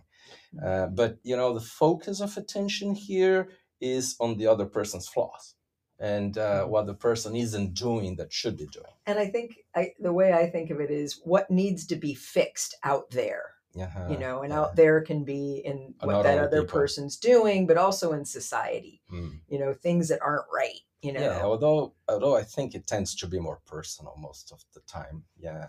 uh, 0.67 0.87
but 1.01 1.11
you 1.29 1.35
know 1.39 1.49
the 1.53 1.65
focus 1.83 2.17
of 2.21 2.37
attention 2.37 2.89
here 3.09 3.39
is 3.81 4.05
on 4.19 4.37
the 4.37 4.47
other 4.53 4.67
person's 4.77 5.07
flaws 5.13 5.45
and 5.99 6.37
uh, 6.37 6.63
Mhm. 6.65 6.69
what 6.73 6.85
the 6.87 6.99
person 7.07 7.31
isn't 7.45 7.73
doing 7.87 8.11
that 8.17 8.31
should 8.39 8.57
be 8.63 8.67
doing 8.79 8.95
And 9.09 9.17
I 9.25 9.27
think 9.35 9.49
I, 9.79 9.83
the 10.07 10.15
way 10.19 10.29
I 10.43 10.45
think 10.55 10.67
of 10.73 10.79
it 10.85 10.91
is 11.03 11.09
what 11.33 11.49
needs 11.61 11.81
to 11.91 11.95
be 12.07 12.13
fixed 12.37 12.73
out 12.91 13.07
there, 13.19 13.45
uh 13.75 14.07
you 14.11 14.17
know, 14.23 14.35
and 14.43 14.51
yeah. 14.51 14.59
out 14.59 14.71
there 14.81 14.99
can 15.09 15.21
be 15.35 15.45
in 15.69 15.77
what 16.09 16.23
that 16.23 16.39
other 16.47 16.61
people. 16.63 16.79
person's 16.79 17.15
doing, 17.33 17.59
but 17.69 17.77
also 17.85 18.07
in 18.17 18.25
society, 18.39 18.95
Mm. 19.15 19.33
you 19.51 19.59
know, 19.61 19.71
things 19.73 20.05
that 20.09 20.21
aren't 20.29 20.49
right, 20.61 20.81
you 21.05 21.11
know. 21.15 21.25
Yeah, 21.27 21.41
although 21.51 21.79
although 22.13 22.35
I 22.41 22.45
think 22.55 22.67
it 22.75 22.85
tends 22.93 23.11
to 23.19 23.25
be 23.33 23.39
more 23.47 23.59
personal 23.75 24.13
most 24.27 24.45
of 24.55 24.59
the 24.73 24.81
time. 24.97 25.17
Yeah, 25.47 25.65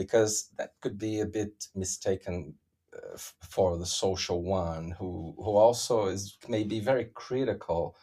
because 0.00 0.32
that 0.58 0.70
could 0.82 0.96
be 1.08 1.14
a 1.20 1.26
bit 1.38 1.52
mistaken 1.84 2.36
for 3.18 3.76
the 3.78 3.86
social 3.86 4.42
one 4.42 4.92
who 4.92 5.34
who 5.38 5.56
also 5.56 6.06
is 6.08 6.38
maybe 6.48 6.80
very 6.80 7.06
critical 7.06 7.96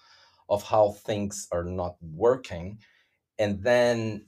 of 0.49 0.63
how 0.63 0.91
things 0.91 1.47
are 1.51 1.63
not 1.63 1.97
working, 2.01 2.81
and 3.39 3.63
then 3.63 4.27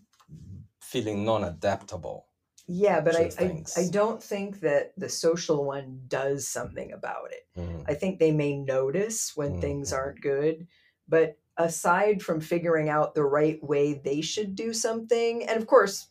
feeling 0.82 1.26
non-adaptable. 1.26 2.28
Yeah, 2.68 3.02
but 3.02 3.16
I, 3.16 3.34
I. 3.38 3.60
I 3.76 3.86
don't 3.86 4.22
think 4.22 4.60
that 4.60 4.94
the 4.98 5.10
social 5.10 5.66
one 5.66 6.04
does 6.08 6.48
something 6.48 6.92
about 6.92 7.32
it. 7.32 7.48
Mm, 7.56 7.86
I 7.88 7.96
think 7.96 8.20
they 8.20 8.32
may 8.32 8.58
notice 8.58 9.36
when 9.36 9.58
things 9.58 9.92
Mhm. 9.92 9.94
aren't 9.94 10.22
good, 10.22 10.68
but 11.08 11.38
aside 11.58 12.22
from 12.22 12.40
figuring 12.42 12.88
out 12.90 13.16
the 13.16 13.24
right 13.26 13.62
way 13.64 13.94
they 13.94 14.22
should 14.22 14.56
do 14.56 14.74
something, 14.74 15.44
and 15.48 15.58
of 15.60 15.66
course, 15.68 16.09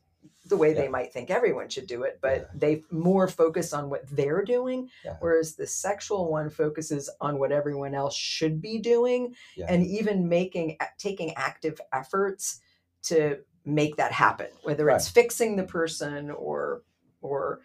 the 0.48 0.56
way 0.56 0.72
they 0.72 0.88
might 0.88 1.12
think 1.12 1.30
everyone 1.30 1.68
should 1.68 1.87
do 1.87 2.02
it, 2.02 2.18
but 2.20 2.38
Yeah. 2.40 2.46
they 2.54 2.84
more 2.90 3.28
focus 3.28 3.72
on 3.72 3.90
what 3.90 4.08
they're 4.08 4.42
doing, 4.42 4.90
Yeah. 5.04 5.16
whereas 5.20 5.54
the 5.56 5.66
sexual 5.66 6.30
one 6.30 6.50
focuses 6.50 7.11
on 7.20 7.38
what 7.38 7.52
everyone 7.52 7.94
else 7.94 8.14
should 8.14 8.61
be 8.61 8.78
doing, 8.78 9.34
yeah, 9.56 9.66
and 9.68 9.87
even 9.87 10.28
making 10.28 10.78
taking 10.98 11.34
active 11.34 11.80
efforts 11.92 12.61
to 13.02 13.38
make 13.64 13.96
that 13.96 14.12
happen, 14.12 14.48
whether 14.62 14.88
it's 14.90 15.08
fixing 15.08 15.56
the 15.56 15.64
person 15.64 16.30
or 16.30 16.82
or 17.20 17.61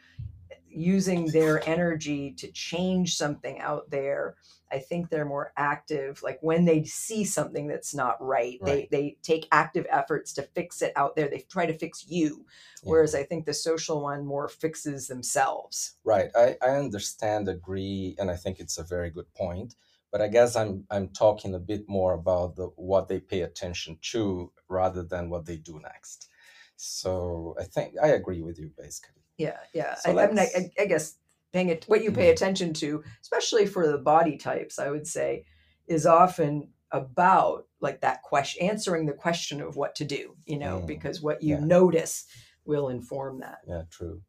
using 0.75 1.27
their 1.27 1.67
energy 1.67 2.31
to 2.31 2.51
change 2.51 3.15
something 3.15 3.59
out 3.59 3.89
there 3.89 4.35
i 4.71 4.79
think 4.79 5.09
they're 5.09 5.25
more 5.25 5.53
active 5.57 6.21
like 6.23 6.39
when 6.41 6.65
they 6.65 6.83
see 6.83 7.23
something 7.23 7.67
that's 7.67 7.93
not 7.93 8.17
right, 8.19 8.59
Right. 8.61 8.89
they 8.91 8.97
they 8.97 9.17
take 9.21 9.47
active 9.51 9.85
efforts 9.89 10.33
to 10.33 10.43
fix 10.43 10.81
it 10.81 10.93
out 10.95 11.15
there 11.15 11.29
they 11.29 11.39
try 11.49 11.65
to 11.65 11.77
fix 11.77 12.05
you 12.07 12.45
yeah. 12.83 12.89
whereas 12.89 13.13
i 13.15 13.23
think 13.23 13.45
the 13.45 13.53
social 13.53 14.01
one 14.01 14.25
more 14.25 14.47
fixes 14.47 15.07
themselves 15.07 15.97
Right. 16.03 16.29
I, 16.35 16.57
I 16.61 16.71
understand, 16.77 17.47
agree, 17.47 18.15
and 18.19 18.29
I 18.29 18.35
think 18.35 18.59
it's 18.59 18.77
a 18.77 18.83
very 18.83 19.09
good 19.09 19.31
point. 19.33 19.75
But 20.11 20.21
I 20.21 20.27
guess 20.27 20.55
I'm 20.55 20.85
I'm 20.91 21.09
talking 21.09 21.55
a 21.55 21.59
bit 21.59 21.89
more 21.89 22.13
about 22.13 22.55
the 22.55 22.67
what 22.75 23.07
they 23.07 23.19
pay 23.19 23.41
attention 23.41 23.97
to 24.11 24.51
rather 24.69 25.03
than 25.03 25.29
what 25.29 25.45
they 25.45 25.57
do 25.57 25.79
next. 25.79 26.29
So 26.75 27.55
I 27.59 27.63
think 27.63 27.95
I 28.01 28.09
agree 28.09 28.41
with 28.41 28.59
you 28.59 28.71
basically. 28.77 29.22
Yeah 29.37 29.57
yeah 29.73 29.95
So 29.95 30.17
I, 30.17 30.23
I 30.23 30.27
mean 30.27 30.39
I, 30.39 30.71
I, 30.79 30.85
guess 30.85 31.15
paying 31.51 31.69
it 31.69 31.85
what 31.87 32.03
you 32.03 32.11
pay 32.11 32.29
Mhm. 32.29 32.33
attention 32.33 32.73
to 32.75 33.03
especially 33.21 33.65
for 33.65 33.87
the 33.87 33.97
body 33.97 34.37
types 34.37 34.79
i 34.79 34.89
would 34.89 35.07
say 35.07 35.45
is 35.87 36.05
often 36.05 36.69
about 36.91 37.67
like 37.81 38.01
that 38.01 38.21
question 38.21 38.67
answering 38.67 39.05
the 39.05 39.13
question 39.13 39.61
of 39.61 39.75
what 39.75 39.95
to 39.95 40.05
do 40.05 40.35
you 40.45 40.57
know 40.57 40.79
Mm, 40.81 40.87
because 40.87 41.21
what 41.21 41.41
you 41.41 41.55
yeah. 41.55 41.65
notice 41.65 42.25
will 42.65 42.89
inform 42.89 43.39
that 43.39 43.59
Yeah, 43.67 43.83
true. 43.89 44.21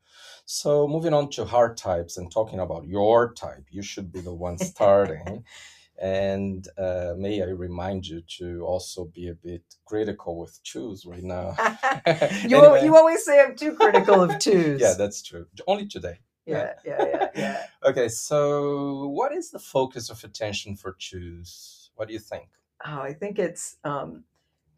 So 0.45 0.89
moving 0.89 1.15
on 1.15 1.31
to 1.31 1.45
heart 1.45 1.77
types 1.77 2.17
and 2.17 2.31
talking 2.31 2.59
about 2.61 2.87
your 2.87 3.33
type, 3.33 3.67
you 3.71 3.83
should 3.83 4.11
be 4.13 4.21
the 4.21 4.35
one 4.35 4.59
starting. 4.59 5.45
and 6.05 6.69
uh, 6.77 7.15
may 7.17 7.43
I 7.43 7.47
remind 7.67 8.07
you 8.07 8.21
to 8.39 8.47
also 8.73 9.07
be 9.07 9.29
a 9.29 9.35
bit 9.35 9.63
critical 9.87 10.33
with 10.39 10.55
twos 10.63 11.07
right 11.07 11.23
now. 11.25 11.57
you, 12.51 12.59
Anyway. 12.59 12.85
you 12.85 12.95
always 12.97 13.25
say 13.25 13.41
i'm 13.43 13.57
too 13.57 13.73
critical 13.73 14.21
of 14.23 14.39
twos 14.47 14.81
Yeah, 14.81 14.95
that's 14.99 15.23
true. 15.23 15.47
Only 15.67 15.87
today. 15.87 16.17
yeah 16.47 16.75
yeah 16.85 17.05
yeah 17.13 17.29
yeah 17.43 17.59
Okay, 17.91 18.09
so 18.09 19.09
what 19.19 19.33
is 19.33 19.51
the 19.51 19.59
focus 19.59 20.11
of 20.11 20.23
attention 20.25 20.77
for 20.77 20.97
twos? 20.99 21.91
What 21.97 22.09
do 22.09 22.15
you 22.15 22.21
think? 22.33 22.49
oh, 22.87 23.01
i 23.11 23.13
think 23.21 23.39
it's 23.39 23.77
um, 23.85 24.25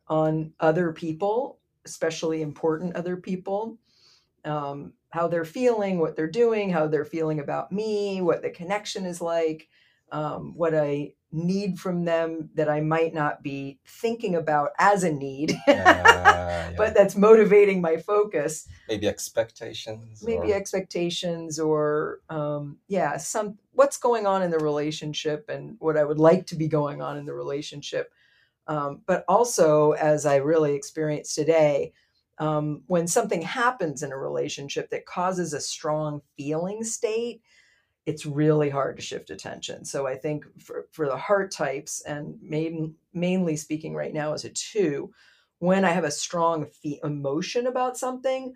on 0.08 0.52
other 0.60 0.92
people 0.92 1.58
especially 1.84 2.40
important 2.42 2.94
other 2.94 3.16
people 3.16 3.78
um, 4.44 4.92
how 5.10 5.26
they're 5.28 5.44
feeling 5.60 5.98
what 5.98 6.14
they're 6.16 6.30
doing 6.44 6.70
how 6.70 6.86
they're 6.86 7.04
feeling 7.16 7.40
about 7.40 7.72
me 7.72 8.20
what 8.28 8.42
the 8.42 8.50
connection 8.50 9.06
is 9.06 9.20
like 9.20 9.68
um, 10.12 10.52
what 10.56 10.74
i 10.74 11.12
need 11.32 11.78
from 11.78 12.04
them 12.04 12.48
that 12.54 12.68
i 12.68 12.80
might 12.80 13.12
not 13.12 13.42
be 13.42 13.78
thinking 13.86 14.34
about 14.34 14.70
as 14.78 15.04
a 15.04 15.12
need 15.12 15.52
Uh, 15.68 16.70
yeah. 16.70 16.72
but 16.76 16.94
that's 16.94 17.16
motivating 17.16 17.80
my 17.80 17.96
focus 17.96 18.66
maybe 18.88 19.06
expectations. 19.08 20.22
maybe 20.24 20.52
or- 20.52 20.56
expectations 20.56 21.58
or 21.58 22.20
um, 22.30 22.78
yeah 22.88 23.16
some 23.16 23.58
what's 23.72 23.98
going 23.98 24.26
on 24.26 24.42
in 24.42 24.50
the 24.50 24.58
relationship 24.58 25.48
and 25.48 25.76
what 25.78 25.96
i 25.96 26.04
would 26.04 26.18
like 26.18 26.46
to 26.46 26.56
be 26.56 26.68
going 26.68 27.02
on 27.02 27.16
in 27.16 27.26
the 27.26 27.34
relationship 27.34 28.12
um, 28.68 29.02
but 29.06 29.24
also 29.28 29.92
as 29.92 30.24
i 30.24 30.36
really 30.36 30.74
experienced 30.74 31.34
today 31.34 31.92
um, 32.38 32.82
when 32.86 33.06
something 33.06 33.42
happens 33.42 34.02
in 34.02 34.12
a 34.12 34.18
relationship 34.18 34.90
that 34.90 35.06
causes 35.06 35.52
a 35.52 35.60
strong 35.60 36.20
feeling 36.36 36.84
state, 36.84 37.40
it's 38.06 38.24
really 38.24 38.70
hard 38.70 38.96
to 38.96 39.02
shift 39.02 39.30
attention. 39.30 39.84
So 39.84 40.06
I 40.06 40.16
think 40.16 40.44
for, 40.62 40.86
for 40.92 41.06
the 41.06 41.16
heart 41.16 41.50
types, 41.50 42.00
and 42.02 42.38
main, 42.40 42.94
mainly 43.12 43.56
speaking 43.56 43.94
right 43.94 44.14
now 44.14 44.32
as 44.32 44.44
a 44.44 44.50
two, 44.50 45.12
when 45.58 45.84
I 45.84 45.90
have 45.90 46.04
a 46.04 46.10
strong 46.10 46.66
fe- 46.66 47.00
emotion 47.02 47.66
about 47.66 47.96
something, 47.96 48.54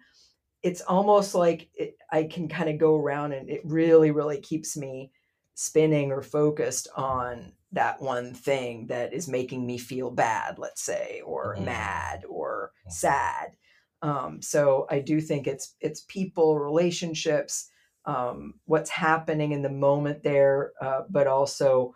it's 0.63 0.83
almost 0.83 1.35
like 1.35 1.69
it, 1.75 1.97
I 2.11 2.25
can 2.25 2.49
kind 2.49 2.71
of 2.71 2.79
go 2.79 2.97
around 2.97 3.33
and 3.33 3.51
it 3.51 3.63
really, 3.65 4.13
really 4.13 4.41
keeps 4.41 4.77
me 4.77 5.11
spinning 5.55 6.13
or 6.13 6.23
focused 6.23 6.89
on 6.97 7.53
that 7.73 8.01
one 8.01 8.35
thing 8.35 8.87
that 8.87 9.13
is 9.13 9.29
making 9.29 9.67
me 9.67 9.79
feel 9.79 10.11
bad, 10.11 10.59
let's 10.59 10.83
say, 10.83 11.23
or 11.25 11.55
mm-hmm. 11.55 11.67
mad 11.67 12.25
or 12.29 12.73
sad. 12.89 13.57
Um, 14.03 14.41
so 14.41 14.87
I 14.91 15.01
do 15.01 15.21
think 15.21 15.47
it's 15.47 15.75
it's 15.81 16.05
people, 16.09 16.59
relationships, 16.59 17.69
um, 18.05 18.55
what's 18.65 18.91
happening 18.91 19.53
in 19.53 19.63
the 19.63 19.71
moment 19.71 20.23
there, 20.23 20.73
uh, 20.81 21.03
but 21.09 21.27
also 21.27 21.95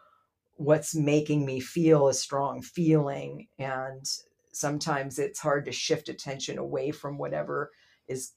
what's 0.57 0.95
making 0.95 1.45
me 1.45 1.61
feel 1.61 2.09
a 2.09 2.15
strong 2.15 2.63
feeling. 2.63 3.49
And 3.59 4.05
sometimes 4.53 5.19
it's 5.19 5.41
hard 5.41 5.65
to 5.65 5.73
shift 5.73 6.09
attention 6.09 6.59
away 6.59 6.91
from 6.91 7.19
whatever 7.19 7.71
is 8.07 8.33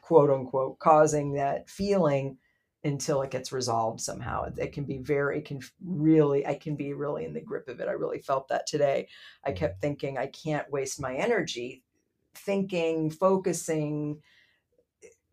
quote 0.00 0.30
unquote 0.30 0.78
causing 0.78 1.34
that 1.34 1.68
feeling 1.68 2.38
until 2.82 3.22
it 3.22 3.30
gets 3.30 3.52
resolved 3.52 4.00
somehow. 4.00 4.46
It 4.58 4.72
can 4.72 4.84
be 4.84 4.98
very, 4.98 5.40
can 5.40 5.60
really, 5.82 6.46
I 6.46 6.54
can 6.54 6.76
be 6.76 6.92
really 6.92 7.24
in 7.24 7.32
the 7.32 7.40
grip 7.40 7.68
of 7.68 7.80
it. 7.80 7.88
I 7.88 7.92
really 7.92 8.18
felt 8.18 8.48
that 8.48 8.66
today. 8.66 9.08
I 9.44 9.50
mm-hmm. 9.50 9.58
kept 9.58 9.80
thinking, 9.80 10.18
I 10.18 10.26
can't 10.26 10.70
waste 10.70 11.00
my 11.00 11.14
energy 11.14 11.82
thinking, 12.34 13.10
focusing, 13.10 14.20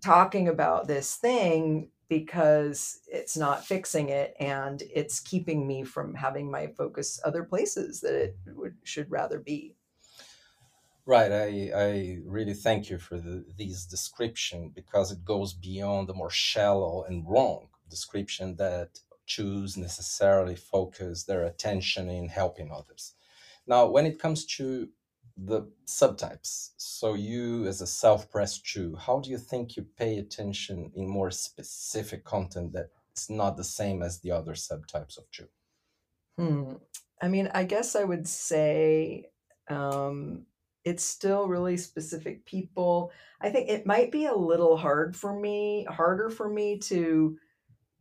talking 0.03 0.47
about 0.47 0.87
this 0.87 1.15
thing 1.15 1.89
because 2.09 2.99
it's 3.07 3.37
not 3.37 3.65
fixing 3.65 4.09
it 4.09 4.35
and 4.39 4.83
it's 4.93 5.19
keeping 5.19 5.65
me 5.65 5.83
from 5.83 6.13
having 6.13 6.51
my 6.51 6.67
focus 6.67 7.21
other 7.23 7.43
places 7.43 8.01
that 8.01 8.13
it 8.21 8.35
would 8.47 8.75
should 8.83 9.09
rather 9.09 9.39
be. 9.39 9.75
Right. 11.05 11.31
I, 11.31 11.71
I 11.73 12.19
really 12.25 12.53
thank 12.53 12.89
you 12.89 12.99
for 12.99 13.17
the, 13.17 13.45
these 13.57 13.85
description 13.85 14.71
because 14.75 15.11
it 15.11 15.25
goes 15.25 15.53
beyond 15.53 16.07
the 16.07 16.13
more 16.13 16.29
shallow 16.29 17.03
and 17.03 17.27
wrong 17.27 17.69
description 17.89 18.55
that 18.57 18.99
twos 19.25 19.77
necessarily 19.77 20.55
focus 20.55 21.23
their 21.23 21.43
attention 21.43 22.09
in 22.09 22.27
helping 22.27 22.71
others. 22.71 23.13
Now, 23.65 23.87
when 23.87 24.05
it 24.05 24.19
comes 24.19 24.45
to 24.57 24.89
the 25.43 25.63
subtypes, 25.88 26.71
so 26.77 27.15
you 27.15 27.65
as 27.65 27.82
a 27.82 27.88
self-pressed 27.88 28.65
two, 28.65 28.95
how 28.95 29.19
do 29.19 29.30
you 29.30 29.38
think 29.38 29.75
you 29.75 29.86
pay 29.97 30.17
attention 30.17 30.91
in 30.95 31.08
more 31.08 31.32
specific 31.32 32.23
content 32.23 32.73
that's 32.73 33.30
not 33.30 33.58
the 33.58 33.63
same 33.63 34.04
as 34.04 34.19
the 34.19 34.32
other 34.32 34.54
subtypes 34.54 35.17
of 35.17 35.30
two? 35.32 35.47
Hmm. 36.38 36.73
I 37.21 37.27
mean, 37.27 37.49
I 37.54 37.63
guess 37.63 37.95
I 37.95 38.04
would 38.04 38.27
say 38.27 39.30
um, 39.69 40.45
it's 40.84 41.04
still 41.04 41.47
really 41.47 41.77
specific 41.77 42.45
people. 42.45 43.12
I 43.39 43.49
think 43.49 43.69
it 43.69 43.86
might 43.86 44.12
be 44.12 44.25
a 44.25 44.36
little 44.36 44.77
hard 44.77 45.15
for 45.15 45.39
me, 45.39 45.86
harder 45.89 46.30
for 46.30 46.49
me 46.49 46.77
to 46.80 47.38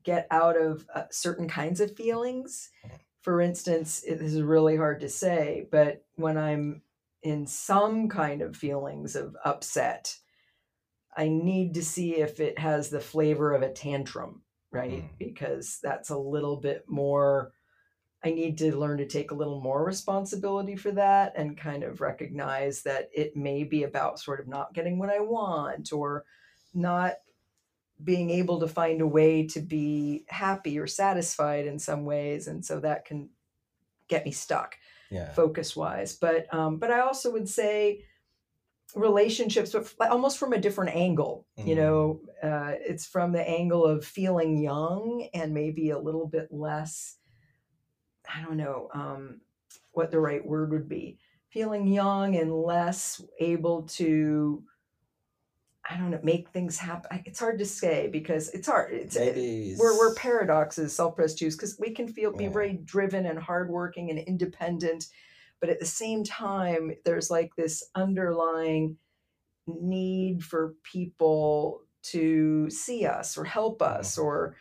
get 0.03 0.27
out 0.31 0.57
of 0.57 0.87
uh, 0.95 1.05
certain 1.11 1.49
kinds 1.49 1.81
of 1.81 1.97
feelings. 1.97 2.71
Mm-hmm. 2.87 2.97
For 3.23 3.41
instance, 3.41 4.03
it 4.07 4.23
is 4.23 4.41
really 4.41 4.77
hard 4.77 5.01
to 5.01 5.09
say, 5.09 5.69
but 5.71 6.05
when 6.17 6.39
I'm 6.39 6.83
in 7.23 7.47
some 7.47 8.09
kind 8.09 8.43
of 8.43 8.57
feelings 8.57 9.17
of 9.17 9.37
upset, 9.45 10.17
I 11.17 11.29
need 11.29 11.75
to 11.75 11.85
see 11.85 12.17
if 12.17 12.41
it 12.41 12.59
has 12.59 12.89
the 12.89 13.01
flavor 13.01 13.53
of 13.53 13.63
a 13.63 13.73
tantrum, 13.73 14.43
right? 14.71 15.03
Mm. 15.03 15.09
Because 15.19 15.79
that's 15.83 16.11
a 16.11 16.19
little 16.19 16.57
bit 16.57 16.85
more 16.89 17.53
I 18.23 18.31
need 18.31 18.59
to 18.59 18.77
learn 18.77 18.99
to 18.99 19.07
take 19.07 19.31
a 19.31 19.35
little 19.35 19.61
more 19.61 19.83
responsibility 19.85 20.77
for 20.77 20.91
that 20.93 21.33
and 21.37 21.57
kind 21.57 21.83
of 21.83 22.01
recognize 22.01 22.83
that 22.83 23.09
it 23.15 23.35
may 23.35 23.65
be 23.65 23.85
about 23.85 24.21
sort 24.21 24.41
of 24.41 24.49
not 24.49 24.75
getting 24.75 24.99
what 24.99 25.09
I 25.09 25.21
want 25.21 25.93
or 25.93 26.25
not 26.75 27.15
being 28.03 28.31
able 28.31 28.61
to 28.61 28.69
find 28.69 29.01
a 29.01 29.07
way 29.07 29.47
to 29.47 29.61
be 29.61 30.25
happy 30.29 30.79
or 30.79 30.87
satisfied 30.87 31.67
in 31.67 31.79
some 31.79 32.05
ways. 32.05 32.47
And 32.47 32.65
so 32.65 32.81
that 32.81 33.07
can 33.07 33.31
get 34.09 34.27
me 34.27 34.33
stuck 34.33 34.77
yeah. 35.11 35.33
focus 35.33 35.77
wise. 35.77 36.15
But, 36.15 36.53
um, 36.55 36.79
but 36.79 36.91
I 36.91 37.01
also 37.01 37.31
would 37.33 37.49
say, 37.49 38.05
relationships 38.97 39.73
but 40.01 40.11
almost 40.11 40.37
from 40.37 40.53
a 40.53 40.59
different 40.59 40.97
angle 40.97 41.47
mm-hmm. 41.57 41.69
you 41.69 41.77
know 41.77 42.21
uh, 42.43 42.73
it's 42.75 43.07
from 43.07 43.31
the 43.31 43.49
angle 43.49 43.87
of 43.87 44.05
feeling 44.05 44.57
young 44.57 45.29
and 45.33 45.55
maybe 45.55 45.91
a 45.91 45.99
little 45.99 46.27
bit 46.27 46.49
less 46.51 47.19
I 48.35 48.43
don't 48.43 48.57
know 48.57 48.89
um, 48.93 49.41
what 49.93 50.11
the 50.11 50.21
right 50.21 50.45
word 50.45 50.71
would 50.73 50.89
be, 50.89 51.19
feeling 51.49 51.87
young 51.87 52.37
and 52.37 52.53
less 52.53 53.23
able 53.39 53.83
to, 53.83 54.63
I 55.91 55.97
don't 55.97 56.13
know, 56.13 56.21
make 56.23 56.51
things 56.51 56.79
happen. 56.79 57.23
It's 57.25 57.41
hard 57.41 57.59
to 57.59 57.67
say 57.67 58.09
because 58.09 58.49
it's 58.51 58.69
hard. 58.69 58.93
It's 58.93 59.17
it, 59.17 59.77
we're 59.77 59.99
we're 59.99 60.15
paradoxes, 60.15 60.95
self-pressed 60.95 61.39
twos, 61.39 61.57
because 61.57 61.77
we 61.81 61.91
can 61.91 62.07
feel 62.07 62.33
be 62.33 62.45
yeah. 62.45 62.51
very 62.51 62.75
driven 62.75 63.27
and 63.27 63.39
hardworking 63.39 64.09
and 64.11 64.19
independent, 64.21 65.07
but 65.61 65.69
at 65.69 65.81
the 65.81 65.87
same 65.87 66.23
time, 66.23 66.93
there's 67.05 67.31
like 67.31 67.57
this 67.57 67.85
underlying 67.97 68.97
need 69.67 70.45
for 70.45 70.75
people 70.85 71.83
to 72.03 72.71
see 72.71 73.05
us 73.05 73.37
or 73.37 73.45
help 73.45 73.83
us 73.83 74.17
mm-hmm. 74.17 74.27
or 74.27 74.57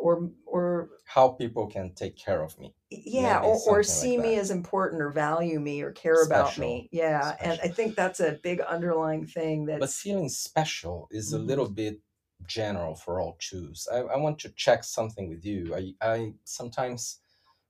or 0.00 0.30
or 0.46 0.90
how 1.04 1.28
people 1.28 1.66
can 1.66 1.92
take 1.94 2.16
care 2.16 2.42
of 2.42 2.58
me. 2.58 2.74
Yeah 2.90 3.40
or, 3.40 3.58
or 3.66 3.82
see 3.82 4.16
like 4.16 4.26
me 4.26 4.34
as 4.36 4.50
important 4.50 5.02
or 5.02 5.10
value 5.10 5.60
me 5.60 5.82
or 5.82 5.92
care 5.92 6.24
special. 6.24 6.40
about 6.40 6.58
me. 6.58 6.88
Yeah 6.90 7.34
special. 7.34 7.50
and 7.50 7.60
i 7.62 7.68
think 7.68 7.94
that's 7.94 8.20
a 8.20 8.38
big 8.42 8.60
underlying 8.60 9.26
thing 9.26 9.66
that 9.66 9.80
but 9.80 9.90
feeling 9.90 10.28
special 10.28 11.08
is 11.10 11.32
a 11.32 11.38
little 11.38 11.66
mm-hmm. 11.66 11.74
bit 11.74 12.00
general 12.46 12.94
for 12.94 13.20
all 13.20 13.36
twos 13.38 13.86
I, 13.92 13.98
I 13.98 14.16
want 14.16 14.38
to 14.40 14.48
check 14.50 14.82
something 14.82 15.28
with 15.28 15.44
you. 15.44 15.74
I 15.74 15.82
i 16.00 16.32
sometimes 16.44 17.18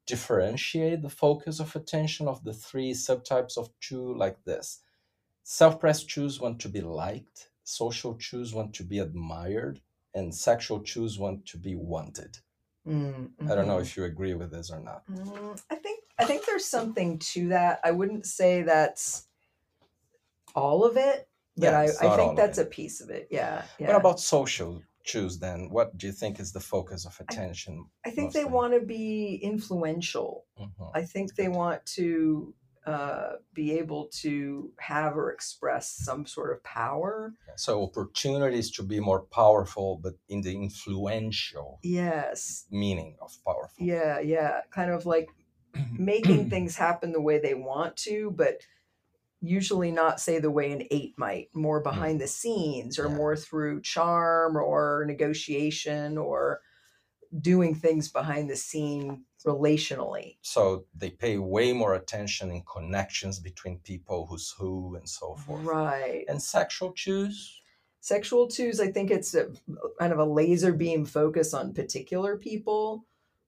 differentiate 0.07 1.03
the 1.03 1.17
focus 1.25 1.61
of 1.61 1.77
attention 1.77 2.27
of 2.29 2.43
the 2.45 2.53
three 2.53 2.93
subtypes 2.93 3.57
of 3.57 3.69
two 3.81 4.15
like 4.15 4.43
this. 4.45 4.81
Self-pressed 5.45 6.09
twos 6.11 6.41
want 6.41 6.59
to 6.61 6.69
be 6.69 6.81
liked. 6.81 7.51
Social 7.63 8.15
twos 8.15 8.53
want 8.53 8.75
to 8.75 8.85
be 8.85 8.99
admired 8.99 9.81
and 10.15 10.35
sexual 10.35 10.81
twos 10.81 11.19
want 11.19 11.47
to 11.47 11.59
be 11.59 11.75
wanted 11.75 12.39
Mm-hmm. 12.89 13.51
I 13.51 13.55
don't 13.55 13.67
know 13.67 13.75
mm-hmm. 13.75 13.83
if 13.83 13.97
you 13.97 14.05
agree 14.05 14.35
with 14.35 14.51
this 14.51 14.71
or 14.71 14.81
not. 14.81 15.03
Mm, 15.11 15.61
I 15.71 15.75
think 15.77 16.01
I 16.19 16.25
think 16.25 16.47
there's 16.47 16.65
something 16.65 17.19
to 17.19 17.49
that. 17.49 17.81
I 17.85 17.91
wouldn't 17.91 18.27
say 18.27 18.63
that's 18.63 19.27
all 20.55 20.85
of 20.85 20.97
it, 20.97 21.29
but 21.57 21.65
yeah, 21.67 21.79
I, 21.79 22.13
I 22.13 22.17
think 22.17 22.37
that's 22.37 22.59
a 22.59 22.65
piece 22.65 23.01
of 23.01 23.11
it. 23.11 23.29
Yeah, 23.31 23.63
yeah. 23.79 23.89
What 23.89 23.97
about 23.97 24.21
social 24.21 24.83
twos 25.07 25.39
then? 25.39 25.69
What 25.71 25.97
do 25.99 26.07
you 26.07 26.13
think 26.13 26.41
is 26.41 26.53
the 26.53 26.61
focus 26.61 27.05
of 27.05 27.19
attention? 27.21 27.85
I, 28.05 28.09
I 28.09 28.13
think 28.13 28.29
mostly? 28.29 28.43
they 28.43 28.49
want 28.49 28.75
to 28.75 28.81
be 28.81 29.39
influential. 29.43 30.47
Mm-hmm. 30.59 30.85
I 30.95 31.03
think 31.03 31.35
they 31.35 31.49
want 31.49 31.85
to 31.97 32.55
uh, 32.87 33.33
be 33.53 33.73
able 33.73 34.07
to 34.07 34.73
have 34.79 35.17
or 35.17 35.31
express 35.31 35.91
some 35.91 36.25
sort 36.25 36.53
of 36.53 36.63
power. 36.65 37.35
So 37.57 37.83
opportunities 37.83 38.71
to 38.73 38.83
be 38.83 39.01
more 39.01 39.23
powerful, 39.23 40.01
but 40.03 40.15
in 40.29 40.41
the 40.41 40.53
influential 40.53 41.79
yes 41.83 42.65
meaning 42.71 43.17
of 43.21 43.33
powerful. 43.45 43.75
Yeah, 43.79 44.21
yeah, 44.21 44.61
kind 44.71 44.91
of 44.91 45.05
like 45.05 45.29
making 45.93 46.49
things 46.49 46.77
happen 46.77 47.13
the 47.13 47.21
way 47.21 47.39
they 47.39 47.55
want 47.55 47.97
to, 47.99 48.33
but 48.35 48.63
usually 49.43 49.91
not 49.91 50.21
say 50.21 50.39
the 50.39 50.51
way 50.51 50.73
an 50.73 50.87
eight 50.91 51.15
might, 51.17 51.49
more 51.55 51.81
mm. 51.81 51.85
behind 51.85 52.21
the 52.21 52.27
scenes 52.27 52.99
or 52.99 53.09
yeah. 53.09 53.15
more 53.15 53.37
through 53.37 53.81
charm 53.83 54.57
or 54.57 55.05
negotiation 55.07 56.19
or 56.19 56.61
doing 57.39 57.75
things 57.75 58.09
behind 58.09 58.51
the 58.51 58.57
scene 58.57 59.25
relationally. 59.47 60.37
So 60.43 60.87
they 60.95 61.11
pay 61.11 61.39
way 61.39 61.73
more 61.73 61.95
attention 61.95 62.51
in 62.51 62.63
connections 62.63 63.39
between 63.39 63.79
people, 63.79 64.27
who's 64.27 64.55
who, 64.59 64.97
and 64.97 65.09
so 65.09 65.37
forth. 65.37 65.63
Right. 65.65 66.25
And 66.29 66.43
sexual 66.43 66.93
twos? 66.93 67.61
Sexual 68.01 68.49
twos, 68.49 68.81
I 68.81 68.91
think 68.91 69.11
it's 69.11 69.35
a, 69.35 69.49
kind 69.99 70.13
of 70.13 70.19
a 70.19 70.25
laser 70.25 70.73
beam 70.73 71.05
focus 71.05 71.55
on 71.55 71.75
particular 71.75 72.37
people, 72.37 73.05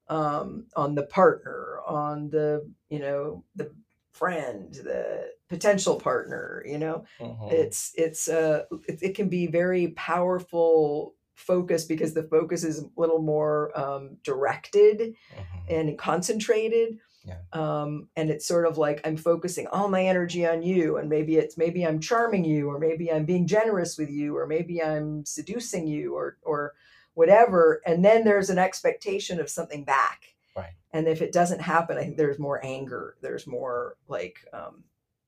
um, 0.07 0.67
on 0.75 0.95
the 0.95 1.03
partner, 1.03 1.79
on 1.85 2.29
the, 2.29 2.69
you 2.89 2.99
know, 2.99 3.43
the 3.55 3.71
friend, 4.11 4.73
the 4.75 5.31
potential 5.49 5.95
partner, 5.95 6.63
you 6.67 6.77
know, 6.77 7.03
mm-hmm. 7.19 7.47
it's, 7.49 7.93
it's, 7.95 8.27
uh, 8.27 8.63
it, 8.87 8.99
it 9.01 9.15
can 9.15 9.27
be 9.27 9.47
very 9.47 9.89
powerful 9.89 11.15
focus 11.35 11.85
because 11.85 12.13
the 12.13 12.23
focus 12.23 12.63
is 12.63 12.79
a 12.79 12.89
little 12.95 13.21
more 13.21 13.77
um, 13.79 14.17
directed 14.23 14.99
mm-hmm. 14.99 15.73
and 15.73 15.97
concentrated 15.97 16.99
Yeah. 17.25 17.37
Um, 17.53 18.09
and 18.15 18.29
it's 18.29 18.45
sort 18.45 18.65
of 18.65 18.77
like 18.77 18.99
I'm 19.05 19.15
focusing 19.15 19.67
all 19.67 19.87
my 19.87 20.03
energy 20.03 20.45
on 20.45 20.61
you, 20.61 20.97
and 20.97 21.09
maybe 21.09 21.37
it's 21.37 21.57
maybe 21.57 21.85
I'm 21.85 21.99
charming 21.99 22.43
you, 22.43 22.69
or 22.69 22.79
maybe 22.79 23.11
I'm 23.11 23.25
being 23.25 23.47
generous 23.47 23.97
with 23.97 24.09
you, 24.09 24.35
or 24.35 24.45
maybe 24.45 24.83
I'm 24.83 25.25
seducing 25.25 25.87
you, 25.87 26.15
or 26.15 26.37
or 26.43 26.73
whatever. 27.13 27.81
And 27.85 28.03
then 28.03 28.25
there's 28.25 28.49
an 28.49 28.57
expectation 28.59 29.39
of 29.39 29.49
something 29.49 29.85
back. 29.85 30.35
Right. 30.55 30.73
And 30.91 31.07
if 31.07 31.21
it 31.21 31.31
doesn't 31.31 31.61
happen, 31.61 31.97
I 31.97 32.01
think 32.01 32.17
there's 32.17 32.39
more 32.39 32.63
anger. 32.63 33.15
There's 33.21 33.47
more 33.47 33.95
like 34.07 34.39
um, 34.51 34.83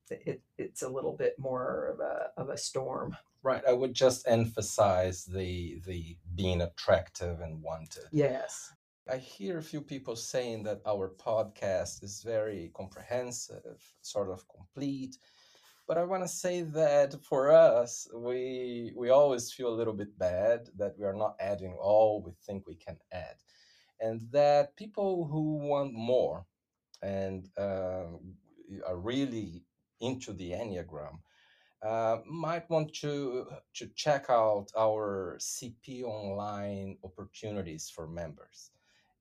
it, 0.09 0.41
it's 0.57 0.81
a 0.81 0.89
little 0.89 1.13
bit 1.13 1.39
more 1.39 1.93
of 1.93 1.99
a 2.01 2.29
of 2.35 2.49
a 2.49 2.57
storm. 2.57 3.15
Right. 3.45 3.61
I 3.67 3.73
would 3.73 3.93
just 3.93 4.27
emphasize 4.27 5.23
the 5.23 5.79
the 5.85 6.17
being 6.33 6.61
attractive 6.61 7.41
and 7.41 7.61
wanted. 7.61 8.07
Yes. 8.11 8.73
I 9.07 9.17
hear 9.17 9.59
a 9.59 9.69
few 9.71 9.81
people 9.81 10.15
saying 10.15 10.63
that 10.63 10.81
our 10.87 11.13
podcast 11.23 12.03
is 12.03 12.23
very 12.25 12.71
comprehensive, 12.73 13.79
sort 14.01 14.31
of 14.31 14.43
complete. 14.47 15.19
But 15.87 15.99
I 15.99 16.05
want 16.05 16.23
to 16.23 16.27
say 16.27 16.63
that 16.63 17.13
for 17.23 17.51
us, 17.51 18.07
we 18.15 18.91
we 18.97 19.11
always 19.11 19.53
feel 19.53 19.69
a 19.69 19.79
little 19.79 19.93
bit 19.93 20.17
bad 20.17 20.61
that 20.79 20.97
we 20.97 21.05
are 21.05 21.19
not 21.23 21.35
adding 21.39 21.77
all 21.79 22.23
we 22.25 22.31
think 22.47 22.65
we 22.65 22.77
can 22.77 22.97
add, 23.11 23.37
and 23.99 24.21
that 24.31 24.75
people 24.75 25.27
who 25.31 25.57
want 25.57 25.93
more 25.93 26.47
and 27.03 27.47
uh, 27.59 28.07
are 28.87 28.97
really 28.97 29.63
into 30.01 30.33
the 30.33 30.49
enneagram 30.51 31.19
uh, 31.85 32.17
might 32.25 32.69
want 32.69 32.93
to 32.95 33.45
to 33.75 33.87
check 33.95 34.25
out 34.29 34.67
our 34.77 35.37
CP 35.39 36.03
online 36.03 36.97
opportunities 37.03 37.91
for 37.93 38.07
members. 38.07 38.71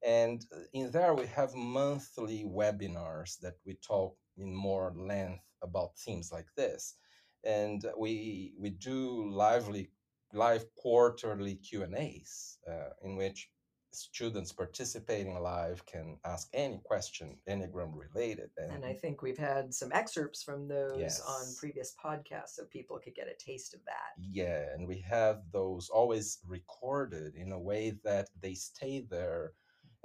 And 0.05 0.45
uh, 0.53 0.61
in 0.73 0.91
there, 0.91 1.15
we 1.15 1.27
have 1.27 1.55
monthly 1.55 2.45
webinars 2.45 3.39
that 3.41 3.57
we 3.67 3.75
talk 3.87 4.17
in 4.37 4.55
more 4.55 4.95
length 4.97 5.45
about 5.63 5.99
themes 5.99 6.31
like 6.33 6.49
this. 6.57 6.95
And 7.45 7.85
we, 7.99 8.55
we 8.59 8.71
do 8.71 9.31
lively, 9.31 9.91
live 10.33 10.65
quarterly 10.75 11.57
Q&As 11.57 12.59
uh, 12.69 12.91
in 13.03 13.17
which 13.17 13.51
students 13.95 14.53
participating 14.53 15.41
live 15.41 15.85
can 15.87 16.19
ask 16.25 16.49
any 16.53 16.81
question 16.85 17.37
enneagram 17.49 17.93
related 17.95 18.51
and, 18.59 18.73
and, 18.73 18.85
i 18.85 18.93
think 18.93 19.23
we've 19.23 19.39
had 19.39 19.73
some 19.73 19.91
excerpts 19.93 20.43
from 20.43 20.67
those 20.69 20.99
yes. 20.99 21.21
on 21.21 21.45
previous 21.59 21.95
podcasts 22.03 22.55
so 22.55 22.65
people 22.71 22.99
could 23.03 23.15
get 23.15 23.29
a 23.29 23.45
taste 23.45 23.75
of 23.75 23.81
that 23.85 24.13
yeah 24.19 24.65
and 24.75 24.87
we 24.87 24.99
have 24.99 25.43
those 25.53 25.89
always 25.89 26.39
recorded 26.47 27.35
in 27.37 27.53
a 27.53 27.59
way 27.59 27.97
that 28.05 28.29
they 28.41 28.55
stay 28.55 29.07
there 29.11 29.53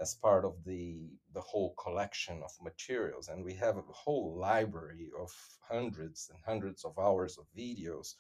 as 0.02 0.16
part 0.16 0.46
of 0.46 0.56
the 0.66 1.10
the 1.34 1.42
whole 1.42 1.74
collection 1.82 2.42
of 2.44 2.52
materials 2.64 3.28
and 3.28 3.44
we 3.44 3.54
have 3.54 3.78
a 3.78 3.84
whole 3.90 4.38
library 4.40 5.10
of 5.20 5.32
hundreds 5.68 6.30
and 6.32 6.40
hundreds 6.46 6.86
of 6.86 6.98
hours 6.98 7.38
of 7.38 7.46
videos 7.58 8.16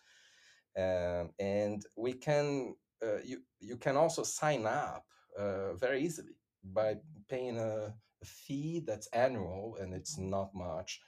um, 0.78 1.30
and 1.40 1.86
we 1.96 2.14
can 2.14 2.76
uh, 3.04 3.22
you 3.24 3.42
you 3.60 3.78
can 3.78 3.96
also 3.96 4.24
sign 4.24 4.66
up 4.66 5.06
uh, 5.39 5.73
very 5.75 6.04
easily 6.04 6.36
by 6.73 6.95
paying 7.30 7.58
a, 7.58 7.93
a, 8.21 8.25
fee 8.25 8.84
that's 8.86 9.08
annual 9.08 9.78
and 9.80 9.93
it's 9.93 10.17
not 10.17 10.54
much 10.54 10.99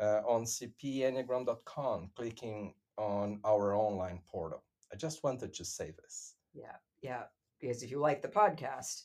uh, 0.00 0.20
on 0.26 0.44
cpenneagram.com 0.44 2.10
clicking 2.14 2.74
on 2.98 3.40
our 3.44 3.74
online 3.74 4.20
portal 4.30 4.62
i 4.92 4.96
just 4.96 5.24
wanted 5.24 5.54
to 5.54 5.64
say 5.64 5.92
this 6.02 6.34
yeah 6.52 6.76
yeah 7.00 7.22
because 7.58 7.82
if 7.82 7.90
you 7.90 7.98
like 7.98 8.20
the 8.20 8.28
podcast 8.28 9.04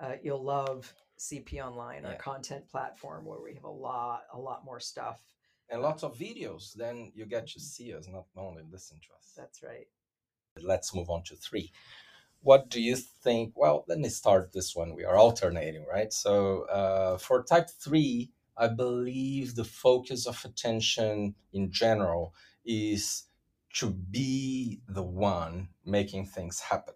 uh, 0.00 0.14
you'll 0.22 0.42
love 0.42 0.92
CP 1.18 1.64
Online, 1.64 2.04
our 2.04 2.12
yeah. 2.12 2.18
content 2.18 2.68
platform, 2.68 3.24
where 3.24 3.40
we 3.40 3.54
have 3.54 3.62
a 3.62 3.70
lot, 3.70 4.22
a 4.32 4.38
lot 4.38 4.64
more 4.64 4.80
stuff 4.80 5.20
and 5.72 5.82
lots 5.82 6.04
of 6.04 6.16
videos. 6.16 6.74
Then 6.74 7.10
you 7.14 7.26
get 7.26 7.48
to 7.48 7.60
see 7.60 7.94
us, 7.94 8.06
not 8.08 8.26
only 8.36 8.62
listen 8.70 8.98
to 8.98 9.14
us. 9.18 9.32
That's 9.36 9.62
right. 9.62 9.86
Let's 10.62 10.94
move 10.94 11.10
on 11.10 11.22
to 11.24 11.36
three. 11.36 11.72
What 12.42 12.70
do 12.70 12.80
you 12.80 12.96
think? 12.96 13.52
Well, 13.56 13.84
let 13.88 13.98
me 13.98 14.08
start 14.08 14.52
this 14.52 14.74
one. 14.74 14.94
We 14.94 15.04
are 15.04 15.16
alternating, 15.16 15.86
right? 15.90 16.12
So 16.12 16.62
uh, 16.64 17.18
for 17.18 17.42
type 17.42 17.70
three, 17.70 18.30
I 18.56 18.68
believe 18.68 19.54
the 19.54 19.64
focus 19.64 20.26
of 20.26 20.44
attention 20.44 21.34
in 21.52 21.70
general 21.70 22.34
is 22.64 23.24
to 23.74 23.90
be 23.90 24.80
the 24.88 25.02
one 25.02 25.68
making 25.84 26.26
things 26.26 26.60
happen. 26.60 26.94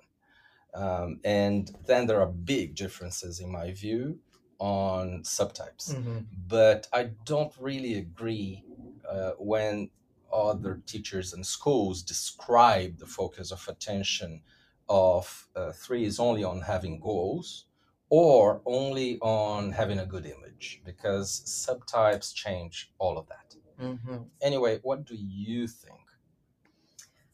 Um, 0.74 1.20
and 1.24 1.74
then 1.86 2.06
there 2.06 2.20
are 2.20 2.26
big 2.26 2.74
differences, 2.74 3.40
in 3.40 3.50
my 3.50 3.72
view, 3.72 4.18
on 4.58 5.22
subtypes. 5.22 5.94
Mm-hmm. 5.94 6.18
But 6.48 6.88
I 6.92 7.10
don't 7.24 7.52
really 7.58 7.94
agree 7.94 8.64
uh, 9.08 9.32
when 9.38 9.90
other 10.32 10.82
teachers 10.86 11.32
and 11.32 11.46
schools 11.46 12.02
describe 12.02 12.98
the 12.98 13.06
focus 13.06 13.52
of 13.52 13.66
attention 13.68 14.42
of 14.88 15.48
uh, 15.56 15.72
three 15.72 16.04
is 16.04 16.18
only 16.20 16.44
on 16.44 16.60
having 16.60 17.00
goals 17.00 17.66
or 18.08 18.62
only 18.66 19.18
on 19.20 19.72
having 19.72 19.98
a 19.98 20.06
good 20.06 20.26
image 20.26 20.80
because 20.84 21.42
subtypes 21.46 22.32
change 22.34 22.92
all 22.98 23.18
of 23.18 23.26
that. 23.28 23.54
Mm-hmm. 23.80 24.16
Anyway, 24.40 24.78
what 24.82 25.04
do 25.04 25.16
you 25.16 25.66
think? 25.66 26.00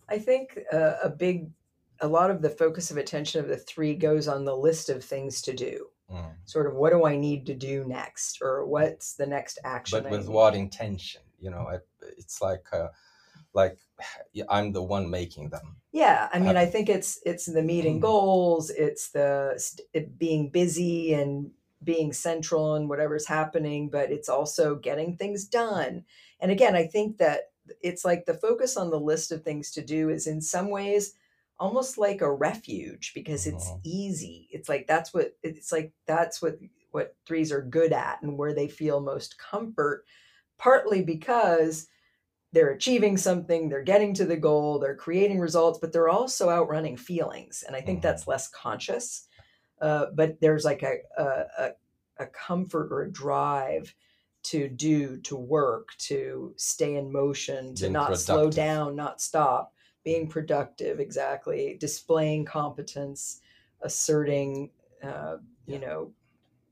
I 0.08 0.18
think 0.18 0.58
uh, 0.72 0.94
a 1.02 1.08
big 1.08 1.50
a 2.00 2.08
lot 2.08 2.30
of 2.30 2.42
the 2.42 2.50
focus 2.50 2.90
of 2.90 2.96
attention 2.96 3.40
of 3.40 3.48
the 3.48 3.56
three 3.56 3.94
goes 3.94 4.26
on 4.26 4.44
the 4.44 4.56
list 4.56 4.90
of 4.90 5.04
things 5.04 5.40
to 5.42 5.52
do. 5.52 5.86
Mm. 6.12 6.32
Sort 6.44 6.66
of, 6.66 6.74
what 6.74 6.90
do 6.90 7.06
I 7.06 7.16
need 7.16 7.46
to 7.46 7.54
do 7.54 7.84
next, 7.86 8.42
or 8.42 8.66
what's 8.66 9.14
the 9.14 9.26
next 9.26 9.58
action? 9.64 10.02
But 10.02 10.10
with 10.10 10.28
what 10.28 10.54
intention? 10.54 11.22
You 11.40 11.50
know, 11.50 11.68
it, 11.68 11.86
it's 12.18 12.42
like, 12.42 12.66
uh, 12.72 12.88
like 13.54 13.78
I'm 14.48 14.72
the 14.72 14.82
one 14.82 15.10
making 15.10 15.50
them. 15.50 15.76
Yeah, 15.92 16.28
I 16.32 16.38
mean, 16.38 16.56
I 16.56 16.66
think 16.66 16.88
it's 16.88 17.20
it's 17.24 17.46
the 17.46 17.62
meeting 17.62 17.98
mm. 17.98 18.02
goals, 18.02 18.70
it's 18.70 19.10
the 19.10 19.62
it 19.92 20.18
being 20.18 20.50
busy 20.50 21.12
and 21.14 21.50
being 21.84 22.12
central 22.12 22.74
and 22.74 22.88
whatever's 22.88 23.26
happening, 23.26 23.90
but 23.90 24.10
it's 24.10 24.28
also 24.28 24.76
getting 24.76 25.16
things 25.16 25.44
done. 25.44 26.04
And 26.40 26.50
again, 26.50 26.76
I 26.76 26.86
think 26.86 27.18
that 27.18 27.50
it's 27.80 28.04
like 28.04 28.24
the 28.24 28.34
focus 28.34 28.76
on 28.76 28.90
the 28.90 29.00
list 29.00 29.32
of 29.32 29.42
things 29.42 29.70
to 29.72 29.84
do 29.84 30.08
is 30.08 30.26
in 30.26 30.40
some 30.40 30.70
ways 30.70 31.14
almost 31.58 31.98
like 31.98 32.20
a 32.20 32.32
refuge 32.32 33.12
because 33.14 33.46
it's 33.46 33.68
uh-huh. 33.68 33.78
easy. 33.84 34.48
It's 34.50 34.68
like 34.68 34.86
that's 34.86 35.12
what 35.12 35.36
it's 35.42 35.72
like 35.72 35.92
that's 36.06 36.40
what 36.40 36.58
what 36.90 37.16
threes 37.26 37.52
are 37.52 37.62
good 37.62 37.92
at 37.92 38.22
and 38.22 38.36
where 38.36 38.54
they 38.54 38.68
feel 38.68 39.00
most 39.00 39.38
comfort 39.38 40.04
partly 40.58 41.02
because 41.02 41.88
they're 42.52 42.70
achieving 42.70 43.16
something, 43.16 43.68
they're 43.68 43.82
getting 43.82 44.14
to 44.14 44.24
the 44.24 44.36
goal, 44.36 44.78
they're 44.78 44.94
creating 44.94 45.40
results, 45.40 45.78
but 45.78 45.92
they're 45.92 46.08
also 46.08 46.50
outrunning 46.50 46.96
feelings. 46.96 47.64
And 47.66 47.74
I 47.74 47.80
think 47.80 47.98
uh-huh. 47.98 48.12
that's 48.12 48.26
less 48.26 48.48
conscious. 48.48 49.26
Uh, 49.80 50.06
but 50.14 50.40
there's 50.40 50.64
like 50.64 50.82
a, 50.82 50.96
a, 51.18 51.70
a 52.18 52.26
comfort 52.26 52.88
or 52.92 53.02
a 53.02 53.10
drive 53.10 53.94
to 54.44 54.68
do, 54.68 55.16
to 55.18 55.36
work, 55.36 55.90
to 55.98 56.52
stay 56.56 56.96
in 56.96 57.10
motion, 57.10 57.74
to 57.76 57.82
Being 57.84 57.92
not 57.92 58.06
productive. 58.06 58.24
slow 58.24 58.50
down, 58.50 58.96
not 58.96 59.20
stop 59.20 59.72
being 60.04 60.28
productive 60.28 61.00
exactly 61.00 61.76
displaying 61.78 62.44
competence 62.44 63.40
asserting 63.82 64.70
uh, 65.02 65.36
you 65.66 65.78
know 65.78 66.12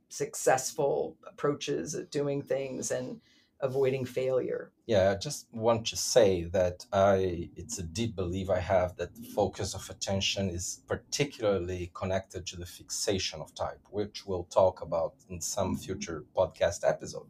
successful 0.09 1.16
approaches 1.27 1.95
at 1.95 2.11
doing 2.11 2.43
things 2.43 2.90
and 2.90 3.21
avoiding 3.62 4.05
failure 4.05 4.73
yeah 4.87 5.11
i 5.11 5.14
just 5.14 5.46
want 5.53 5.87
to 5.87 5.96
say 5.96 6.44
that 6.44 6.87
i 6.92 7.49
it's 7.57 7.79
a 7.79 7.83
deep 7.83 8.16
belief 8.16 8.49
i 8.49 8.59
have 8.59 8.96
that 8.96 9.14
the 9.14 9.23
focus 9.23 9.75
of 9.75 9.88
attention 9.90 10.49
is 10.49 10.83
particularly 10.87 11.90
connected 11.94 12.46
to 12.46 12.57
the 12.57 12.66
fixation 12.66 13.40
of 13.40 13.55
type 13.55 13.81
which 13.90 14.25
we'll 14.27 14.44
talk 14.44 14.81
about 14.81 15.14
in 15.29 15.40
some 15.40 15.77
future 15.77 16.25
podcast 16.37 16.88
episode 16.88 17.27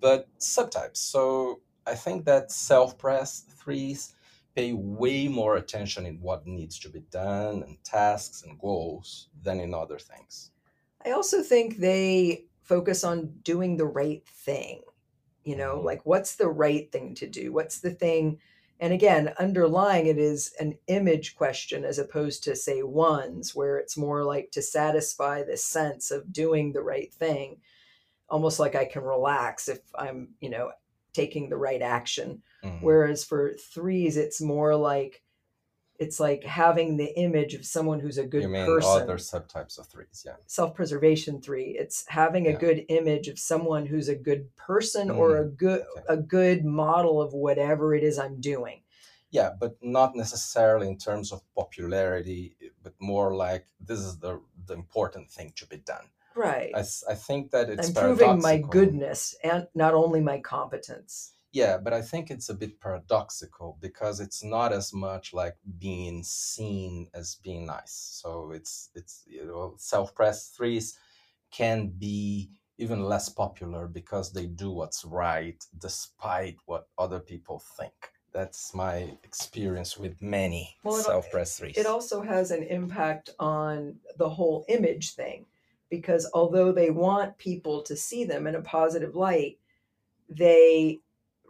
but 0.00 0.28
subtypes 0.38 0.96
so 0.96 1.60
i 1.86 1.94
think 1.94 2.24
that 2.24 2.50
self-pres 2.50 3.44
threes 3.58 4.14
pay 4.54 4.72
way 4.72 5.28
more 5.28 5.56
attention 5.56 6.06
in 6.06 6.20
what 6.20 6.46
needs 6.46 6.78
to 6.78 6.88
be 6.88 7.00
done 7.10 7.62
and 7.62 7.82
tasks 7.84 8.42
and 8.42 8.58
goals 8.58 9.28
than 9.42 9.60
in 9.60 9.74
other 9.74 9.98
things. 9.98 10.50
I 11.04 11.12
also 11.12 11.42
think 11.42 11.78
they 11.78 12.46
focus 12.62 13.04
on 13.04 13.32
doing 13.42 13.76
the 13.76 13.86
right 13.86 14.26
thing. 14.26 14.82
You 15.44 15.56
know, 15.56 15.76
mm-hmm. 15.76 15.86
like 15.86 16.04
what's 16.04 16.36
the 16.36 16.48
right 16.48 16.90
thing 16.92 17.14
to 17.16 17.26
do? 17.26 17.52
What's 17.52 17.78
the 17.80 17.90
thing? 17.90 18.38
And 18.78 18.92
again, 18.94 19.34
underlying 19.38 20.06
it 20.06 20.16
is 20.16 20.54
an 20.58 20.78
image 20.86 21.36
question 21.36 21.84
as 21.84 21.98
opposed 21.98 22.44
to, 22.44 22.56
say, 22.56 22.82
ones, 22.82 23.54
where 23.54 23.76
it's 23.76 23.96
more 23.96 24.24
like 24.24 24.50
to 24.52 24.62
satisfy 24.62 25.42
the 25.42 25.58
sense 25.58 26.10
of 26.10 26.32
doing 26.32 26.72
the 26.72 26.82
right 26.82 27.12
thing, 27.12 27.58
almost 28.30 28.58
like 28.58 28.74
I 28.74 28.86
can 28.86 29.02
relax 29.02 29.68
if 29.68 29.80
I'm, 29.94 30.30
you 30.40 30.48
know, 30.48 30.72
taking 31.12 31.50
the 31.50 31.58
right 31.58 31.82
action. 31.82 32.42
Mm-hmm. 32.64 32.84
Whereas 32.84 33.22
for 33.22 33.52
threes, 33.52 34.16
it's 34.16 34.40
more 34.40 34.74
like 34.74 35.22
it's 36.00 36.18
like 36.18 36.42
having 36.42 36.96
the 36.96 37.16
image 37.18 37.52
of 37.52 37.64
someone 37.64 38.00
who's 38.00 38.16
a 38.16 38.26
good 38.26 38.42
you 38.42 38.48
mean 38.48 38.64
person. 38.64 39.02
other 39.02 39.18
subtypes 39.18 39.78
of 39.78 39.86
threes 39.86 40.24
yeah. 40.26 40.32
Self-preservation 40.46 41.40
three 41.40 41.76
it's 41.78 42.04
having 42.08 42.48
a 42.48 42.54
good 42.54 42.84
image 42.88 43.28
of 43.28 43.38
someone 43.38 43.86
who's 43.86 44.08
a 44.08 44.14
good 44.14 44.54
person 44.56 45.10
or 45.10 45.32
mm, 45.32 45.40
a 45.42 45.44
good 45.44 45.82
okay. 45.96 46.04
a 46.08 46.16
good 46.16 46.64
model 46.64 47.20
of 47.20 47.32
whatever 47.34 47.94
it 47.94 48.02
is 48.02 48.18
i'm 48.18 48.40
doing. 48.40 48.80
Yeah 49.30 49.50
but 49.60 49.76
not 49.82 50.16
necessarily 50.16 50.88
in 50.88 50.96
terms 50.96 51.30
of 51.32 51.42
popularity 51.54 52.56
but 52.82 52.94
more 52.98 53.34
like 53.34 53.66
this 53.78 54.00
is 54.00 54.18
the 54.18 54.40
the 54.66 54.74
important 54.74 55.30
thing 55.30 55.52
to 55.56 55.66
be 55.66 55.76
done. 55.76 56.06
Right. 56.34 56.72
I, 56.74 56.84
I 57.08 57.14
think 57.14 57.50
that 57.50 57.68
it's 57.68 57.88
i'm 57.88 57.94
proving 57.94 58.40
my 58.40 58.56
goodness 58.56 59.34
and 59.44 59.66
not 59.74 59.94
only 59.94 60.20
my 60.20 60.38
competence 60.38 61.32
yeah 61.52 61.76
but 61.78 61.92
i 61.92 62.00
think 62.00 62.30
it's 62.30 62.48
a 62.48 62.54
bit 62.54 62.80
paradoxical 62.80 63.76
because 63.80 64.20
it's 64.20 64.42
not 64.44 64.72
as 64.72 64.92
much 64.92 65.32
like 65.32 65.56
being 65.78 66.22
seen 66.22 67.08
as 67.14 67.36
being 67.36 67.66
nice. 67.66 67.92
So 68.22 68.50
it's 68.52 68.90
it's 68.94 69.24
you 69.26 69.44
know 69.46 69.74
self-pressed 69.78 70.56
threes 70.56 70.98
can 71.50 71.88
be 71.88 72.50
even 72.78 73.02
less 73.04 73.28
popular 73.28 73.86
because 73.88 74.32
they 74.32 74.46
do 74.46 74.70
what's 74.70 75.04
right 75.04 75.62
despite 75.78 76.56
what 76.66 76.88
other 76.98 77.20
people 77.20 77.58
think. 77.58 78.12
That's 78.32 78.74
my 78.74 79.18
experience 79.24 79.98
with 79.98 80.22
many 80.22 80.76
Well, 80.84 81.02
self-pressed 81.02 81.58
threes. 81.58 81.76
it 81.76 81.86
also 81.86 82.22
has 82.22 82.50
an 82.52 82.62
impact 82.62 83.30
on 83.38 84.00
the 84.16 84.30
whole 84.30 84.64
image 84.68 85.14
thing 85.14 85.46
because 85.90 86.30
although 86.32 86.72
they 86.72 86.90
want 86.90 87.38
people 87.38 87.82
to 87.82 87.96
see 87.96 88.24
them 88.24 88.46
in 88.46 88.54
a 88.54 88.62
positive 88.62 89.14
light 89.16 89.58
they 90.28 91.00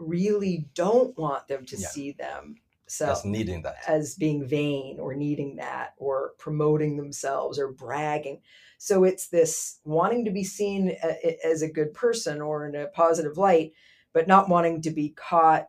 really 0.01 0.69
don't 0.75 1.17
want 1.19 1.47
them 1.49 1.65
to 1.67 1.77
Yeah. 1.77 1.89
see 1.89 2.13
them 2.13 2.57
so 2.87 3.07
as 3.07 3.25
needing 3.25 3.63
that 3.63 3.77
as 3.87 4.17
being 4.17 4.45
vain 4.45 4.99
or 4.99 5.15
needing 5.15 5.57
that 5.57 5.95
or 5.97 6.33
promoting 6.39 6.97
themselves 6.97 7.57
or 7.59 7.71
bragging. 7.73 8.43
So 8.79 9.05
it's 9.05 9.29
this 9.29 9.79
wanting 9.85 10.25
to 10.25 10.33
be 10.33 10.43
seen 10.43 10.97
as 11.45 11.63
a 11.63 11.71
good 11.71 11.95
person 11.95 12.41
or 12.41 12.67
in 12.67 12.75
a 12.75 12.89
positive 12.89 13.39
light, 13.39 13.73
but 14.13 14.27
not 14.27 14.49
wanting 14.49 14.83
to 14.83 14.91
be 14.91 15.11
caught 15.11 15.69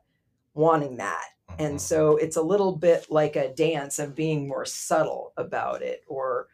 wanting 0.55 0.97
that. 0.97 1.25
Mhm. 1.49 1.55
And 1.59 1.81
so 1.81 2.17
it's 2.17 2.37
a 2.37 2.41
little 2.41 2.75
bit 2.75 3.05
like 3.11 3.35
a 3.35 3.53
dance 3.53 3.99
of 3.99 4.15
being 4.15 4.47
more 4.47 4.65
subtle 4.65 5.33
about 5.37 5.83
it 5.83 6.03
or 6.07 6.47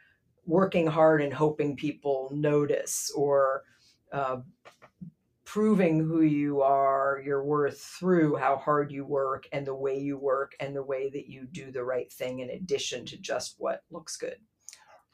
working 0.46 0.88
hard 0.88 1.22
and 1.22 1.34
hoping 1.34 1.76
people 1.76 2.30
notice 2.34 3.12
or 3.16 3.64
uh, 4.12 4.38
proving 5.48 5.98
who 5.98 6.24
you 6.24 6.62
are, 6.62 7.22
your 7.26 7.42
worth 7.42 7.80
through 7.80 8.36
how 8.36 8.58
hard 8.58 8.92
you 8.92 9.06
work 9.06 9.48
and 9.54 9.66
the 9.66 9.74
way 9.74 9.98
you 9.98 10.18
work 10.18 10.54
and 10.60 10.76
the 10.76 10.84
way 10.84 11.10
that 11.10 11.28
you 11.28 11.48
do 11.50 11.72
the 11.72 11.84
right 11.84 12.12
thing 12.12 12.40
in 12.42 12.50
addition 12.50 13.06
to 13.06 13.18
just 13.18 13.56
what 13.58 13.82
looks 13.90 14.18
good. 14.18 14.36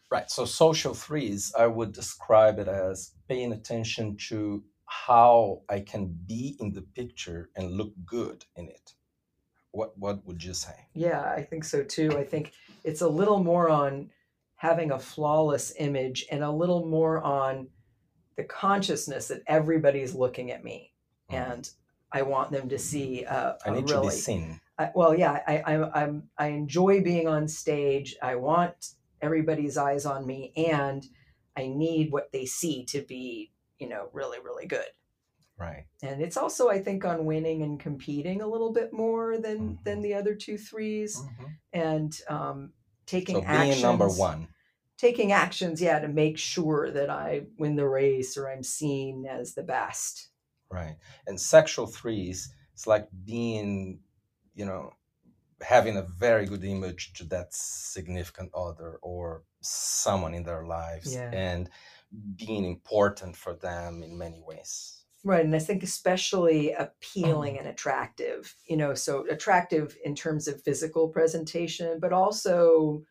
Right. 0.10 0.32
So 0.32 0.46
social 0.46 0.96
threes, 0.96 1.54
I 1.58 1.68
would 1.68 1.92
describe 1.92 2.58
it 2.58 2.68
as 2.68 3.12
paying 3.30 3.54
attention 3.54 4.18
to 4.30 4.64
how 4.86 5.62
I 5.70 5.82
can 5.82 6.18
be 6.26 6.58
in 6.60 6.74
the 6.74 6.82
picture 6.82 7.52
and 7.56 7.72
look 7.72 7.94
good 8.04 8.44
in 8.56 8.70
it. 8.70 8.94
What 9.70 9.96
what 10.00 10.26
would 10.26 10.44
you 10.44 10.56
say? 10.56 10.88
Yeah, 10.96 11.22
I 11.22 11.44
think 11.44 11.64
so 11.64 11.84
too. 11.84 12.18
I 12.18 12.24
think 12.24 12.54
it's 12.84 13.02
a 13.02 13.08
little 13.08 13.44
more 13.44 13.70
on 13.70 14.10
having 14.56 14.92
a 14.92 15.00
flawless 15.00 15.74
image 15.78 16.26
and 16.32 16.44
a 16.44 16.52
little 16.52 16.88
more 16.88 17.22
on 17.22 17.68
the 18.36 18.44
consciousness 18.44 19.28
that 19.28 19.42
everybody's 19.48 20.14
looking 20.16 20.52
at 20.52 20.64
me 20.64 20.94
Mhm. 21.32 21.36
and 21.36 21.70
I 22.12 22.22
want 22.22 22.52
them 22.52 22.70
to 22.70 22.78
see 22.78 23.26
uh, 23.26 23.54
I 23.66 23.72
need 23.72 23.88
to 23.88 24.02
be 24.02 24.10
seen. 24.12 24.60
I, 24.78 24.92
well, 24.96 25.18
yeah, 25.18 25.42
I, 25.48 25.58
I, 25.60 26.04
I'm, 26.04 26.30
I 26.38 26.48
enjoy 26.48 27.02
being 27.02 27.28
on 27.28 27.48
stage. 27.48 28.16
I 28.22 28.36
want 28.36 28.94
everybody's 29.22 29.78
eyes 29.78 30.06
on 30.06 30.26
me, 30.26 30.52
and 30.56 31.06
I 31.56 31.68
need 31.68 32.12
what 32.12 32.32
they 32.32 32.46
see 32.46 32.86
to 32.86 33.02
be, 33.02 33.52
you 33.80 33.88
know, 33.88 34.10
really, 34.14 34.40
really 34.40 34.66
good. 34.68 34.86
Right. 35.58 35.86
And 36.02 36.22
it's 36.22 36.38
also, 36.38 36.70
I 36.70 36.80
think, 36.80 37.06
on 37.06 37.26
winning 37.26 37.62
and 37.62 37.80
competing 37.80 38.42
a 38.42 38.48
little 38.48 38.72
bit 38.74 38.92
more 38.94 39.38
than 39.38 39.80
than 39.84 40.00
Mhm. 40.00 40.04
the 40.04 40.14
other 40.16 40.36
two 40.36 40.58
threes, 40.58 41.18
Mhm. 41.20 41.58
and 41.74 42.22
um, 42.28 42.74
taking 43.06 43.36
So 43.36 43.42
being 43.42 43.52
actions. 43.54 43.82
number 43.84 44.08
one. 44.10 44.48
Taking 45.04 45.34
actions, 45.34 45.82
yeah, 45.82 46.00
to 46.00 46.08
make 46.08 46.38
sure 46.38 46.90
that 46.90 47.10
I 47.10 47.42
win 47.58 47.76
the 47.76 47.86
race 47.86 48.38
or 48.38 48.50
I'm 48.50 48.64
seen 48.64 49.26
as 49.26 49.54
the 49.54 49.62
best. 49.62 50.30
Right. 50.72 50.96
And 51.28 51.38
sexual 51.38 51.88
threes, 51.88 52.54
it's 52.72 52.88
like 52.88 53.10
being, 53.26 54.00
you 54.56 54.64
know, 54.64 54.94
having 55.62 55.98
a 55.98 56.04
very 56.04 56.46
good 56.46 56.64
image 56.64 57.12
to 57.16 57.26
that 57.26 57.54
significant 57.54 58.52
other 58.56 58.98
or 59.02 59.44
someone 59.60 60.34
in 60.34 60.44
their 60.44 60.66
lives 60.66 61.14
Yeah. 61.14 61.32
and 61.34 61.70
being 62.38 62.64
important 62.64 63.36
for 63.36 63.54
them 63.56 64.04
in 64.04 64.18
many 64.18 64.42
ways. 64.42 65.04
Right. 65.26 65.44
And 65.44 65.54
I 65.54 65.60
think 65.60 65.84
especially 65.84 66.72
appealing 66.72 67.58
and 67.60 67.68
attractive, 67.68 68.56
you 68.70 68.78
know, 68.78 68.94
so 68.94 69.26
attractive 69.30 69.98
in 70.06 70.16
terms 70.16 70.48
of 70.48 70.64
physical 70.64 71.10
presentation, 71.10 72.00
but 72.00 72.14
also 72.14 73.04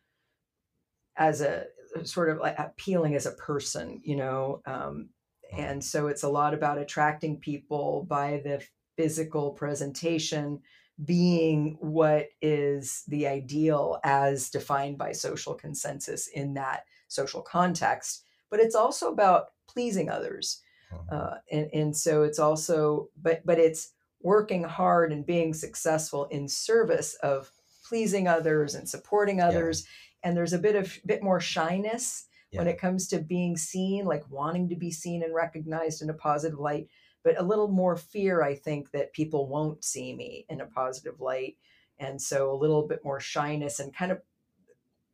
as 1.15 1.41
a 1.41 1.67
sort 2.03 2.29
of 2.29 2.37
like 2.39 2.57
appealing 2.57 3.15
as 3.15 3.25
a 3.25 3.31
person, 3.33 4.01
you 4.03 4.15
know. 4.15 4.61
Um, 4.65 5.09
and 5.51 5.83
so 5.83 6.07
it's 6.07 6.23
a 6.23 6.29
lot 6.29 6.53
about 6.53 6.77
attracting 6.79 7.39
people 7.39 8.05
by 8.09 8.41
the 8.43 8.65
physical 8.97 9.51
presentation 9.51 10.61
being 11.03 11.77
what 11.79 12.29
is 12.41 13.03
the 13.07 13.27
ideal 13.27 13.99
as 14.03 14.49
defined 14.49 14.97
by 14.97 15.11
social 15.11 15.55
consensus 15.55 16.27
in 16.27 16.53
that 16.53 16.85
social 17.07 17.41
context. 17.41 18.25
But 18.49 18.59
it's 18.59 18.75
also 18.75 19.11
about 19.11 19.47
pleasing 19.67 20.09
others 20.09 20.61
Mhm. 20.91 21.11
uh, 21.11 21.37
and 21.51 21.69
and 21.73 21.97
so 21.97 22.23
it's 22.23 22.39
also 22.39 23.09
but 23.17 23.45
but 23.45 23.57
it's 23.59 23.93
working 24.21 24.63
hard 24.63 25.11
and 25.11 25.25
being 25.25 25.53
successful 25.53 26.25
in 26.25 26.47
service 26.47 27.15
of 27.15 27.51
pleasing 27.83 28.27
others 28.27 28.75
and 28.75 28.87
supporting 28.87 29.41
others 29.41 29.85
and 30.23 30.35
there's 30.35 30.53
a 30.53 30.59
bit 30.59 30.75
of 30.75 30.97
bit 31.05 31.23
more 31.23 31.39
shyness 31.39 32.25
when 32.51 32.67
it 32.67 32.79
comes 32.79 33.07
to 33.07 33.17
being 33.17 33.57
seen 33.57 34.05
like 34.05 34.29
wanting 34.29 34.69
to 34.69 34.75
be 34.75 34.91
seen 34.91 35.23
and 35.23 35.33
recognized 35.33 36.03
in 36.03 36.09
a 36.11 36.13
positive 36.13 36.59
light 36.59 36.87
but 37.23 37.39
a 37.39 37.43
little 37.43 37.67
more 37.67 37.95
fear 37.95 38.43
i 38.43 38.53
think 38.53 38.91
that 38.91 39.11
people 39.11 39.47
won't 39.47 39.83
see 39.83 40.13
me 40.15 40.45
in 40.49 40.61
a 40.61 40.65
positive 40.65 41.19
light. 41.19 41.57
And 41.99 42.21
so 42.21 42.51
a 42.51 42.55
little 42.55 42.87
bit 42.87 43.03
more 43.03 43.19
shyness 43.19 43.79
and 43.79 43.95
kind 43.95 44.11
of 44.11 44.21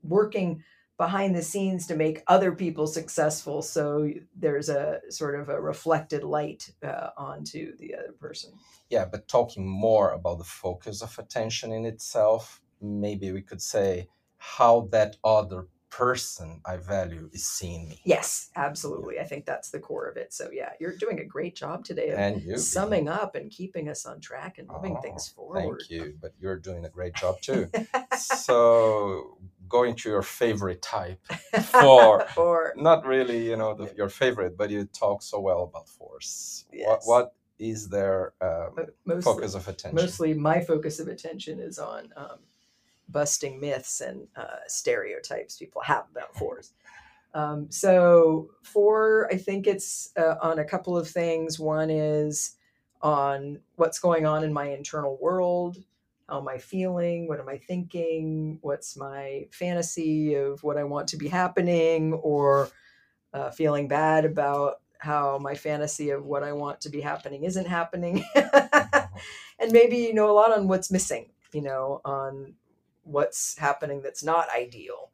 working 0.02 0.64
behind 0.98 1.36
the 1.36 1.42
scenes 1.42 1.88
to 1.88 1.96
make 1.96 2.24
other 2.28 2.52
people 2.52 2.86
successful. 2.86 3.62
So 3.62 4.12
there's 4.36 4.70
a 4.70 5.00
sort 5.10 5.40
of 5.40 5.50
a 5.50 5.62
reflected 5.62 6.24
light 6.24 6.72
uh, 6.84 7.10
onto 7.18 7.78
the 7.78 7.96
other 7.96 8.12
person. 8.20 8.52
Yeah, 8.90 9.06
but 9.06 9.28
talking 9.28 9.66
more 9.66 10.12
about 10.12 10.40
the 10.40 10.44
focus 10.44 11.02
of 11.02 11.18
attention 11.18 11.72
in 11.72 11.86
itself, 11.86 12.62
maybe 12.82 13.32
we 13.32 13.42
could 13.42 13.62
say 13.62 14.10
how 14.40 14.88
that 14.92 15.18
other 15.24 15.68
person 15.90 16.62
I 16.66 16.78
value 16.78 17.30
is 17.34 17.48
seeing 17.48 17.90
me. 17.90 18.00
yes 18.06 18.52
absolutely 18.56 19.20
i 19.20 19.24
think 19.24 19.44
that's 19.46 19.72
the 19.72 19.80
core 19.80 20.08
of 20.08 20.18
it 20.18 20.32
so 20.32 20.50
yeah 20.54 20.70
you're 20.80 20.96
doing 20.96 21.20
a 21.20 21.26
great 21.26 21.56
job 21.56 21.84
today 21.84 22.10
of 22.10 22.20
And 22.20 22.42
you. 22.44 22.58
summing 22.58 23.10
up 23.10 23.34
and 23.36 23.50
keeping 23.50 23.90
us 23.90 24.06
on 24.06 24.22
track 24.22 24.60
and 24.60 24.68
moving 24.68 24.96
Oh, 24.98 25.02
things 25.02 25.28
forward 25.30 25.82
Thank 25.82 25.90
you, 25.90 26.14
but 26.22 26.34
you're 26.40 26.58
doing 26.58 26.86
a 26.86 26.90
great 26.90 27.16
job 27.16 27.42
too. 27.42 27.68
so, 28.18 29.38
going 29.68 29.96
to 29.96 30.10
your 30.10 30.22
favorite 30.22 30.82
type 30.82 31.20
for 31.64 32.22
for 32.36 32.74
not 32.78 33.06
really, 33.06 33.50
you 33.50 33.58
know, 33.58 33.74
the, 33.74 33.92
your 33.96 34.10
favorite, 34.10 34.58
but 34.58 34.70
you 34.70 34.86
talk 34.86 35.22
so 35.24 35.40
well 35.40 35.64
about 35.64 35.90
force. 35.90 36.66
What 36.72 36.80
Yes. 36.80 37.08
what 37.08 37.34
is 37.58 37.90
their 37.90 38.34
um, 38.42 38.76
mostly, 39.06 39.22
focus 39.34 39.56
of 39.56 39.68
attention? 39.68 39.96
mostly 39.96 40.34
my 40.34 40.62
focus 40.62 41.00
of 41.00 41.08
attention 41.08 41.60
is 41.60 41.78
on 41.80 42.10
um, 42.16 42.40
busting 43.12 43.60
myths 43.60 44.02
and 44.02 44.28
uh, 44.36 44.58
stereotypes 44.68 45.58
people 45.58 45.82
have 45.82 46.06
about 46.12 46.36
fours. 46.36 46.74
Um, 47.34 47.68
so 47.70 48.50
four, 48.64 49.28
I 49.32 49.38
think 49.38 49.68
it's 49.68 50.12
uh, 50.18 50.36
on 50.42 50.60
a 50.60 50.66
couple 50.66 50.98
of 50.98 51.08
things. 51.08 51.60
One 51.60 51.90
is 51.90 52.56
on 53.02 53.60
what's 53.76 54.00
going 54.00 54.26
on 54.26 54.44
in 54.44 54.52
my 54.52 54.70
internal 54.70 55.18
world. 55.22 55.78
How 56.28 56.40
am 56.40 56.48
I 56.48 56.58
feeling? 56.58 57.28
What 57.28 57.40
am 57.40 57.50
I 57.50 57.58
thinking? 57.58 58.60
What's 58.62 58.98
my 58.98 59.48
fantasy 59.52 60.36
of 60.36 60.64
what 60.64 60.78
I 60.78 60.84
want 60.84 61.08
to 61.10 61.18
be 61.18 61.28
happening, 61.28 62.14
or 62.14 62.70
uh, 63.34 63.52
feeling 63.52 63.88
bad 63.88 64.26
about 64.26 64.82
how 65.00 65.40
my 65.40 65.56
fantasy 65.56 66.10
of 66.10 66.26
what 66.26 66.44
I 66.44 66.52
want 66.52 66.82
to 66.82 66.90
be 66.90 67.02
happening 67.02 67.46
isn't 67.46 67.68
happening. 67.68 68.24
and 69.60 69.72
maybe 69.72 69.98
you 69.98 70.14
know 70.14 70.30
a 70.30 70.34
lot 70.34 70.56
on 70.56 70.68
what's 70.68 70.92
missing, 70.92 71.30
you 71.54 71.62
know, 71.62 72.02
on 72.06 72.54
what's 73.10 73.58
happening 73.58 74.02
that's 74.02 74.24
not 74.24 74.48
ideal. 74.56 75.12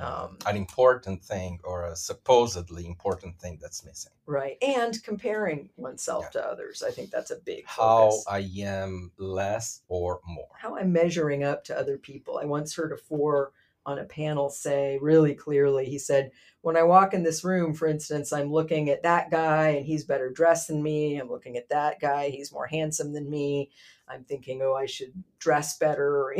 um, 0.00 0.38
an 0.46 0.56
important 0.56 1.24
thing 1.24 1.58
or 1.64 1.86
a 1.86 1.96
supposedly 1.96 2.86
important 2.86 3.36
thing 3.40 3.58
that's 3.60 3.84
missing. 3.84 4.12
right 4.26 4.56
and 4.62 5.02
comparing 5.02 5.70
oneself 5.76 6.24
Yeah. 6.26 6.34
to 6.42 6.46
others 6.52 6.82
i 6.88 6.90
think 6.92 7.10
that's 7.10 7.32
a 7.32 7.36
big 7.50 7.64
How 7.66 8.10
focus. 8.10 8.24
I 8.28 8.40
am 8.76 9.10
less 9.18 9.82
or 9.88 10.20
more. 10.26 10.54
how 10.56 10.76
i'm 10.78 10.92
measuring 10.92 11.42
up 11.42 11.64
to 11.64 11.76
other 11.82 11.96
people 11.98 12.38
i 12.38 12.44
once 12.44 12.74
heard 12.76 12.92
a 12.92 12.96
four 12.96 13.52
on 13.86 13.98
a 13.98 14.04
panel 14.04 14.50
say 14.50 14.98
really 15.00 15.34
clearly 15.34 15.86
he 15.86 15.98
said 15.98 16.30
when 16.60 16.76
i 16.76 16.82
walk 16.82 17.14
in 17.14 17.22
this 17.24 17.42
room 17.42 17.72
for 17.74 17.88
instance 17.88 18.32
i'm 18.32 18.52
looking 18.52 18.90
at 18.90 19.02
that 19.02 19.30
guy 19.30 19.68
and 19.70 19.86
he's 19.86 20.04
better 20.04 20.30
dressed 20.30 20.68
than 20.68 20.80
me 20.82 21.16
i'm 21.18 21.30
looking 21.30 21.56
at 21.56 21.68
that 21.70 21.98
guy 21.98 22.28
he's 22.28 22.52
more 22.52 22.66
handsome 22.66 23.12
than 23.14 23.28
me 23.30 23.70
i'm 24.10 24.24
thinking 24.24 24.60
oh 24.62 24.74
i 24.74 24.86
should 24.86 25.12
dress 25.38 25.76
better 25.78 26.34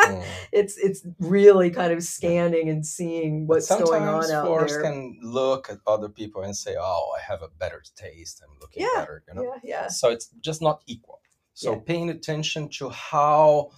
Mm. 0.00 0.24
it's 0.52 0.78
it's 0.78 1.06
really 1.18 1.70
kind 1.70 1.92
of 1.92 2.02
scanning 2.02 2.70
and 2.70 2.86
seeing 2.86 3.46
what's 3.46 3.68
going 3.68 4.06
on 4.06 4.22
sometimes 4.22 4.30
out 4.30 4.58
there 4.66 4.82
can 4.82 5.18
look 5.22 5.68
at 5.68 5.76
other 5.86 6.08
people 6.08 6.42
and 6.42 6.56
say, 6.56 6.74
"Oh, 6.80 7.14
I 7.18 7.20
have 7.20 7.42
a 7.42 7.48
better 7.48 7.82
taste. 7.96 8.42
I'm 8.42 8.56
looking 8.60 8.82
Yeah, 8.82 9.00
better." 9.00 9.22
You 9.28 9.34
know. 9.34 9.42
yeah 9.42 9.58
yeah 9.62 9.88
So 9.88 10.08
it's 10.08 10.28
just 10.40 10.62
not 10.62 10.80
equal. 10.86 11.20
So 11.52 11.74
Yeah. 11.74 11.80
paying 11.84 12.08
attention 12.08 12.70
to 12.78 12.88
how 12.88 13.72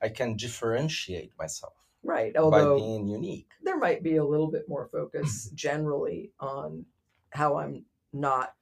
I 0.00 0.10
can 0.10 0.36
differentiate 0.36 1.32
myself 1.38 1.74
right 2.04 2.32
by 2.34 2.40
although 2.40 2.76
being 2.76 3.08
unique. 3.08 3.48
there 3.62 3.76
might 3.78 4.02
be 4.04 4.16
a 4.16 4.24
little 4.24 4.50
bit 4.50 4.68
more 4.68 4.86
focus 4.92 5.50
generally 5.54 6.30
on 6.38 6.86
how 7.30 7.56
I'm 7.58 7.84
not 8.12 8.54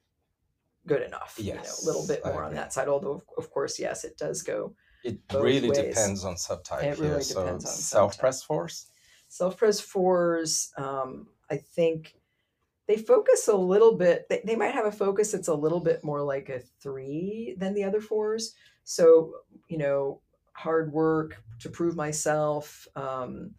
good 0.87 1.03
enough. 1.03 1.35
you 1.39 1.55
know, 1.55 1.61
a 1.61 1.87
little 1.87 2.07
bit 2.07 2.24
more 2.24 2.45
on 2.45 2.55
that 2.55 2.72
side. 2.72 2.89
Although, 2.89 3.12
of, 3.12 3.22
of 3.39 3.51
course, 3.51 3.78
yes, 3.78 4.05
it 4.05 4.16
does 4.18 4.43
go. 4.43 4.74
It 5.05 5.18
really 5.35 5.68
ways. 5.68 5.78
depends 5.78 6.24
on 6.24 6.35
subtype 6.37 6.85
It 6.85 6.97
here. 6.97 7.09
really 7.11 7.22
so 7.22 7.45
depends 7.45 7.64
on 7.64 7.72
self 7.72 8.18
pres 8.18 8.43
force. 8.43 8.87
Self 9.28 9.57
pres 9.57 9.80
fours, 9.80 10.70
um, 10.76 11.26
I 11.51 11.57
think 11.57 12.14
they 12.87 12.97
focus 12.97 13.49
a 13.49 13.57
little 13.57 13.97
bit. 13.97 14.28
They, 14.28 14.43
they 14.45 14.57
might 14.57 14.74
have 14.74 14.87
a 14.87 14.93
focus 14.93 15.33
that's 15.33 15.49
a 15.49 15.55
little 15.55 15.80
bit 15.80 16.05
more 16.05 16.22
like 16.22 16.49
a 16.49 16.61
three 16.61 17.57
than 17.59 17.74
the 17.74 17.85
other 17.85 18.01
fours. 18.01 18.55
So, 18.85 19.33
you 19.68 19.78
know, 19.78 20.20
hard 20.53 20.93
work 20.93 21.43
to 21.61 21.68
prove 21.70 21.97
myself, 21.97 22.87
um, 22.95 23.53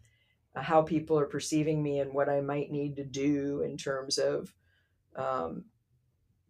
how 0.54 0.82
people 0.82 1.18
are 1.18 1.26
perceiving 1.26 1.82
me, 1.82 1.98
and 1.98 2.14
what 2.14 2.28
I 2.28 2.40
might 2.40 2.70
need 2.70 2.96
to 2.96 3.04
do 3.04 3.62
in 3.62 3.76
terms 3.76 4.18
of 4.18 4.54
um, 5.16 5.64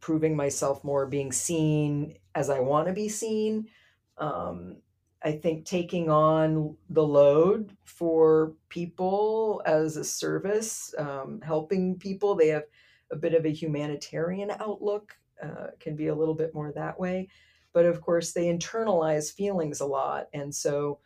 proving 0.05 0.37
myself 0.37 0.85
more, 0.85 1.07
being 1.07 1.33
seen 1.33 2.15
as 2.35 2.51
I 2.51 2.61
want 2.61 2.87
to 2.89 2.93
be 2.93 3.09
seen. 3.09 3.67
Um, 4.19 4.77
I 5.23 5.33
think 5.33 5.65
taking 5.65 6.11
on 6.11 6.77
the 6.91 7.03
load 7.03 7.75
for 7.85 8.53
people 8.69 9.63
as 9.65 9.97
a 9.97 10.05
service, 10.05 10.95
um, 10.99 11.41
helping 11.43 11.99
people, 11.99 12.35
they 12.35 12.49
have 12.49 12.65
a 13.13 13.17
bit 13.17 13.33
of 13.33 13.47
a 13.47 13.51
humanitarian 13.51 14.51
outlook, 14.61 15.17
uh, 15.43 15.69
can 15.81 15.97
be 15.97 16.09
a 16.09 16.15
little 16.15 16.35
bit 16.35 16.55
more 16.55 16.71
that 16.73 17.01
way. 17.01 17.27
But 17.73 17.87
of 17.87 18.03
course, 18.03 18.33
they 18.33 18.49
internalize 18.49 19.33
feelings 19.33 19.81
a 19.81 19.87
lot. 19.87 20.27
And 20.35 20.55
so 20.55 20.99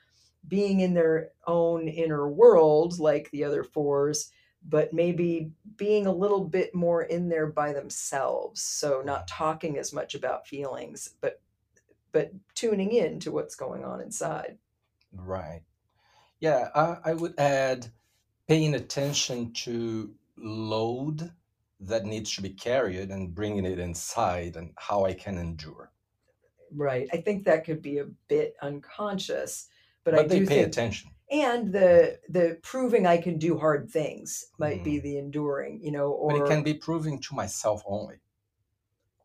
being 0.48 0.80
in 0.80 0.92
their 0.92 1.28
own 1.46 1.86
inner 1.86 2.28
world, 2.28 2.98
like 2.98 3.30
the 3.30 3.44
other 3.44 3.62
fours, 3.62 4.32
but 4.68 4.92
maybe 4.92 5.50
being 5.76 6.06
a 6.06 6.12
little 6.12 6.44
bit 6.44 6.74
more 6.74 7.02
in 7.02 7.28
there 7.28 7.46
by 7.46 7.72
themselves. 7.72 8.60
So 8.62 9.02
not 9.04 9.26
talking 9.26 9.78
as 9.78 9.92
much 9.92 10.14
about 10.14 10.46
feelings, 10.46 11.10
but 11.20 11.40
but 12.12 12.32
tuning 12.54 12.92
in 12.92 13.20
to 13.20 13.32
what's 13.32 13.54
going 13.54 13.84
on 13.84 14.00
inside. 14.00 14.58
Right. 15.12 15.62
Yeah, 16.40 16.68
I, 16.74 16.96
I 17.04 17.14
would 17.14 17.38
add 17.38 17.88
paying 18.46 18.74
attention 18.74 19.52
to 19.52 20.14
load 20.36 21.30
that 21.80 22.06
needs 22.06 22.34
to 22.34 22.42
be 22.42 22.50
carried 22.50 23.10
and 23.10 23.34
bringing 23.34 23.64
it 23.64 23.78
inside 23.78 24.56
and 24.56 24.72
how 24.76 25.04
I 25.04 25.12
can 25.12 25.38
endure. 25.38 25.92
Right. 26.74 27.08
I 27.12 27.18
think 27.18 27.44
that 27.44 27.64
could 27.64 27.82
be 27.82 27.98
a 27.98 28.06
bit 28.28 28.54
unconscious, 28.62 29.68
but, 30.10 30.16
But, 30.16 30.24
I 30.24 30.28
they 30.28 30.38
do 30.40 30.46
pay 30.46 30.62
attention. 30.62 31.10
and 31.30 31.72
the 31.72 32.18
the 32.28 32.58
proving 32.62 33.06
I 33.06 33.18
can 33.18 33.38
do 33.38 33.58
hard 33.58 33.90
things 33.90 34.46
might 34.58 34.82
be 34.82 34.98
Mm. 34.98 35.02
the 35.02 35.18
enduring, 35.18 35.80
you 35.82 35.92
know, 35.92 36.10
or 36.12 36.30
But 36.30 36.42
it 36.44 36.48
can 36.48 36.62
be 36.62 36.74
proving 36.74 37.20
to 37.20 37.34
myself 37.34 37.82
only. 37.86 38.16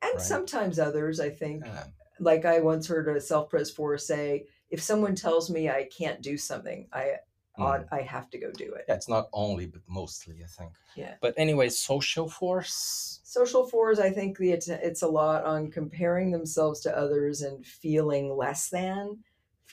and 0.01 0.13
right. 0.15 0.21
sometimes 0.21 0.79
others, 0.79 1.19
I 1.19 1.29
think. 1.29 1.63
Yeah. 1.65 1.85
Like 2.19 2.43
I 2.45 2.59
once 2.59 2.87
heard 2.87 3.07
a 3.07 3.21
self-pres 3.21 3.71
four 3.71 3.97
say, 3.97 4.45
if 4.69 4.81
someone 4.81 5.15
tells 5.15 5.49
me 5.49 5.69
I 5.69 5.87
can't 5.97 6.21
do 6.21 6.37
something, 6.37 6.87
I 6.91 7.19
ought, 7.57 7.85
I 7.91 8.01
have 8.01 8.29
to 8.31 8.37
go 8.37 8.51
do 8.51 8.73
it. 8.73 8.85
Yeah, 8.87 8.95
it's 8.95 9.07
not 9.07 9.29
only, 9.31 9.65
but 9.67 9.81
mostly, 9.87 10.43
I 10.43 10.47
think. 10.47 10.71
Yeah. 10.95 11.15
But 11.21 11.33
anyway, 11.37 11.69
social 11.69 12.27
force. 12.27 13.19
Social 13.23 13.65
fours, 13.65 13.99
I 13.99 14.09
think 14.09 14.37
the 14.37 14.51
it's, 14.51 14.67
it's 14.67 15.03
a 15.03 15.07
lot 15.07 15.43
on 15.45 15.71
comparing 15.71 16.31
themselves 16.31 16.79
to 16.81 16.97
others 16.97 17.41
and 17.41 17.65
feeling 17.65 18.35
less 18.35 18.69
than, 18.69 19.19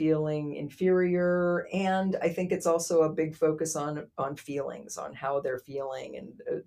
feeling 0.01 0.55
inferior, 0.55 1.69
and 1.75 2.17
I 2.23 2.31
think 2.31 2.53
it's 2.53 2.65
also 2.65 3.03
a 3.03 3.13
big 3.13 3.37
focus 3.37 3.77
on 3.77 4.07
on 4.17 4.35
feelings, 4.35 4.97
on 4.97 5.13
how 5.13 5.41
they're 5.41 5.59
feeling 5.59 6.17
and 6.17 6.41
uh, 6.51 6.61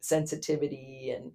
sensitivity 0.00 1.14
and 1.14 1.32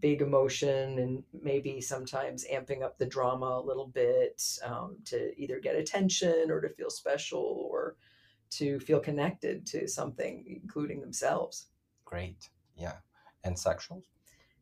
big 0.00 0.22
emotion, 0.22 0.98
and 0.98 1.22
maybe 1.42 1.82
sometimes 1.82 2.46
amping 2.50 2.82
up 2.82 2.96
the 2.96 3.04
drama 3.04 3.60
a 3.60 3.66
little 3.66 3.88
bit 3.88 4.42
um, 4.64 4.96
to 5.04 5.18
either 5.36 5.60
get 5.60 5.76
attention 5.76 6.50
or 6.50 6.58
to 6.62 6.70
feel 6.70 6.88
special 6.88 7.68
or 7.70 7.96
to 8.48 8.80
feel 8.80 9.00
connected 9.00 9.66
to 9.66 9.86
something, 9.86 10.60
including 10.62 11.02
themselves. 11.02 11.66
Great. 12.06 12.48
Yeah. 12.78 12.96
And 13.44 13.58
sexual. 13.58 14.02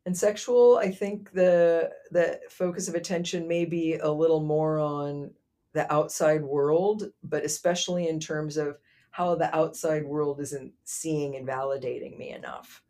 And 0.06 0.16
sexual, 0.16 0.78
I 0.78 0.90
think 0.90 1.30
the 1.32 1.90
the 2.10 2.40
focus 2.50 2.88
of 2.88 2.96
attention 2.96 3.46
may 3.46 3.64
be 3.64 3.94
a 3.94 4.10
little 4.10 4.40
more 4.40 4.80
on 4.80 5.30
the 5.76 5.92
outside 5.92 6.42
world, 6.42 7.10
but 7.22 7.44
especially 7.44 8.08
in 8.08 8.18
terms 8.18 8.56
of 8.56 8.78
how 9.10 9.34
the 9.34 9.54
outside 9.54 10.06
world 10.06 10.40
isn't 10.40 10.72
seeing 10.84 11.36
and 11.36 11.46
validating 11.46 12.16
me 12.16 12.30
enough, 12.30 12.82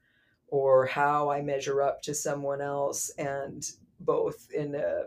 or 0.47 0.87
how 0.87 1.29
I 1.29 1.43
measure 1.43 1.83
up 1.83 2.01
to 2.03 2.15
someone 2.15 2.61
else, 2.61 3.11
and 3.19 3.69
both 3.99 4.49
in 4.55 4.77
a 4.77 5.07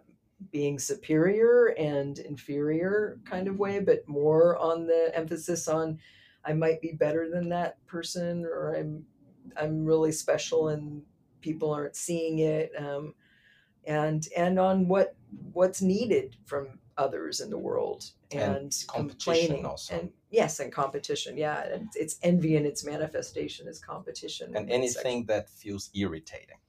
being 0.52 0.78
superior 0.78 1.68
and 1.78 2.20
inferior 2.20 3.20
kind 3.24 3.48
of 3.48 3.60
way, 3.60 3.80
but 3.80 4.08
more 4.08 4.58
on 4.58 4.86
the 4.86 5.12
emphasis 5.14 5.70
on 5.70 6.00
I 6.44 6.54
might 6.54 6.82
be 6.82 6.92
better 6.92 7.30
than 7.30 7.48
that 7.50 7.86
person, 7.88 8.44
or 8.46 8.76
I'm 8.76 9.06
I'm 9.56 9.86
really 9.86 10.12
special 10.12 10.68
and 10.68 11.04
people 11.40 11.72
aren't 11.72 11.96
seeing 11.96 12.40
it 12.40 12.72
um, 12.78 13.14
and 13.86 14.28
and 14.36 14.60
on 14.60 14.88
what 14.90 15.16
what's 15.54 15.82
needed 15.82 16.36
from 16.46 16.79
others 17.00 17.39
in 17.39 17.50
the 17.50 17.58
world 17.70 18.02
And 18.32 18.41
and, 18.41 18.84
competition 18.88 19.47
complaining 19.47 19.66
also. 19.66 19.95
and 19.95 20.12
yes 20.30 20.60
and 20.60 20.72
competition 20.72 21.38
yeah 21.38 21.60
and 21.74 21.88
it's 21.95 22.16
envy 22.22 22.54
and 22.58 22.66
its 22.72 22.84
manifestation 22.93 23.68
is 23.68 23.80
competition 23.80 24.56
And 24.56 24.70
anything 24.70 25.26
that 25.32 25.50
feels 25.50 25.89
irritating. 26.04 26.60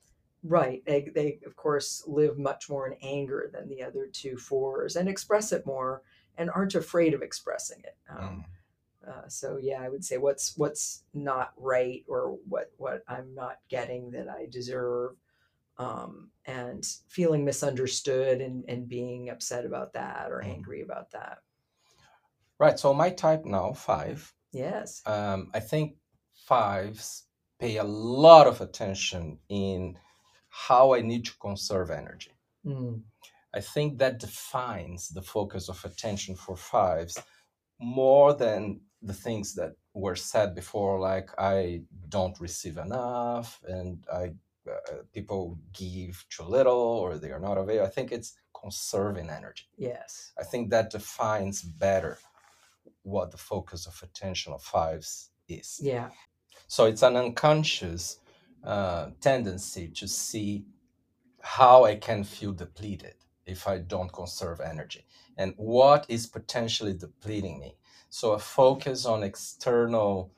right 0.43 0.81
they, 0.87 1.01
they 1.15 1.41
of 1.47 1.55
course 1.57 1.89
live 2.07 2.39
much 2.39 2.63
more 2.71 2.85
in 2.89 2.95
anger 3.03 3.51
than 3.55 3.69
the 3.69 3.83
other 3.83 4.07
two 4.21 4.37
fours 4.37 4.97
and 4.97 5.09
express 5.09 5.53
it 5.53 5.67
more 5.67 6.03
and 6.39 6.49
aren't 6.51 6.75
afraid 6.75 7.13
of 7.15 7.23
expressing 7.23 7.81
it 7.91 7.97
um, 8.09 8.19
Mm. 8.21 8.45
uh, 9.13 9.29
so 9.29 9.49
yeah, 9.69 9.81
I 9.87 9.89
would 9.93 10.05
say 10.05 10.17
what's 10.27 10.47
what's 10.63 11.05
not 11.15 11.49
right 11.57 12.03
or 12.15 12.23
what 12.53 12.67
what 12.85 13.03
I'm 13.09 13.35
not 13.35 13.57
getting 13.77 14.11
that 14.13 14.29
I 14.29 14.47
deserve, 14.59 15.13
um, 15.79 16.31
and 16.47 16.85
feeling 17.09 17.45
misunderstood 17.45 18.41
and 18.41 18.65
and 18.69 18.89
being 18.89 19.31
upset 19.31 19.65
about 19.65 19.93
that 19.95 20.31
or 20.31 20.43
Mm. 20.43 20.55
angry 20.55 20.83
about 20.83 21.11
that. 21.13 21.39
Right. 22.59 22.79
So 22.79 22.93
my 22.93 23.11
type 23.11 23.45
now, 23.45 23.73
five. 23.73 24.35
Yes. 24.53 25.03
Um, 25.07 25.51
I 25.55 25.61
think 25.61 25.97
fives 26.35 27.25
pay 27.59 27.77
a 27.77 27.85
lot 27.85 28.47
of 28.47 28.61
attention 28.61 29.39
in 29.49 29.99
how 30.49 30.95
I 30.95 31.01
need 31.01 31.25
to 31.27 31.39
conserve 31.39 31.91
energy. 31.91 32.33
Mm. 32.67 33.03
I 33.55 33.61
think 33.61 33.99
that 33.99 34.19
defines 34.19 35.09
the 35.09 35.23
focus 35.23 35.69
of 35.69 35.85
attention 35.85 36.37
for 36.37 36.57
fives 36.57 37.19
more 37.81 38.35
than 38.35 38.81
the 39.03 39.15
things 39.15 39.55
that 39.55 39.73
were 39.95 40.17
said 40.17 40.55
before, 40.55 41.01
like 41.01 41.31
I 41.39 41.83
don't 42.09 42.39
receive 42.41 42.77
enough 42.79 43.61
and 43.67 44.05
I 44.13 44.35
people 45.13 45.59
give 45.73 46.25
too 46.31 46.45
little 46.45 46.75
or 46.75 47.19
they 47.19 47.31
are 47.31 47.41
not 47.41 47.59
available. 47.59 47.87
I 47.87 47.91
think 47.91 48.13
it's 48.13 48.35
conserving 48.59 49.31
energy. 49.31 49.65
Yes. 49.77 50.33
I 50.39 50.45
think 50.45 50.71
that 50.71 50.91
defines 50.91 51.63
better 51.63 52.19
what 53.03 53.31
the 53.31 53.39
focus 53.39 53.87
of 53.87 54.01
attention 54.03 54.53
of 54.53 54.63
fives 54.63 55.31
is. 55.49 55.81
Yeah. 55.83 56.11
So 56.67 56.87
it's 56.87 57.03
an 57.03 57.17
unconscious 57.17 58.21
uh, 58.65 59.11
tendency 59.21 59.89
to 59.89 60.07
see 60.07 60.65
how 61.41 61.85
I 61.85 61.97
can 61.97 62.25
feel 62.25 62.53
depleted 62.53 63.15
if 63.47 63.67
I 63.67 63.79
don't 63.79 64.13
conserve 64.13 64.61
energy 64.61 65.05
and 65.39 65.55
what 65.57 66.05
is 66.09 66.27
potentially 66.27 66.93
depleting 66.93 67.59
me. 67.59 67.77
So 68.11 68.33
a 68.33 68.39
focus 68.39 69.07
on 69.07 69.23
external 69.23 70.33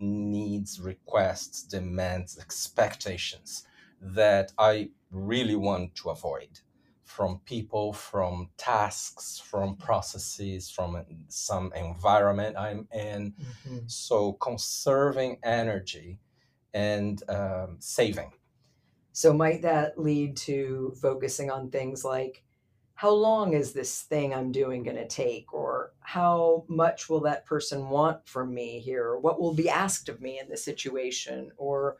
needs, 0.00 0.80
requests, 0.80 1.62
demands, 1.62 2.38
expectations 2.38 3.66
that 4.02 4.52
I 4.58 4.90
really 5.10 5.56
want 5.56 5.94
to 5.96 6.10
avoid 6.10 6.60
from 7.04 7.40
people, 7.44 7.92
from 7.92 8.50
tasks, 8.56 9.38
from 9.44 9.76
processes, 9.76 10.70
from 10.70 11.04
some 11.28 11.72
environment 11.74 12.56
I'm 12.56 12.88
in. 12.92 13.32
Mm-hmm. 13.32 13.78
So 13.86 14.32
conserving 14.34 15.38
energy 15.42 16.18
and 16.74 17.22
um, 17.28 17.76
saving. 17.78 18.32
So 19.12 19.32
might 19.34 19.62
that 19.62 19.98
lead 19.98 20.36
to 20.38 20.94
focusing 21.00 21.50
on 21.50 21.70
things 21.70 22.02
like 22.04 22.42
how 22.94 23.10
long 23.10 23.52
is 23.52 23.72
this 23.72 24.02
thing 24.02 24.32
I'm 24.32 24.52
doing 24.52 24.84
going 24.84 24.96
to 24.96 25.08
take? 25.08 25.52
Or 25.52 25.92
how 26.00 26.64
much 26.68 27.10
will 27.10 27.20
that 27.22 27.44
person 27.44 27.88
want 27.88 28.28
from 28.28 28.54
me 28.54 28.78
here? 28.78 29.04
Or 29.04 29.18
what 29.18 29.40
will 29.40 29.54
be 29.54 29.68
asked 29.68 30.08
of 30.08 30.20
me 30.20 30.38
in 30.38 30.48
this 30.48 30.64
situation? 30.64 31.50
Or 31.56 31.96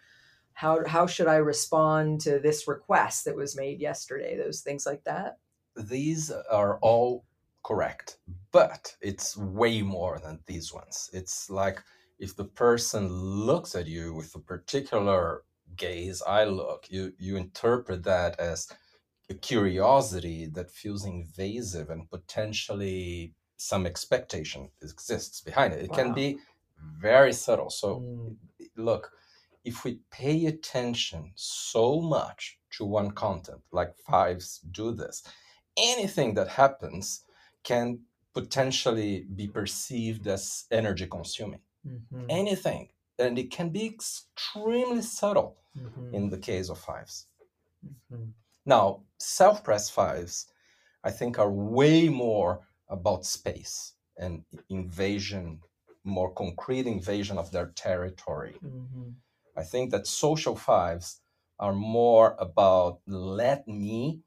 how, 0.55 0.87
how 0.87 1.07
should 1.07 1.29
I 1.29 1.37
respond 1.37 2.21
to 2.23 2.39
this 2.39 2.69
request 2.69 3.25
that 3.25 3.37
was 3.37 3.57
made 3.57 3.81
yesterday? 3.81 4.37
Those 4.37 4.61
things 4.61 4.87
like 4.87 5.05
that. 5.05 5.39
These 5.77 6.31
are 6.31 6.79
all 6.81 7.25
correct, 7.65 8.19
but 8.51 8.95
it's 9.01 9.37
way 9.37 9.83
more 9.83 10.19
than 10.19 10.41
these 10.47 10.73
ones. 10.73 11.11
It's 11.13 11.49
like 11.49 11.83
if 12.19 12.37
the 12.37 12.45
person 12.45 13.09
looks 13.11 13.75
at 13.75 13.87
you 13.87 14.15
with 14.15 14.35
a 14.35 14.41
particular 14.41 15.43
gaze, 15.77 16.23
I 16.27 16.45
look, 16.45 16.87
you, 16.91 17.13
you 17.19 17.37
interpret 17.37 18.03
that 18.05 18.39
as 18.39 18.69
a 19.31 19.35
curiosity 19.35 20.47
that 20.53 20.71
feels 20.71 21.07
invasive 21.07 21.91
and 21.91 22.11
potentially 22.11 23.33
some 23.57 23.87
expectation 23.87 24.69
exists 24.83 25.41
behind 25.41 25.73
it. 25.73 25.85
It 25.85 25.91
wow. 25.91 25.97
can 25.97 26.13
be 26.13 26.39
very 27.01 27.33
subtle. 27.33 27.71
So, 27.71 28.01
mm. 28.01 28.37
look, 28.77 29.13
if 29.65 29.85
we 29.85 30.01
pay 30.11 30.47
attention 30.47 31.33
so 31.35 32.01
much 32.01 32.59
to 32.73 32.85
one 32.85 33.11
content, 33.11 33.61
like 33.71 33.97
fives 33.99 34.61
do 34.71 34.93
this, 34.93 35.23
anything 35.77 36.35
that 36.35 36.49
happens 36.49 37.25
can 37.63 38.01
potentially 38.35 39.27
be 39.37 39.47
perceived 39.47 40.27
as 40.27 40.65
energy 40.71 41.07
consuming. 41.07 41.61
Mm-hmm. 41.87 42.25
Anything. 42.29 42.89
And 43.19 43.39
it 43.39 43.51
can 43.51 43.69
be 43.69 43.87
extremely 43.87 45.03
subtle 45.03 45.59
mm-hmm. 45.79 46.15
in 46.15 46.31
the 46.31 46.39
case 46.39 46.69
of 46.71 46.79
5s 46.81 47.27
mm-hmm. 47.87 48.31
Now, 48.65 49.03
self 49.19 49.65
pres 49.65 49.91
fives, 49.91 50.47
I 51.03 51.11
think, 51.11 51.39
are 51.39 51.51
way 51.51 52.09
more 52.09 52.61
about 52.89 53.27
space 53.27 53.95
and 54.17 54.45
invasion, 54.69 55.61
more 56.05 56.33
concrete 56.33 56.87
invasion 56.87 57.39
of 57.39 57.51
their 57.51 57.73
territory. 57.75 58.55
I 59.57 59.63
think 59.63 59.91
that 59.91 60.07
social 60.07 60.57
fives 60.57 61.21
are 61.59 61.73
more 61.73 62.37
about 62.39 63.01
let 63.07 63.69
me 63.69 64.21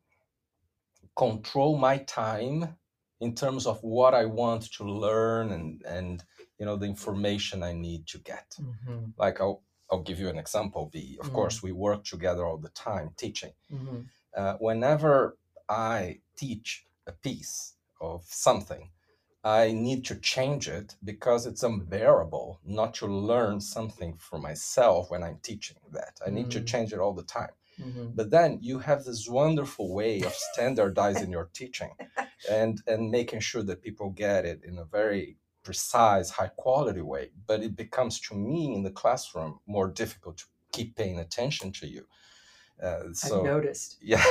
control 1.16 1.78
my 1.78 1.98
time 1.98 2.76
in 3.20 3.34
terms 3.34 3.66
of 3.66 3.82
what 3.82 4.14
I 4.14 4.26
want 4.26 4.72
to 4.74 4.84
learn 4.84 5.52
and 5.52 5.82
and 5.86 6.24
you 6.60 6.66
know 6.66 6.76
the 6.76 6.86
information 6.86 7.64
I 7.64 7.74
need 7.74 8.08
to 8.08 8.20
get. 8.20 8.56
Mm-hmm. 8.62 9.12
Like 9.18 9.42
I'll 9.42 9.64
I'll 9.92 10.04
give 10.04 10.20
you 10.20 10.30
an 10.30 10.38
example. 10.38 10.90
The 10.94 11.18
of 11.20 11.28
mm-hmm. 11.28 11.36
course 11.36 11.64
we 11.64 11.72
work 11.72 12.04
together 12.04 12.46
all 12.46 12.58
the 12.58 12.70
time 12.70 13.12
teaching. 13.18 13.54
Mm-hmm 13.74 14.02
uh, 14.36 14.56
whenever 14.60 15.38
I 15.70 16.20
teach 16.36 16.86
a 17.08 17.12
piece 17.12 17.76
of 18.02 18.24
something, 18.26 18.92
I 19.46 19.74
need 19.74 20.06
to 20.06 20.16
change 20.16 20.68
it 20.68 20.96
because 21.04 21.46
it's 21.46 21.62
unbearable 21.62 22.60
not 22.66 22.96
to 22.96 23.06
learn 23.06 23.62
something 23.62 24.18
for 24.18 24.40
myself 24.40 25.12
when 25.12 25.22
I'm 25.22 25.38
teaching 25.44 25.78
that. 25.92 26.20
I 26.26 26.32
need 26.32 26.48
mm. 26.48 26.52
to 26.52 26.62
change 26.62 26.94
it 26.94 27.00
all 27.00 27.14
the 27.14 27.22
time. 27.22 27.52
Mm-hmm. 27.80 28.08
But 28.16 28.32
then 28.32 28.58
you 28.64 28.80
have 28.80 29.04
this 29.04 29.30
wonderful 29.30 29.94
way 29.94 30.22
of 30.22 30.34
standardizing 30.34 31.30
your 31.30 31.52
teaching 31.54 31.92
and, 32.50 32.82
and 32.88 33.12
making 33.12 33.42
sure 33.42 33.62
that 33.62 33.84
people 33.84 34.10
get 34.10 34.46
it 34.46 34.62
in 34.64 34.80
a 34.80 34.86
very 34.86 35.38
precise, 35.62 36.32
high 36.32 36.52
quality 36.56 37.02
way. 37.02 37.30
But 37.46 37.62
it 37.62 37.76
becomes 37.76 38.20
to 38.22 38.36
me 38.36 38.74
in 38.74 38.82
the 38.82 38.90
classroom 38.90 39.60
more 39.68 39.90
difficult 39.90 40.38
to 40.40 40.46
keep 40.72 40.96
paying 40.96 41.20
attention 41.20 41.72
to 41.74 41.88
you 41.88 42.08
uh, 42.82 43.14
so, 43.14 43.40
I've 43.40 43.46
noticed. 43.46 43.98
Yeah. 44.02 44.24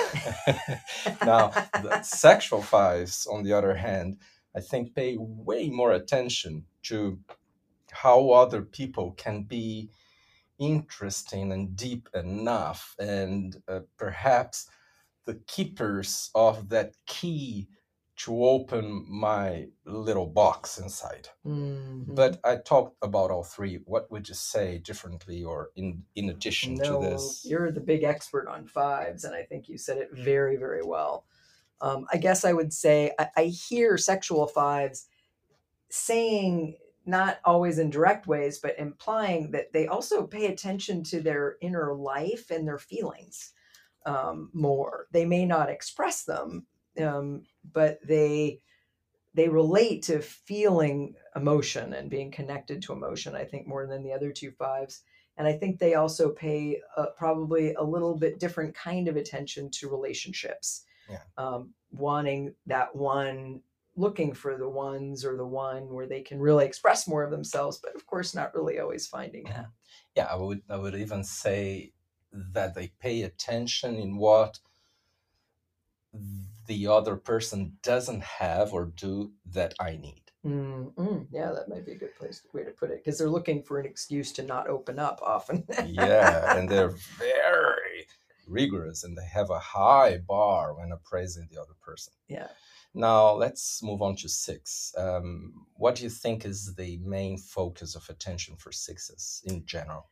now, 1.25 1.49
the 1.83 2.03
sexual 2.05 2.63
fives, 2.63 3.27
on 3.27 3.43
the 3.43 3.53
other 3.53 3.75
hand, 3.75 4.19
I 4.57 4.61
think 4.61 4.95
pay 4.95 5.17
way 5.19 5.69
more 5.69 5.93
attention 5.93 6.65
to 6.85 7.19
how 7.91 8.31
other 8.31 8.63
people 8.63 9.13
can 9.13 9.43
be 9.43 9.91
interesting 10.59 11.53
and 11.53 11.77
deep 11.77 12.09
enough, 12.15 12.95
and 12.99 13.57
uh, 13.69 13.81
perhaps 13.97 14.69
the 15.25 15.35
keepers 15.47 16.31
of 16.35 16.69
that 16.69 16.95
key 17.07 17.69
to 18.17 18.45
open 18.45 19.05
my 19.09 19.67
little 19.85 20.27
box 20.27 20.79
inside. 20.79 21.29
Mm-hmm. 21.45 22.15
But 22.15 22.39
I 22.45 22.57
talked 22.57 22.97
about 23.03 23.31
all 23.31 23.43
three. 23.43 23.81
What 23.87 24.11
would 24.11 24.29
you 24.29 24.35
say 24.35 24.79
differently 24.79 25.43
or 25.43 25.71
in 25.75 26.05
in 26.15 26.31
addition 26.31 26.75
no, 26.75 27.01
to 27.01 27.09
this? 27.09 27.45
You're 27.45 27.73
the 27.73 27.81
big 27.81 28.05
expert 28.05 28.47
on 28.47 28.67
fives, 28.67 29.25
and 29.25 29.35
I 29.35 29.43
think 29.43 29.69
you 29.69 29.79
said 29.79 29.99
it 29.99 30.11
very, 30.13 30.57
very 30.57 30.83
well. 30.85 31.25
Um, 31.81 32.07
I 32.13 32.17
guess 32.17 32.45
I 32.45 32.53
would 32.53 32.73
say 32.73 33.13
I, 33.19 33.29
I 33.37 33.45
hear 33.45 33.99
sexual 33.99 34.47
fives 34.47 35.07
saying 35.91 36.77
not 37.07 37.39
always 37.45 37.79
in 37.79 37.91
direct 37.91 38.27
ways, 38.27 38.59
but 38.59 38.79
implying 38.79 39.51
that 39.51 39.73
they 39.73 39.87
also 39.87 40.27
pay 40.27 40.47
attention 40.47 41.03
to 41.05 41.21
their 41.21 41.57
inner 41.61 41.95
life 41.95 42.51
and 42.51 42.67
their 42.67 42.79
feelings 42.79 43.53
um, 44.07 44.51
more. 44.53 45.07
They 45.13 45.25
may 45.25 45.45
not 45.45 45.69
express 45.69 46.25
them, 46.25 46.67
um, 47.01 47.43
but 47.73 47.99
they 48.07 48.61
they 49.37 49.49
relate 49.49 50.03
to 50.05 50.21
feeling 50.21 51.15
emotion 51.35 51.93
and 51.93 52.09
being 52.09 52.31
connected 52.31 52.81
to 52.83 52.93
emotion. 52.93 53.35
I 53.35 53.45
think 53.45 53.67
more 53.67 53.85
than 53.87 54.05
the 54.05 54.13
other 54.13 54.31
two 54.31 54.53
fives, 54.53 55.03
and 55.37 55.47
I 55.49 55.53
think 55.53 55.79
they 55.79 55.95
also 55.95 56.31
pay 56.31 56.81
uh, 56.97 57.07
probably 57.17 57.75
a 57.75 57.83
little 57.83 58.17
bit 58.17 58.39
different 58.39 58.75
kind 58.75 59.09
of 59.09 59.17
attention 59.17 59.71
to 59.73 59.91
relationships. 59.91 60.85
Yeah. 61.09 61.21
Um, 61.37 61.71
wanting 61.91 62.55
that 62.67 62.95
one 62.95 63.61
looking 63.97 64.33
for 64.35 64.57
the 64.57 64.69
ones 64.69 65.25
or 65.25 65.37
the 65.37 65.47
one 65.47 65.89
where 65.93 66.07
they 66.07 66.21
can 66.21 66.41
really 66.41 66.65
express 66.65 67.07
more 67.07 67.23
of 67.23 67.31
themselves 67.31 67.79
but 67.79 67.95
of 67.95 68.05
course 68.07 68.35
not 68.35 68.53
really 68.53 68.81
always 68.81 69.07
finding 69.07 69.45
that 69.45 69.67
yeah 70.17 70.25
i 70.25 70.35
would 70.35 70.61
i 70.69 70.77
would 70.77 70.97
even 70.97 71.23
say 71.23 71.93
that 72.33 72.75
they 72.75 72.89
pay 72.99 73.23
attention 73.23 73.95
in 73.95 74.17
what 74.17 74.59
the 76.67 76.87
other 76.87 77.17
person 77.17 77.77
doesn't 77.83 78.23
have 78.23 78.73
or 78.73 78.87
do 78.87 79.33
that 79.47 79.75
I 79.81 79.97
need. 79.97 80.23
mm 80.47 81.27
Yeah, 81.31 81.53
that 81.53 81.69
might 81.69 81.85
be 81.85 81.93
a 81.93 81.99
good 81.99 82.17
place 82.17 82.43
way 82.53 82.65
to 82.65 82.71
put 82.71 82.91
it 82.91 83.03
because 83.03 83.19
they're 83.19 83.29
looking 83.29 83.63
for 83.63 83.79
an 83.79 83.87
excuse 83.87 84.33
to 84.33 84.43
not 84.43 84.69
open 84.69 84.99
up 84.99 85.21
often. 85.23 85.65
yeah, 85.87 86.57
and 86.57 86.69
they're 86.69 86.95
very 87.19 87.74
rigorous 88.47 89.05
and 89.05 89.17
they 89.17 89.27
have 89.27 89.51
a 89.51 89.59
high 89.59 90.19
bar 90.19 90.75
when 90.75 90.93
appraising 90.93 91.49
the 91.51 91.61
other 91.61 91.75
person. 91.83 92.13
Yeah. 92.29 92.49
Now 92.95 93.33
let's 93.33 93.83
move 93.83 94.03
on 94.03 94.15
to 94.17 94.29
six. 94.29 94.95
Um, 94.97 95.67
what 95.75 95.97
do 95.97 96.05
you 96.05 96.11
think 96.11 96.45
is 96.45 96.75
the 96.77 96.99
main 96.99 97.39
focus 97.39 97.97
of 97.97 98.09
attention 98.09 98.57
for 98.57 98.71
sixes 98.71 99.43
in 99.45 99.67
general? 99.67 100.07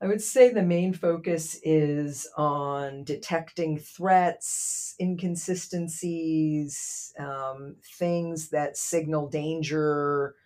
I 0.00 0.06
would 0.06 0.22
say 0.22 0.50
the 0.50 0.62
main 0.62 0.92
focus 0.92 1.58
is 1.64 2.28
on 2.36 3.02
detecting 3.02 3.78
threats, 3.78 4.94
inconsistencies, 5.00 7.12
um, 7.18 7.74
things 7.98 8.50
that 8.50 8.76
signal 8.76 9.28
danger 9.28 10.36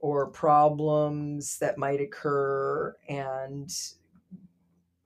or 0.00 0.30
problems 0.30 1.56
that 1.58 1.78
might 1.78 2.02
occur, 2.02 2.94
and 3.08 3.70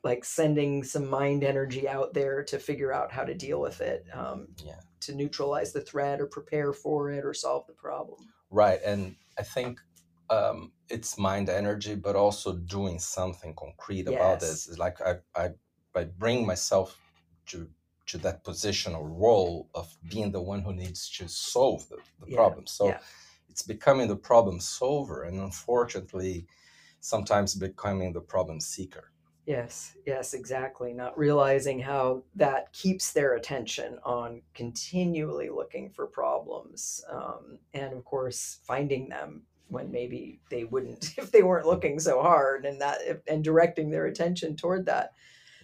like 0.04 0.24
sending 0.24 0.82
some 0.82 1.08
mind 1.08 1.44
energy 1.44 1.88
out 1.88 2.12
there 2.12 2.42
to 2.44 2.58
figure 2.58 2.92
out 2.92 3.12
how 3.12 3.24
to 3.24 3.34
deal 3.34 3.60
with 3.60 3.80
it, 3.80 4.04
um, 4.12 4.48
yeah. 4.64 4.80
to 5.00 5.14
neutralize 5.14 5.72
the 5.72 5.80
threat 5.80 6.20
or 6.20 6.26
prepare 6.26 6.72
for 6.72 7.10
it 7.10 7.24
or 7.24 7.32
solve 7.32 7.66
the 7.66 7.72
problem. 7.72 8.18
Right. 8.50 8.80
And 8.84 9.14
I 9.38 9.42
think 9.42 9.80
um, 10.28 10.72
it's 10.88 11.18
mind 11.18 11.48
energy, 11.48 11.94
but 11.94 12.16
also 12.16 12.54
doing 12.54 12.98
something 12.98 13.54
concrete 13.54 14.06
yes. 14.08 14.14
about 14.14 14.40
this. 14.40 14.68
It's 14.68 14.78
like 14.78 15.00
I, 15.00 15.16
I, 15.36 15.50
I 15.94 16.04
bring 16.04 16.46
myself 16.46 16.98
to 17.46 17.68
to 18.04 18.18
that 18.18 18.42
position 18.42 18.94
or 18.94 19.08
role 19.08 19.68
of 19.74 19.96
being 20.10 20.32
the 20.32 20.42
one 20.42 20.60
who 20.60 20.72
needs 20.72 21.08
to 21.08 21.28
solve 21.28 21.88
the, 21.88 21.96
the 22.20 22.30
yeah. 22.30 22.36
problem. 22.36 22.66
So 22.66 22.88
yeah. 22.88 22.98
it's 23.48 23.62
becoming 23.62 24.08
the 24.08 24.16
problem 24.16 24.58
solver, 24.58 25.22
and 25.22 25.40
unfortunately, 25.40 26.46
sometimes 27.00 27.54
becoming 27.54 28.12
the 28.12 28.20
problem 28.20 28.60
seeker. 28.60 29.11
Yes, 29.44 29.96
yes, 30.06 30.34
exactly. 30.34 30.92
Not 30.92 31.18
realizing 31.18 31.80
how 31.80 32.22
that 32.36 32.72
keeps 32.72 33.12
their 33.12 33.34
attention 33.34 33.98
on 34.04 34.42
continually 34.54 35.50
looking 35.50 35.90
for 35.90 36.06
problems, 36.06 37.04
um, 37.10 37.58
and 37.74 37.92
of 37.92 38.04
course, 38.04 38.60
finding 38.64 39.08
them 39.08 39.42
when 39.72 39.90
maybe 39.90 40.38
they 40.50 40.64
wouldn't 40.64 41.14
if 41.18 41.32
they 41.32 41.42
weren't 41.42 41.66
looking 41.66 41.98
so 41.98 42.22
hard 42.22 42.64
and 42.66 42.80
that 42.80 43.00
and 43.26 43.42
directing 43.42 43.90
their 43.90 44.06
attention 44.06 44.54
toward 44.54 44.86
that 44.86 45.14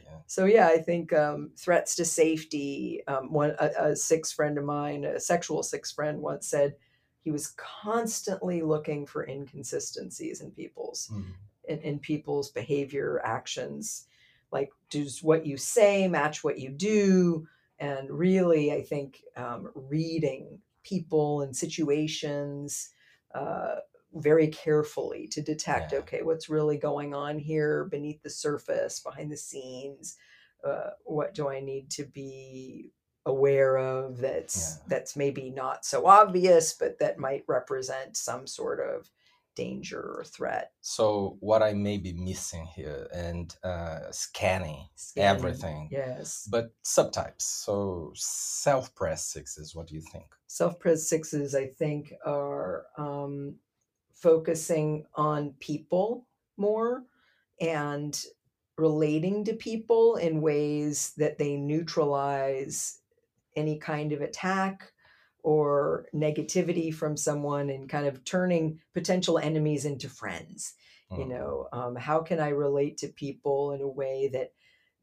yeah. 0.02 0.18
so 0.26 0.46
yeah 0.46 0.66
i 0.66 0.78
think 0.78 1.12
um, 1.12 1.50
threats 1.56 1.94
to 1.94 2.04
safety 2.04 3.02
um, 3.06 3.30
one 3.32 3.54
a, 3.60 3.90
a 3.90 3.96
six 3.96 4.32
friend 4.32 4.56
of 4.56 4.64
mine 4.64 5.04
a 5.04 5.20
sexual 5.20 5.62
six 5.62 5.92
friend 5.92 6.20
once 6.20 6.48
said 6.48 6.74
he 7.20 7.30
was 7.30 7.48
constantly 7.56 8.62
looking 8.62 9.04
for 9.04 9.26
inconsistencies 9.26 10.40
in 10.40 10.50
people's 10.50 11.10
mm. 11.12 11.24
In, 11.68 11.78
in 11.80 11.98
people's 11.98 12.50
behavior 12.50 13.20
actions 13.24 14.06
like 14.50 14.70
does 14.90 15.22
what 15.22 15.46
you 15.46 15.56
say 15.56 16.08
match 16.08 16.42
what 16.42 16.58
you 16.58 16.70
do 16.70 17.46
and 17.78 18.10
really 18.10 18.72
i 18.72 18.82
think 18.82 19.22
um, 19.36 19.70
reading 19.74 20.58
people 20.82 21.42
and 21.42 21.54
situations 21.54 22.90
uh, 23.34 23.76
very 24.14 24.48
carefully 24.48 25.28
to 25.28 25.42
detect 25.42 25.92
yeah. 25.92 25.98
okay 25.98 26.22
what's 26.22 26.48
really 26.48 26.78
going 26.78 27.14
on 27.14 27.38
here 27.38 27.84
beneath 27.84 28.22
the 28.22 28.30
surface 28.30 29.00
behind 29.00 29.30
the 29.30 29.36
scenes 29.36 30.16
uh, 30.64 30.90
what 31.04 31.34
do 31.34 31.48
i 31.48 31.60
need 31.60 31.90
to 31.90 32.04
be 32.04 32.90
aware 33.26 33.76
of 33.76 34.16
that's 34.16 34.78
yeah. 34.78 34.84
that's 34.88 35.14
maybe 35.14 35.50
not 35.50 35.84
so 35.84 36.06
obvious 36.06 36.72
but 36.72 36.98
that 36.98 37.18
might 37.18 37.44
represent 37.46 38.16
some 38.16 38.46
sort 38.46 38.80
of 38.80 39.10
danger 39.58 40.00
or 40.00 40.24
threat. 40.24 40.70
So 40.80 41.36
what 41.40 41.62
i 41.64 41.72
may 41.72 41.98
be 41.98 42.12
missing 42.12 42.66
here 42.76 43.08
and 43.12 43.54
uh, 43.64 44.10
scanning, 44.12 44.86
scanning 44.94 45.36
everything 45.36 45.88
yes. 45.90 46.48
but 46.48 46.70
subtypes. 46.84 47.42
So 47.42 48.12
self-pres 48.14 49.20
sixes 49.20 49.74
what 49.74 49.88
do 49.88 49.96
you 49.96 50.00
think? 50.12 50.26
Self-pres 50.46 51.08
sixes 51.08 51.56
i 51.56 51.66
think 51.66 52.14
are 52.24 52.86
um, 52.96 53.56
focusing 54.12 55.04
on 55.14 55.54
people 55.58 56.26
more 56.56 57.02
and 57.60 58.24
relating 58.76 59.44
to 59.44 59.54
people 59.54 60.16
in 60.16 60.40
ways 60.40 61.14
that 61.16 61.36
they 61.36 61.56
neutralize 61.56 63.00
any 63.56 63.76
kind 63.76 64.12
of 64.12 64.20
attack 64.20 64.92
or 65.42 66.06
negativity 66.14 66.92
from 66.92 67.16
someone 67.16 67.70
and 67.70 67.88
kind 67.88 68.06
of 68.06 68.24
turning 68.24 68.78
potential 68.94 69.38
enemies 69.38 69.84
into 69.84 70.08
friends 70.08 70.74
mm-hmm. 71.10 71.22
you 71.22 71.28
know 71.28 71.68
um, 71.72 71.96
how 71.96 72.20
can 72.20 72.40
i 72.40 72.48
relate 72.48 72.96
to 72.98 73.08
people 73.08 73.72
in 73.72 73.80
a 73.80 73.88
way 73.88 74.28
that 74.32 74.52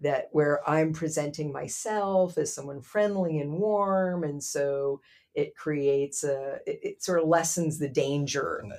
that 0.01 0.29
where 0.31 0.67
i'm 0.69 0.93
presenting 0.93 1.51
myself 1.51 2.37
as 2.37 2.53
someone 2.53 2.81
friendly 2.81 3.39
and 3.39 3.53
warm 3.53 4.23
and 4.23 4.43
so 4.43 5.01
it 5.33 5.55
creates 5.55 6.23
a 6.23 6.59
it, 6.65 6.79
it 6.83 7.03
sort 7.03 7.19
of 7.19 7.27
lessens 7.27 7.79
the 7.79 7.89
danger 7.89 8.61
mm-hmm 8.63 8.75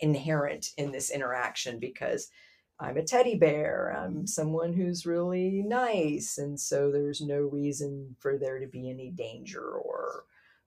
inherent 0.00 0.70
in 0.76 0.92
this 0.92 1.10
interaction 1.10 1.78
because 1.78 2.28
I'm 2.78 2.96
a 2.96 3.02
teddy 3.02 3.36
bear. 3.36 3.96
I'm 3.96 4.26
someone 4.26 4.72
who's 4.72 5.06
really 5.06 5.62
nice. 5.66 6.38
And 6.38 6.58
so 6.58 6.90
there's 6.90 7.20
no 7.20 7.38
reason 7.38 8.16
for 8.18 8.36
there 8.38 8.58
to 8.58 8.66
be 8.66 8.90
any 8.90 9.10
danger 9.10 9.62
or 9.62 10.24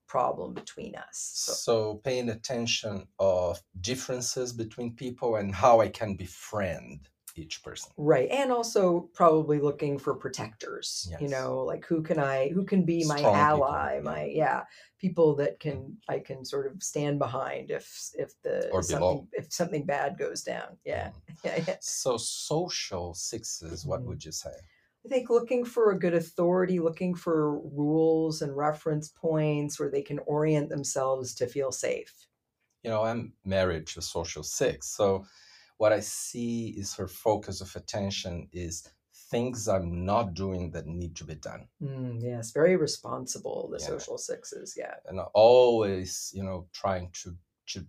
problem 0.10 0.53
between 0.53 0.95
us. 0.95 1.32
So, 1.36 1.53
so 1.53 2.01
paying 2.03 2.30
attention 2.30 3.07
of 3.20 3.62
differences 3.80 4.51
between 4.51 4.95
people 4.95 5.38
and 5.38 5.55
how 5.55 5.80
I 5.80 5.88
can 5.88 6.16
befriend 6.16 7.07
each 7.36 7.64
person 7.64 7.91
right 7.95 8.28
and 8.32 8.51
also 8.51 9.10
probably 9.14 9.60
looking 9.60 9.97
for 9.97 10.14
protectors 10.14 11.07
yes. 11.10 11.22
you 11.22 11.30
know 11.30 11.60
like 11.60 11.86
who 11.86 12.01
can 12.01 12.20
i 12.20 12.49
who 12.49 12.66
can 12.66 12.84
be 12.84 13.03
Strong 13.03 13.22
my 13.24 13.30
ally 13.30 13.97
people. 13.97 14.12
my 14.12 14.26
yeah 14.26 14.64
people 14.99 15.36
that 15.36 15.60
can 15.60 15.95
i 16.10 16.20
can 16.20 16.43
sort 16.43 16.68
of 16.68 16.82
stand 16.82 17.20
behind 17.20 17.72
if 17.72 18.10
if 18.16 18.34
the 18.43 18.70
or 18.72 18.82
something 18.82 18.99
below. 18.99 19.28
if 19.34 19.53
something 19.53 19.86
bad 19.86 20.18
goes 20.18 20.41
down 20.41 20.76
yeah. 20.84 21.10
Mm. 21.10 21.36
yeah, 21.45 21.64
yeah. 21.68 21.76
so 21.80 22.18
social 22.18 23.14
sixes 23.14 23.86
what 23.86 23.99
mm-hmm. 24.01 24.10
would 24.10 24.26
you 24.26 24.32
say 24.32 24.51
I 25.06 25.10
think 25.10 25.30
looking 25.30 25.64
for 25.64 25.91
a 25.91 26.00
good 26.00 26.14
authority, 26.14 26.80
looking 26.80 27.16
for 27.16 27.60
rules 27.60 28.41
and 28.41 28.56
reference 28.56 29.10
points 29.10 29.80
where 29.80 29.89
they 29.89 30.02
can 30.02 30.20
orient 30.20 30.70
themselves 30.70 31.34
to 31.36 31.47
feel 31.47 31.72
safe. 31.72 32.14
You 32.84 32.89
know, 32.89 33.04
I'm 33.04 33.34
married 33.45 33.88
to 33.88 34.00
a 34.00 34.02
social 34.02 34.43
six. 34.43 34.88
So 34.88 35.26
what 35.78 35.93
I 35.93 36.02
see 36.02 36.70
is 36.78 36.95
her 36.95 37.08
focus 37.08 37.62
of 37.62 37.74
attention 37.76 38.50
is 38.52 38.89
things 39.32 39.68
I'm 39.68 40.06
not 40.06 40.34
doing 40.34 40.72
that 40.72 40.88
need 40.88 41.16
to 41.18 41.24
be 41.24 41.36
done. 41.36 41.68
Mm, 41.82 42.22
yes, 42.22 42.52
very 42.52 42.76
responsible. 42.76 43.70
The 43.72 43.80
yeah. 43.80 43.88
social 43.88 44.18
sixes, 44.18 44.76
yeah, 44.78 44.95
and 45.06 45.20
always, 45.34 46.32
you 46.34 46.43
know, 46.43 46.68
trying 46.74 47.12
to 47.24 47.36
to 47.68 47.86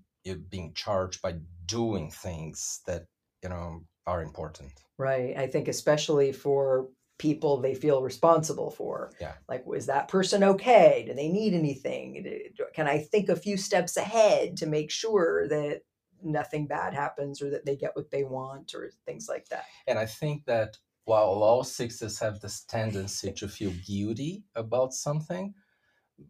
being 0.51 0.73
charged 0.75 1.23
by 1.23 1.35
doing 1.67 2.11
things 2.11 2.81
that 2.87 3.07
you 3.43 3.49
know 3.49 3.85
are 4.07 4.23
important. 4.23 4.73
Right. 4.99 5.37
I 5.37 5.47
think 5.47 5.69
especially 5.69 6.33
for 6.33 6.89
people 7.21 7.61
they 7.61 7.75
feel 7.75 8.03
responsible 8.03 8.71
for. 8.71 9.13
Yeah. 9.21 9.35
Like, 9.49 9.65
is 9.77 9.87
that 9.87 10.09
person 10.09 10.43
okay? 10.43 11.05
Do 11.07 11.15
they 11.15 11.29
need 11.29 11.55
anything? 11.55 12.27
Can 12.75 12.89
I 12.89 12.99
think 12.99 13.29
a 13.29 13.37
few 13.37 13.57
steps 13.57 13.97
ahead 13.97 14.57
to 14.57 14.67
make 14.67 14.91
sure 14.91 15.47
that 15.49 15.83
nothing 16.23 16.67
bad 16.67 16.95
happens 16.95 17.43
or 17.43 17.51
that 17.51 17.65
they 17.65 17.77
get 17.77 17.95
what 17.95 18.11
they 18.11 18.25
want 18.25 18.75
or 18.75 18.91
things 19.07 19.29
like 19.29 19.49
that. 19.49 19.65
And 19.87 19.99
I 19.99 20.07
think 20.07 20.45
that 20.47 20.79
while 21.05 21.43
all 21.43 21.65
sixes 21.65 22.19
have 22.21 22.41
this 22.41 22.63
tendency 22.63 23.33
to 23.33 23.49
feel 23.49 23.73
guilty 23.87 24.45
about 24.55 24.93
something, 24.93 25.55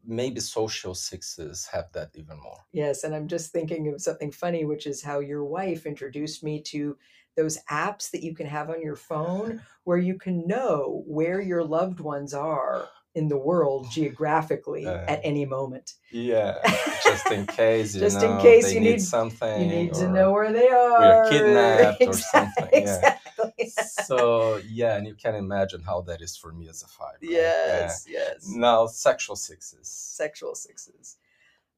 maybe 0.04 0.40
social 0.40 0.94
sixes 0.94 1.68
have 1.72 1.90
that 1.92 2.10
even 2.14 2.38
more. 2.40 2.60
Yes, 2.72 3.04
and 3.04 3.14
I'm 3.14 3.28
just 3.28 3.52
thinking 3.52 3.88
of 3.88 4.00
something 4.00 4.30
funny, 4.30 4.64
which 4.64 4.86
is 4.86 5.02
how 5.02 5.18
your 5.18 5.44
wife 5.44 5.86
introduced 5.86 6.44
me 6.44 6.62
to 6.62 6.96
those 7.36 7.58
apps 7.70 8.10
that 8.10 8.22
you 8.22 8.34
can 8.34 8.46
have 8.46 8.70
on 8.70 8.82
your 8.82 8.96
phone 8.96 9.60
where 9.84 9.98
you 9.98 10.18
can 10.18 10.46
know 10.46 11.02
where 11.06 11.40
your 11.40 11.64
loved 11.64 12.00
ones 12.00 12.34
are 12.34 12.88
in 13.14 13.28
the 13.28 13.36
world 13.36 13.88
geographically 13.90 14.86
uh, 14.86 15.04
at 15.08 15.20
any 15.24 15.44
moment. 15.44 15.94
Yeah, 16.12 16.58
just 17.04 17.30
in 17.30 17.46
case. 17.46 17.94
just 17.94 18.20
know, 18.20 18.36
in 18.36 18.42
case 18.42 18.72
you 18.72 18.80
need, 18.80 18.90
need, 18.92 19.02
something. 19.02 19.62
You 19.62 19.66
need 19.66 19.94
to 19.94 20.08
know 20.08 20.32
where 20.32 20.52
they 20.52 20.68
are. 20.68 21.00
We're 21.00 21.30
kidnapped 21.30 22.00
exactly, 22.00 22.06
or 22.06 22.12
something. 22.14 22.86
Yeah. 22.86 23.16
Exactly. 23.58 24.04
so 24.06 24.60
yeah, 24.68 24.96
and 24.96 25.06
you 25.06 25.14
can 25.14 25.34
imagine 25.34 25.82
how 25.82 26.02
that 26.02 26.20
is 26.20 26.36
for 26.36 26.52
me 26.52 26.68
as 26.68 26.82
a 26.82 26.88
five. 26.88 27.16
Right? 27.20 27.30
Yes, 27.30 28.06
yeah. 28.08 28.18
yes. 28.18 28.48
Now 28.48 28.86
sexual 28.86 29.36
sixes. 29.36 29.88
Sexual 29.88 30.54
sixes. 30.54 31.16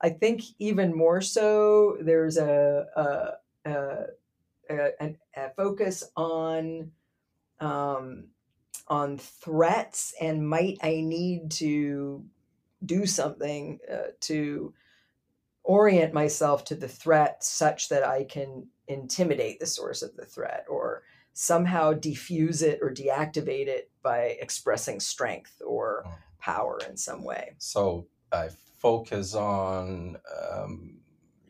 I 0.01 0.11
think 0.11 0.43
even 0.59 0.95
more 0.95 1.21
so. 1.21 1.97
There's 2.01 2.37
a 2.37 2.87
a, 2.97 3.71
a, 3.71 4.05
a, 4.79 5.15
a 5.37 5.51
focus 5.57 6.05
on. 6.17 6.91
Um, 7.61 8.25
on 8.89 9.17
threats 9.17 10.13
and 10.21 10.47
might 10.47 10.77
I 10.83 11.01
need 11.01 11.53
to 11.53 12.25
do 12.85 13.07
something 13.07 13.79
uh, 13.91 14.11
to 14.21 14.75
orient 15.65 16.13
myself 16.13 16.65
to 16.65 16.75
the 16.75 16.89
threat 16.89 17.45
such 17.45 17.89
that 17.89 18.07
I 18.07 18.25
can 18.25 18.67
intimidate 18.89 19.61
the 19.61 19.67
source 19.67 20.03
of 20.03 20.17
the 20.17 20.25
threat 20.25 20.67
or 20.69 21.05
somehow 21.33 21.95
defuse 21.95 22.63
it 22.63 22.81
or 22.83 22.93
deactivate 22.93 23.69
it 23.69 23.91
by 24.03 24.37
expressing 24.41 25.01
strength 25.01 25.63
or 25.65 26.05
mm. 26.07 26.13
power 26.39 26.81
in 26.89 26.97
some 26.97 27.25
way. 27.25 27.55
So 27.59 28.07
I 28.33 28.49
focus 28.79 29.35
on 29.35 30.19
um, 30.53 30.99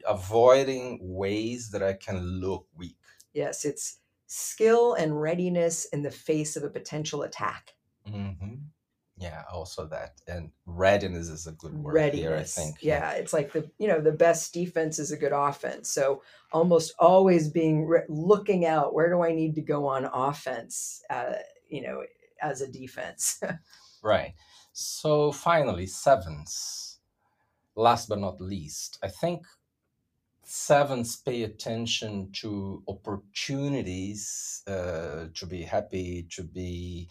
avoiding 0.06 0.98
ways 1.00 1.70
that 1.70 1.82
I 1.82 1.94
can 1.94 2.20
look 2.20 2.66
weak. 2.76 2.96
Yes, 3.32 3.64
it's 3.64 3.98
skill 4.26 4.94
and 4.94 5.20
readiness 5.20 5.84
in 5.86 6.02
the 6.02 6.10
face 6.10 6.56
of 6.56 6.64
a 6.64 6.70
potential 6.70 7.22
attack. 7.22 7.74
Mm-hmm. 8.08 8.54
Yeah, 9.18 9.42
also 9.52 9.86
that, 9.86 10.20
and 10.26 10.50
readiness 10.66 11.28
is 11.28 11.46
a 11.46 11.52
good 11.52 11.74
word 11.74 11.94
readiness. 11.94 12.22
here. 12.22 12.36
I 12.36 12.42
think. 12.42 12.76
Yeah, 12.80 13.12
yeah, 13.12 13.18
it's 13.18 13.32
like 13.32 13.52
the 13.52 13.70
you 13.78 13.86
know 13.86 14.00
the 14.00 14.12
best 14.12 14.52
defense 14.52 14.98
is 14.98 15.12
a 15.12 15.16
good 15.16 15.32
offense. 15.32 15.90
So 15.90 16.22
almost 16.52 16.94
always 16.98 17.48
being 17.48 17.86
re- 17.86 18.04
looking 18.08 18.64
out. 18.64 18.94
Where 18.94 19.10
do 19.10 19.22
I 19.22 19.32
need 19.32 19.54
to 19.56 19.62
go 19.62 19.86
on 19.86 20.06
offense? 20.06 21.02
Uh, 21.08 21.34
you 21.68 21.82
know, 21.82 22.02
as 22.40 22.62
a 22.62 22.72
defense. 22.72 23.40
right. 24.02 24.34
So 24.72 25.30
finally, 25.30 25.86
sevens. 25.86 26.98
Last 27.74 28.08
but 28.08 28.18
not 28.18 28.40
least, 28.40 28.98
I 29.02 29.08
think 29.08 29.46
sevens 30.44 31.16
pay 31.16 31.42
attention 31.42 32.30
to 32.32 32.82
opportunities 32.88 34.62
uh, 34.66 35.26
to 35.34 35.46
be 35.46 35.62
happy, 35.62 36.26
to 36.30 36.42
be 36.42 37.08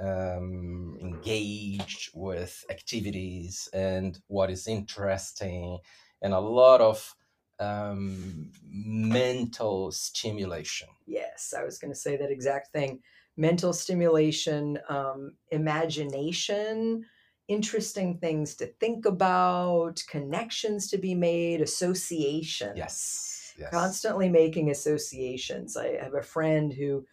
um, 0.00 0.96
engaged 1.00 2.10
with 2.14 2.64
activities 2.70 3.68
and 3.72 4.18
what 4.28 4.50
is 4.50 4.66
interesting, 4.66 5.78
and 6.22 6.32
a 6.32 6.40
lot 6.40 6.80
of 6.80 7.14
um, 7.60 8.50
mental 8.68 9.92
stimulation. 9.92 10.88
Yes, 11.06 11.54
I 11.56 11.62
was 11.62 11.78
going 11.78 11.92
to 11.92 11.98
say 11.98 12.16
that 12.16 12.30
exact 12.30 12.72
thing. 12.72 13.00
Mental 13.36 13.72
stimulation, 13.72 14.78
um, 14.88 15.36
imagination, 15.50 17.04
interesting 17.48 18.18
things 18.18 18.54
to 18.56 18.66
think 18.66 19.04
about, 19.04 20.02
connections 20.08 20.88
to 20.88 20.98
be 20.98 21.14
made, 21.14 21.60
association. 21.60 22.76
Yes. 22.76 23.54
yes. 23.58 23.70
constantly 23.70 24.28
making 24.28 24.70
associations. 24.70 25.76
I 25.76 25.96
have 25.96 26.14
a 26.14 26.22
friend 26.22 26.72
who 26.72 27.06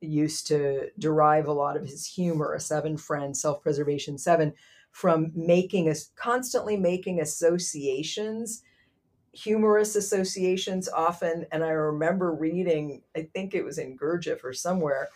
used 0.00 0.46
to 0.48 0.88
derive 0.98 1.46
a 1.46 1.52
lot 1.52 1.76
of 1.76 1.84
his 1.84 2.06
humor, 2.06 2.54
a 2.54 2.60
seven 2.60 2.96
friend, 2.96 3.36
self 3.36 3.62
preservation 3.62 4.18
seven, 4.18 4.52
from 4.90 5.32
making 5.34 5.88
us 5.88 6.10
constantly 6.16 6.76
making 6.76 7.20
associations, 7.20 8.62
humorous 9.32 9.96
associations 9.96 10.88
often. 10.88 11.46
And 11.50 11.64
I 11.64 11.70
remember 11.70 12.32
reading, 12.32 13.02
I 13.16 13.28
think 13.34 13.54
it 13.54 13.64
was 13.64 13.78
in 13.78 13.98
Gurdjieff 13.98 14.44
or 14.44 14.52
somewhere, 14.52 15.08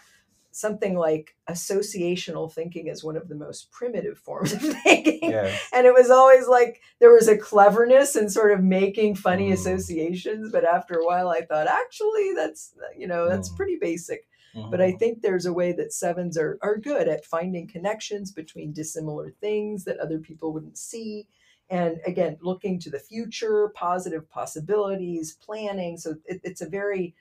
something 0.58 0.96
like 0.96 1.36
associational 1.48 2.52
thinking 2.52 2.88
is 2.88 3.04
one 3.04 3.16
of 3.16 3.28
the 3.28 3.34
most 3.34 3.70
primitive 3.70 4.18
forms 4.18 4.52
of 4.52 4.60
thinking. 4.82 5.30
Yes. 5.30 5.68
And 5.72 5.86
it 5.86 5.94
was 5.94 6.10
always 6.10 6.48
like 6.48 6.80
there 6.98 7.12
was 7.12 7.28
a 7.28 7.38
cleverness 7.38 8.16
in 8.16 8.28
sort 8.28 8.52
of 8.52 8.62
making 8.62 9.14
funny 9.14 9.50
Mm. 9.50 9.54
associations. 9.54 10.50
But 10.50 10.64
after 10.64 10.94
a 10.98 11.06
while, 11.06 11.28
I 11.28 11.42
thought, 11.42 11.68
actually, 11.68 12.32
that's, 12.34 12.74
you 12.96 13.06
know, 13.06 13.28
that's 13.28 13.50
Mm. 13.50 13.56
pretty 13.56 13.76
basic. 13.76 14.28
But 14.70 14.80
I 14.80 14.92
Mhm. 14.92 14.98
think 14.98 15.22
there's 15.22 15.46
a 15.46 15.52
way 15.52 15.72
that 15.72 15.92
sevens 15.92 16.36
are, 16.36 16.58
are 16.60 16.76
good 16.76 17.06
at 17.08 17.24
finding 17.24 17.68
connections 17.68 18.32
between 18.32 18.72
dissimilar 18.72 19.30
things 19.40 19.84
that 19.84 19.98
other 19.98 20.18
people 20.18 20.52
wouldn't 20.52 20.76
see. 20.78 21.28
And 21.70 22.00
again, 22.04 22.36
looking 22.40 22.80
to 22.80 22.90
the 22.90 22.98
future, 22.98 23.68
positive 23.74 24.28
possibilities, 24.28 25.34
planning. 25.34 25.98
So 25.98 26.16
it, 26.24 26.40
it's 26.42 26.62
a 26.62 26.68
very 26.68 27.14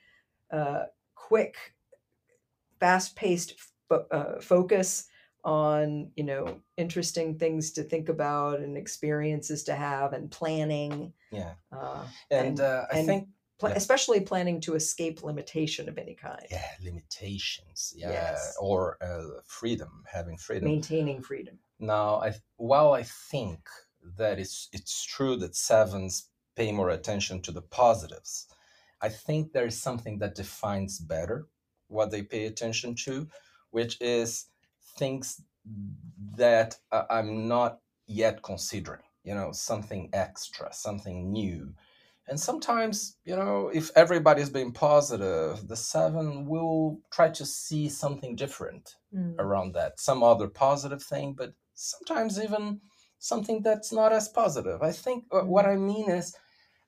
uh, 0.50 0.84
quick, 1.14 1.56
fast 2.80 3.16
paced 3.16 3.54
uh, 3.90 4.40
focus 4.40 5.06
on, 5.44 6.10
you 6.16 6.24
know, 6.24 6.60
interesting 6.76 7.38
things 7.38 7.72
to 7.72 7.82
think 7.82 8.08
about 8.08 8.60
and 8.60 8.76
experiences 8.76 9.64
to 9.64 9.74
have 9.74 10.12
and 10.12 10.30
planning. 10.30 11.12
yeah. 11.30 11.54
Uh, 11.72 12.04
And, 12.30 12.48
and- 12.48 12.60
uh, 12.60 12.86
I 12.92 12.98
and- 12.98 13.06
think 13.06 13.28
pla- 13.58 13.70
Yeah. 13.70 13.76
especially 13.76 14.20
planning 14.20 14.60
to 14.62 14.74
escape 14.74 15.22
limitation 15.22 15.88
of 15.88 15.96
any 15.98 16.14
kind, 16.14 16.44
yeah, 16.50 16.70
limitations. 16.82 17.92
Yeah. 17.96 18.10
Yes. 18.10 18.56
Or 18.60 18.98
uh, 19.02 19.40
freedom, 19.46 20.04
having 20.12 20.36
freedom. 20.38 20.68
maintaining 20.68 21.22
freedom. 21.22 21.58
Now, 21.78 22.20
I 22.20 22.34
while 22.56 22.92
I 22.92 23.04
think 23.04 23.60
that 24.16 24.38
it's 24.38 24.68
it's 24.72 25.04
true 25.04 25.36
that 25.36 25.54
sevens 25.56 26.30
pay 26.56 26.72
more 26.72 26.90
attention 26.90 27.40
to 27.42 27.52
the 27.52 27.62
positives, 27.62 28.48
I 29.00 29.08
think 29.08 29.52
there 29.52 29.66
is 29.66 29.80
something 29.80 30.18
that 30.18 30.34
defines 30.34 30.98
better 30.98 31.46
what 31.88 32.10
they 32.10 32.22
pay 32.22 32.46
attention 32.46 32.94
to, 33.06 33.28
which 33.70 33.98
is 34.00 34.46
things 34.98 35.42
that 36.36 36.76
I'm 37.10 37.48
not 37.48 37.80
yet 38.06 38.42
considering. 38.42 39.02
You 39.24 39.34
know, 39.34 39.52
something 39.52 40.10
extra, 40.14 40.72
something 40.72 41.32
new. 41.32 41.74
And 42.28 42.40
sometimes, 42.40 43.16
you 43.24 43.36
know, 43.36 43.70
if 43.74 43.90
everybody's 43.96 44.50
being 44.50 44.72
positive, 44.72 45.68
the 45.68 45.76
seven 45.76 46.46
will 46.46 47.00
try 47.12 47.28
to 47.30 47.44
see 47.46 47.88
something 47.88 48.36
different 48.36 48.96
Mm. 49.14 49.36
around 49.38 49.72
that 49.74 49.98
some 49.98 50.22
other 50.22 50.48
positive 50.48 51.02
thing 51.02 51.32
but 51.32 51.54
sometimes 51.74 52.38
even 52.38 52.80
something 53.18 53.62
that's 53.62 53.90
not 53.90 54.12
as 54.12 54.28
positive 54.28 54.82
i 54.82 54.92
think 54.92 55.24
uh, 55.32 55.40
what 55.40 55.64
i 55.64 55.76
mean 55.76 56.10
is 56.10 56.36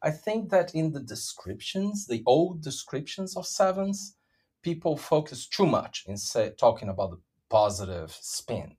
i 0.03 0.11
think 0.11 0.51
that 0.51 0.75
in 0.75 0.93
the 0.93 1.01
descriptions 1.01 2.07
the 2.07 2.23
old 2.27 2.63
descriptions 2.63 3.37
of 3.39 3.47
sevens 3.47 4.17
people 4.63 4.97
focus 4.97 5.47
too 5.49 5.67
much 5.67 6.05
in 6.07 6.17
say, 6.17 6.51
talking 6.59 6.89
about 6.89 7.11
the 7.11 7.21
positive 7.49 8.11
spin 8.13 8.77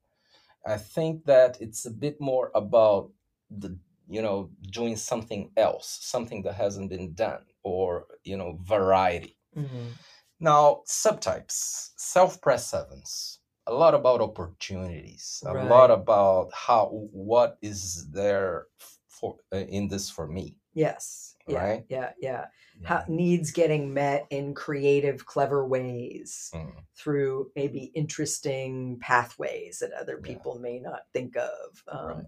i 0.65 0.77
think 0.77 1.25
that 1.25 1.61
it's 1.61 1.85
a 1.85 1.91
bit 1.91 2.19
more 2.21 2.51
about 2.55 3.11
the 3.49 3.77
you 4.09 4.21
know 4.21 4.49
doing 4.71 4.95
something 4.95 5.51
else 5.57 5.99
something 6.01 6.41
that 6.43 6.53
hasn't 6.55 6.89
been 6.89 7.13
done 7.13 7.45
or 7.63 8.07
you 8.23 8.37
know 8.37 8.57
variety 8.61 9.37
Mhm. 9.55 9.97
now, 10.39 10.81
subtypes, 10.87 11.91
self-pres 11.97 12.65
sevens, 12.65 13.39
a 13.67 13.73
lot 13.73 13.93
about 13.93 14.21
opportunities, 14.21 15.43
a 15.45 15.53
lot 15.53 15.91
about 15.91 16.51
how 16.53 16.87
what 17.11 17.57
is 17.61 18.09
there 18.11 18.67
for 19.07 19.37
uh, 19.53 19.57
in 19.57 19.87
this 19.87 20.09
for 20.09 20.27
me, 20.27 20.57
Yes. 20.73 21.30
Yeah. 21.47 21.63
Right? 21.63 21.85
Yeah. 21.89 22.13
Yeah. 22.19 22.45
How, 22.83 23.03
needs 23.07 23.51
getting 23.51 23.93
met 23.93 24.27
in 24.29 24.53
creative, 24.53 25.25
clever 25.25 25.65
ways 25.67 26.51
Mm, 26.53 26.83
through 26.95 27.51
maybe 27.55 27.91
interesting 27.95 28.99
pathways 28.99 29.79
that 29.79 29.91
other 29.93 30.19
Yeah. 30.23 30.27
people 30.27 30.59
may 30.59 30.79
not 30.79 31.01
think 31.13 31.35
of. 31.37 31.83
Um, 31.87 32.07
Right. 32.17 32.25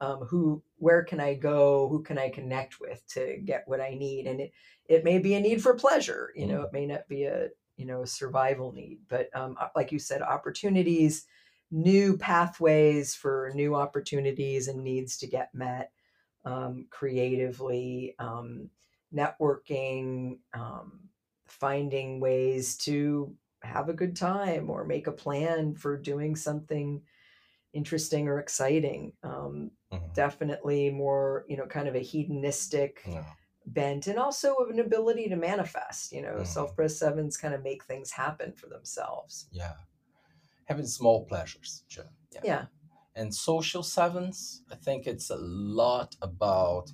um, 0.00 0.20
who, 0.24 0.62
where 0.76 1.04
can 1.04 1.20
I 1.20 1.34
go? 1.34 1.88
Who 1.88 2.02
can 2.02 2.18
I 2.18 2.30
connect 2.30 2.80
with 2.80 3.06
to 3.08 3.36
get 3.44 3.68
what 3.68 3.80
I 3.80 3.94
need? 3.94 4.26
And 4.26 4.40
it, 4.40 4.52
it 4.86 5.04
may 5.04 5.18
be 5.18 5.34
a 5.34 5.40
need 5.40 5.62
for 5.62 5.74
pleasure. 5.74 6.32
You 6.34 6.46
know, 6.46 6.60
Mm. 6.62 6.64
it 6.66 6.72
may 6.72 6.86
not 6.86 7.08
be 7.08 7.24
a 7.24 7.48
you 7.76 7.86
know 7.86 8.02
a 8.02 8.06
survival 8.06 8.72
need, 8.72 9.00
but 9.08 9.34
um, 9.34 9.56
like 9.76 9.92
you 9.92 9.98
said, 9.98 10.22
opportunities, 10.22 11.26
new 11.70 12.16
pathways 12.18 13.14
for 13.14 13.50
new 13.54 13.74
opportunities 13.74 14.68
and 14.68 14.82
needs 14.82 15.16
to 15.18 15.26
get 15.26 15.54
met 15.54 15.92
um, 16.44 16.86
creatively, 16.90 18.14
um, 18.18 18.70
networking, 19.14 20.40
um, 20.54 21.08
finding 21.46 22.20
ways 22.20 22.76
to 22.78 23.36
have 23.62 23.88
a 23.88 23.94
good 23.94 24.16
time 24.16 24.70
or 24.70 24.84
make 24.84 25.06
a 25.06 25.12
plan 25.12 25.74
for 25.74 25.96
doing 25.98 26.36
something 26.36 27.02
interesting 27.72 28.28
or 28.28 28.38
exciting. 28.38 29.12
Um, 29.22 29.72
mhm, 29.90 30.10
definitely 30.14 30.90
more, 30.90 31.44
you 31.48 31.56
know, 31.56 31.66
kind 31.66 31.88
of 31.88 31.94
a 31.94 32.00
hedonistic 32.00 33.04
yeah, 33.06 33.34
bent 33.66 34.06
and 34.06 34.18
also 34.18 34.56
an 34.70 34.80
ability 34.80 35.28
to 35.28 35.36
manifest. 35.36 36.12
You 36.12 36.22
know, 36.22 36.38
Mhm. 36.38 36.44
self 36.44 36.74
pres 36.76 36.98
sevens 36.98 37.36
kind 37.36 37.54
of 37.54 37.62
make 37.62 37.84
things 37.84 38.10
happen 38.12 38.54
for 38.54 38.68
themselves. 38.68 39.50
yeah. 39.52 39.76
Having 40.66 40.86
small 40.86 41.26
pleasures, 41.26 41.84
sure. 41.88 42.10
Yeah. 42.32 42.42
Yeah. 42.42 42.66
And 43.20 43.34
social 43.34 43.82
sevens, 43.82 44.62
I 44.72 44.76
think 44.76 45.06
it's 45.06 45.28
a 45.28 45.36
lot 45.36 46.16
about, 46.22 46.90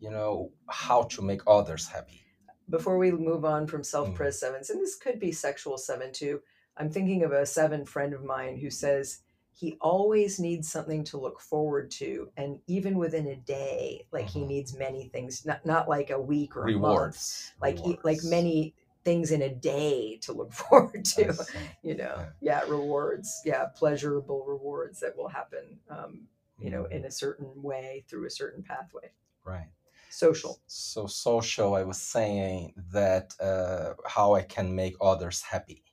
you 0.00 0.10
know, 0.10 0.50
how 0.70 1.02
to 1.02 1.20
make 1.20 1.42
others 1.46 1.86
happy. 1.86 2.22
before 2.70 2.98
we 2.98 3.12
move 3.12 3.44
on 3.44 3.66
from 3.66 3.82
Mm. 3.82 3.86
self 3.94 4.14
pres 4.14 4.40
sevens, 4.40 4.70
and 4.70 4.80
this 4.80 4.96
could 4.96 5.20
be 5.20 5.30
sexual 5.32 5.76
seven 5.78 6.12
too, 6.12 6.42
I'm 6.78 6.90
thinking 6.90 7.22
of 7.24 7.32
a 7.32 7.44
seven 7.46 7.84
friend 7.84 8.12
of 8.14 8.24
mine 8.24 8.56
who 8.56 8.70
says 8.70 9.20
he 9.52 9.76
always 9.80 10.40
needs 10.40 10.66
something 10.72 11.04
to 11.04 11.18
look 11.20 11.38
forward 11.40 11.90
to, 11.92 12.30
and 12.38 12.58
even 12.66 12.96
within 12.98 13.26
a 13.28 13.36
day, 13.36 14.06
like 14.12 14.28
he 14.30 14.40
Mhm. 14.40 14.48
needs 14.48 14.74
many 14.74 15.08
things, 15.10 15.44
not 15.46 15.64
not 15.66 15.88
like 15.88 16.10
a 16.10 16.20
week 16.20 16.56
or 16.56 16.62
a 16.62 16.72
month, 16.72 16.76
Rewards. 16.80 17.52
like 17.60 17.78
he, 17.78 17.98
like 18.02 18.22
many 18.24 18.74
things 19.06 19.30
in 19.30 19.42
a 19.42 19.54
day 19.54 20.18
to 20.24 20.32
look 20.32 20.52
forward 20.62 21.04
to. 21.16 21.34
You 21.82 21.96
know, 21.96 22.16
Yeah. 22.18 22.32
yeah, 22.42 22.60
rewards, 22.62 23.28
yeah, 23.46 23.66
pleasurable 23.80 24.44
rewards 24.46 25.00
that 25.00 25.16
will 25.16 25.28
happen, 25.28 25.80
um, 25.88 26.28
you 26.60 26.70
know, 26.70 26.84
Mhm. 26.84 26.92
in 26.96 27.04
a 27.06 27.10
certain 27.10 27.62
way 27.62 28.04
through 28.08 28.26
a 28.26 28.30
certain 28.30 28.62
pathway. 28.62 29.12
Right. 29.44 29.70
Social, 30.08 30.60
So 30.66 31.06
social, 31.06 31.74
I 31.74 31.84
was 31.84 32.00
saying 32.00 32.74
that 32.92 33.34
uh, 33.40 33.94
how 34.06 34.34
I 34.34 34.42
can 34.42 34.74
make 34.74 34.96
others 35.00 35.42
happy, 35.42 35.84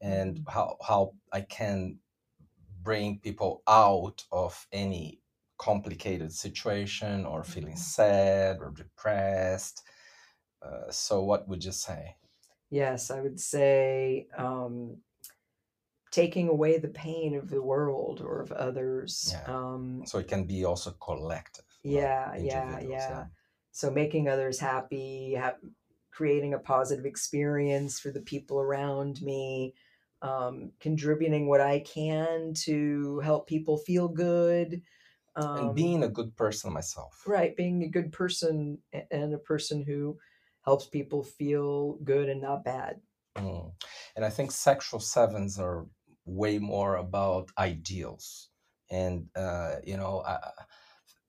and 0.00 0.40
Mhm. 0.40 0.46
how 0.48 0.76
how 0.88 1.14
I 1.32 1.42
can 1.42 2.00
bring 2.82 3.20
people 3.20 3.62
out 3.68 4.24
of 4.32 4.66
any 4.72 5.20
complicated 5.58 6.32
situation 6.32 7.26
or 7.26 7.44
feeling 7.44 7.76
Mhm. 7.76 7.78
sad 7.78 8.60
or 8.60 8.70
depressed. 8.70 9.82
Uh, 10.62 10.90
so, 10.90 11.22
what 11.24 11.48
would 11.48 11.64
you 11.64 11.72
say? 11.72 12.16
Yes, 12.74 13.10
I 13.12 13.20
would 13.20 13.38
say 13.38 14.26
um, 14.36 14.96
taking 16.10 16.48
away 16.48 16.78
the 16.78 16.88
pain 16.88 17.36
of 17.36 17.48
the 17.48 17.62
world 17.62 18.20
or 18.20 18.40
of 18.40 18.50
others. 18.50 19.32
Yeah. 19.32 19.54
Um, 19.54 20.02
So 20.06 20.18
it 20.18 20.26
can 20.26 20.44
be 20.44 20.64
also 20.64 20.90
collective. 20.92 21.64
not 21.84 21.92
yeah, 21.94 22.36
yeah, 22.36 22.80
yeah. 22.80 23.26
So 23.70 23.90
making 23.90 24.28
others 24.28 24.58
happy, 24.58 25.34
ha- 25.34 25.58
creating 26.10 26.54
a 26.54 26.58
positive 26.58 27.06
experience 27.06 28.00
for 28.00 28.10
the 28.10 28.22
people 28.22 28.60
around 28.60 29.22
me, 29.22 29.74
um, 30.22 30.72
contributing 30.80 31.46
what 31.46 31.60
I 31.60 31.78
can 31.80 32.54
to 32.66 33.20
help 33.20 33.46
people 33.46 33.76
feel 33.78 34.08
good. 34.08 34.82
Um, 35.36 35.58
and 35.58 35.74
being 35.74 36.02
a 36.02 36.08
good 36.08 36.36
person 36.36 36.72
myself. 36.72 37.22
right, 37.26 37.56
being 37.56 37.84
a 37.84 37.88
good 37.88 38.12
person 38.12 38.78
and 39.10 39.32
a 39.32 39.38
person 39.38 39.82
who 39.82 40.18
helps 40.64 40.86
people 40.86 41.22
feel 41.22 41.94
good 42.04 42.28
and 42.28 42.40
not 42.40 42.64
bad. 42.64 43.00
Mm. 43.36 43.72
And 44.16 44.24
I 44.24 44.30
think 44.30 44.50
sexual 44.52 45.00
sevens 45.00 45.58
are 45.58 45.86
way 46.24 46.58
more 46.58 46.96
about 46.96 47.50
ideals 47.58 48.50
and, 48.90 49.28
uh, 49.34 49.76
you 49.84 49.96
know, 49.96 50.20
uh, 50.20 50.52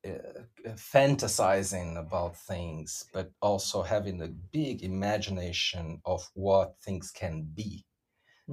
uh, 0.08 0.44
fantasizing 0.76 1.98
about 1.98 2.38
things, 2.38 3.06
but 3.14 3.32
also 3.42 3.82
having 3.82 4.22
a 4.22 4.28
big 4.28 4.84
imagination 4.84 6.02
of 6.06 6.30
what 6.36 6.80
things 6.82 7.12
can 7.12 7.44
be. 7.44 7.86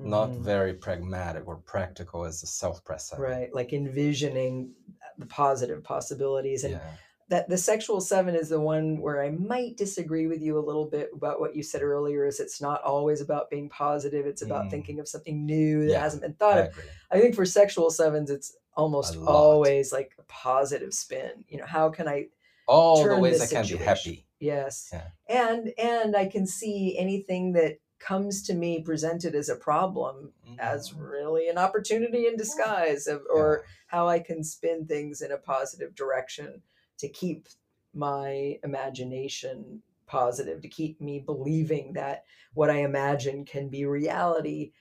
Not 0.03 0.31
Mhm. 0.31 0.45
very 0.45 0.75
pragmatic 0.75 1.47
or 1.47 1.59
practical 1.59 2.25
as 2.25 2.43
a 2.43 2.47
self 2.47 2.85
pres 2.85 3.13
right 3.19 3.53
like 3.55 3.73
envisioning 3.73 4.75
the 5.19 5.27
positive 5.27 5.85
possibilities 5.85 6.65
and 6.65 6.75
Yeah. 6.75 6.97
That 7.33 7.49
the 7.49 7.57
sexual 7.57 7.99
seven 8.03 8.35
is 8.35 8.51
the 8.51 8.61
one 8.61 9.01
where 9.01 9.23
I 9.23 9.31
might 9.31 9.79
disagree 9.79 10.27
with 10.27 10.43
you 10.43 10.59
a 10.59 10.61
little 10.69 10.85
bit 10.85 11.09
about 11.15 11.41
what 11.41 11.57
you 11.57 11.63
said 11.63 11.81
earlier. 11.83 12.27
Is 12.27 12.41
it's 12.41 12.61
not 12.61 12.83
always 12.83 13.23
about 13.23 13.49
being 13.49 13.71
positive; 13.71 14.27
it's 14.27 14.43
about 14.43 14.67
Mm. 14.67 14.71
thinking 14.71 15.01
of 15.01 15.09
something 15.09 15.47
new 15.47 15.87
that 15.87 15.93
Yeah, 15.93 16.01
hasn't 16.03 16.21
been 16.23 16.35
thought 16.35 16.59
I 16.59 16.61
of. 16.61 16.69
agree. 16.73 16.85
I 17.11 17.21
think 17.21 17.35
for 17.35 17.47
sexual 17.47 17.89
sevens, 17.91 18.29
it's 18.31 18.55
almost 18.77 19.17
always 19.17 19.93
like 19.93 20.13
a 20.19 20.23
positive 20.25 20.93
spin. 20.93 21.45
You 21.49 21.59
know, 21.59 21.65
how 21.67 21.89
can 21.89 22.07
I 22.07 22.29
All 22.69 23.03
the 23.03 23.19
ways 23.19 23.37
I 23.41 23.45
this 23.47 23.53
can 23.53 23.67
be 23.79 23.83
happy. 23.83 24.27
Yes. 24.39 24.91
Yeah. 24.93 25.09
And 25.29 25.73
and 25.79 26.15
I 26.15 26.27
can 26.27 26.47
see 26.47 26.99
anything 26.99 27.55
that 27.55 27.79
comes 27.99 28.43
to 28.43 28.55
me 28.55 28.83
presented 28.83 29.35
as 29.35 29.49
a 29.49 29.57
problem 29.57 30.35
as 30.59 30.91
Mhm. 30.91 31.11
really 31.11 31.49
an 31.49 31.57
opportunity 31.57 32.27
in 32.27 32.37
disguise 32.37 33.07
of, 33.07 33.23
or 33.33 33.65
how 33.87 34.07
I 34.09 34.19
can 34.19 34.45
spin 34.45 34.87
things 34.87 35.23
in 35.23 35.31
a 35.33 35.39
positive 35.39 35.95
direction 35.95 36.63
to 37.03 37.09
keep 37.09 37.49
my 37.95 38.59
imagination 38.65 39.83
positive, 40.07 40.63
to 40.63 40.69
keep 40.69 41.01
me 41.01 41.19
believing 41.19 41.93
that 41.95 42.25
what 42.55 42.71
I 42.71 42.79
imagine 42.85 43.45
can 43.45 43.69
be 43.69 43.85
reality 43.85 44.73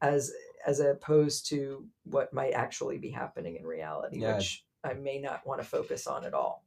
as 0.00 0.32
as 0.66 0.80
opposed 0.80 1.46
to 1.48 1.86
what 2.04 2.32
might 2.32 2.52
actually 2.52 2.98
be 2.98 3.10
happening 3.10 3.54
in 3.56 3.64
reality, 3.64 4.18
Yeah. 4.18 4.36
which 4.36 4.64
I 4.82 4.94
may 4.94 5.20
not 5.20 5.46
want 5.46 5.60
to 5.60 5.66
focus 5.66 6.08
on 6.08 6.24
at 6.24 6.34
all. 6.34 6.64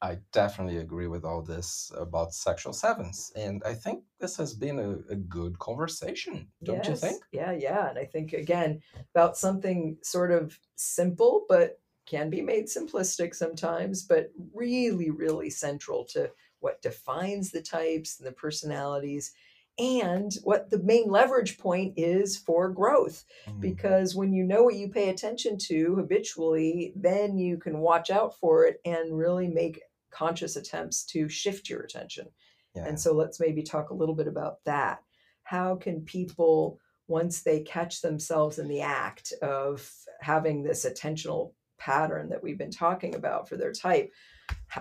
I 0.00 0.18
definitely 0.32 0.78
agree 0.78 1.06
with 1.06 1.24
all 1.24 1.42
this 1.42 1.90
about 1.96 2.32
sexual 2.34 2.72
sevens. 2.72 3.32
And 3.34 3.62
I 3.64 3.74
think 3.74 4.04
this 4.20 4.36
has 4.36 4.54
been 4.54 4.78
a, 4.78 5.12
a 5.12 5.16
good 5.16 5.58
conversation, 5.58 6.48
don't 6.62 6.86
you 6.86 6.96
think? 6.96 7.22
Yeah, 7.32 7.52
yeah. 7.52 7.88
And 7.90 7.98
I 7.98 8.04
think 8.04 8.32
again 8.32 8.80
about 9.14 9.36
something 9.36 9.98
sort 10.02 10.30
of 10.30 10.58
simple, 10.76 11.46
but 11.48 11.78
can 12.06 12.30
be 12.30 12.40
made 12.40 12.66
simplistic 12.66 13.34
sometimes, 13.34 14.02
but 14.02 14.30
really, 14.54 15.10
really 15.10 15.50
central 15.50 16.04
to 16.04 16.30
what 16.60 16.80
defines 16.80 17.50
the 17.50 17.60
types 17.60 18.18
and 18.18 18.26
the 18.26 18.32
personalities 18.32 19.32
and 19.78 20.38
what 20.42 20.70
the 20.70 20.82
main 20.82 21.10
leverage 21.10 21.58
point 21.58 21.92
is 21.96 22.36
for 22.36 22.70
growth. 22.70 23.24
Mm. 23.48 23.60
Because 23.60 24.14
when 24.14 24.32
you 24.32 24.44
know 24.44 24.62
what 24.62 24.76
you 24.76 24.88
pay 24.88 25.10
attention 25.10 25.58
to 25.66 25.96
habitually, 25.96 26.92
then 26.96 27.36
you 27.36 27.58
can 27.58 27.80
watch 27.80 28.10
out 28.10 28.38
for 28.38 28.64
it 28.64 28.80
and 28.84 29.18
really 29.18 29.48
make 29.48 29.82
conscious 30.10 30.56
attempts 30.56 31.04
to 31.04 31.28
shift 31.28 31.68
your 31.68 31.80
attention. 31.80 32.26
Yeah. 32.74 32.86
And 32.86 32.98
so 32.98 33.12
let's 33.12 33.38
maybe 33.38 33.62
talk 33.62 33.90
a 33.90 33.94
little 33.94 34.14
bit 34.14 34.28
about 34.28 34.64
that. 34.64 35.00
How 35.42 35.76
can 35.76 36.00
people, 36.02 36.80
once 37.06 37.42
they 37.42 37.60
catch 37.60 38.00
themselves 38.00 38.58
in 38.58 38.68
the 38.68 38.80
act 38.80 39.34
of 39.42 39.88
having 40.20 40.62
this 40.62 40.86
attentional 40.86 41.52
pattern 41.78 42.28
that 42.28 42.42
we've 42.42 42.58
been 42.58 42.70
talking 42.70 43.14
about 43.14 43.48
for 43.48 43.56
their 43.56 43.72
type, 43.72 44.12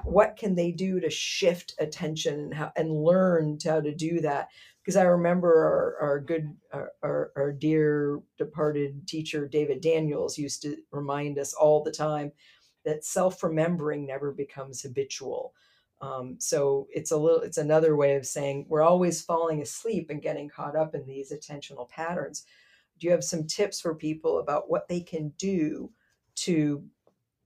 what 0.03 0.35
can 0.35 0.55
they 0.55 0.71
do 0.71 0.99
to 0.99 1.09
shift 1.09 1.75
attention 1.79 2.53
and, 2.75 2.91
learn 2.91 3.57
how 3.63 3.81
to 3.81 3.93
do 3.93 4.21
that? 4.21 4.49
Because 4.81 4.95
I 4.95 5.03
remember 5.03 5.49
our, 5.49 6.09
our 6.09 6.19
good, 6.19 6.55
our, 7.01 7.31
our, 7.35 7.51
dear 7.51 8.19
departed 8.37 9.07
teacher, 9.07 9.47
David 9.47 9.81
Daniels, 9.81 10.37
used 10.37 10.61
to 10.61 10.77
remind 10.91 11.39
us 11.39 11.53
all 11.53 11.83
the 11.83 11.91
time 11.91 12.31
that 12.83 13.03
self 13.03 13.41
remembering 13.43 14.05
never 14.05 14.31
becomes 14.31 14.81
habitual. 14.81 15.53
Um, 16.01 16.35
so 16.39 16.87
it's 16.91 17.11
a 17.11 17.17
little, 17.17 17.41
it's 17.41 17.57
another 17.57 17.95
way 17.95 18.15
of 18.15 18.27
saying 18.27 18.65
we're 18.69 18.83
always 18.83 19.23
falling 19.23 19.61
asleep 19.61 20.09
and 20.09 20.21
getting 20.21 20.49
caught 20.49 20.75
up 20.75 20.93
in 20.93 21.05
these 21.05 21.31
attentional 21.31 21.89
patterns. 21.89 22.45
Do 22.99 23.07
you 23.07 23.11
have 23.11 23.23
some 23.23 23.47
tips 23.47 23.81
for 23.81 23.95
people 23.95 24.39
about 24.39 24.69
what 24.69 24.87
they 24.87 25.01
can 25.01 25.29
do 25.37 25.91
to 26.35 26.83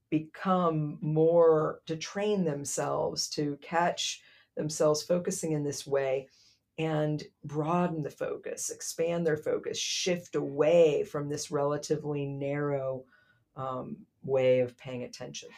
become 0.09 0.97
more, 1.01 1.81
to 1.85 1.95
train 1.95 2.43
themselves 2.43 3.29
to 3.29 3.57
catch 3.61 4.21
themselves 4.55 5.03
focusing 5.03 5.51
in 5.51 5.63
this 5.63 5.85
way 5.85 6.27
and 6.77 7.23
broaden 7.43 8.01
the 8.01 8.09
focus, 8.09 8.69
expand 8.69 9.27
their 9.27 9.37
focus, 9.37 9.77
shift 9.77 10.35
away 10.35 11.03
from 11.03 11.29
this 11.29 11.51
relatively 11.51 12.25
narrow 12.25 13.03
um, 13.55 13.97
way 14.23 14.61
of 14.61 14.77
paying 14.77 15.03
attention? 15.03 15.49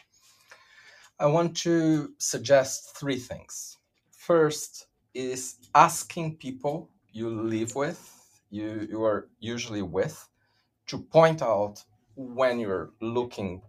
I 1.20 1.26
want 1.26 1.56
to 1.58 2.12
suggest 2.18 2.96
three 2.96 3.18
things. 3.18 3.78
First 4.10 4.88
is 5.14 5.56
asking 5.74 6.36
people 6.36 6.90
you 7.12 7.30
live 7.30 7.76
with, 7.76 8.00
you, 8.50 8.88
you 8.90 9.04
are 9.04 9.28
usually 9.38 9.82
with, 9.82 10.28
to 10.88 10.98
point 10.98 11.42
out 11.42 11.84
when 12.16 12.58
you're 12.60 12.92
looking 13.00 13.62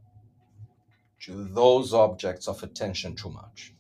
to 1.22 1.44
those 1.46 1.94
objects 1.94 2.48
of 2.48 2.62
attention 2.64 3.16
too 3.16 3.30
much. 3.30 3.74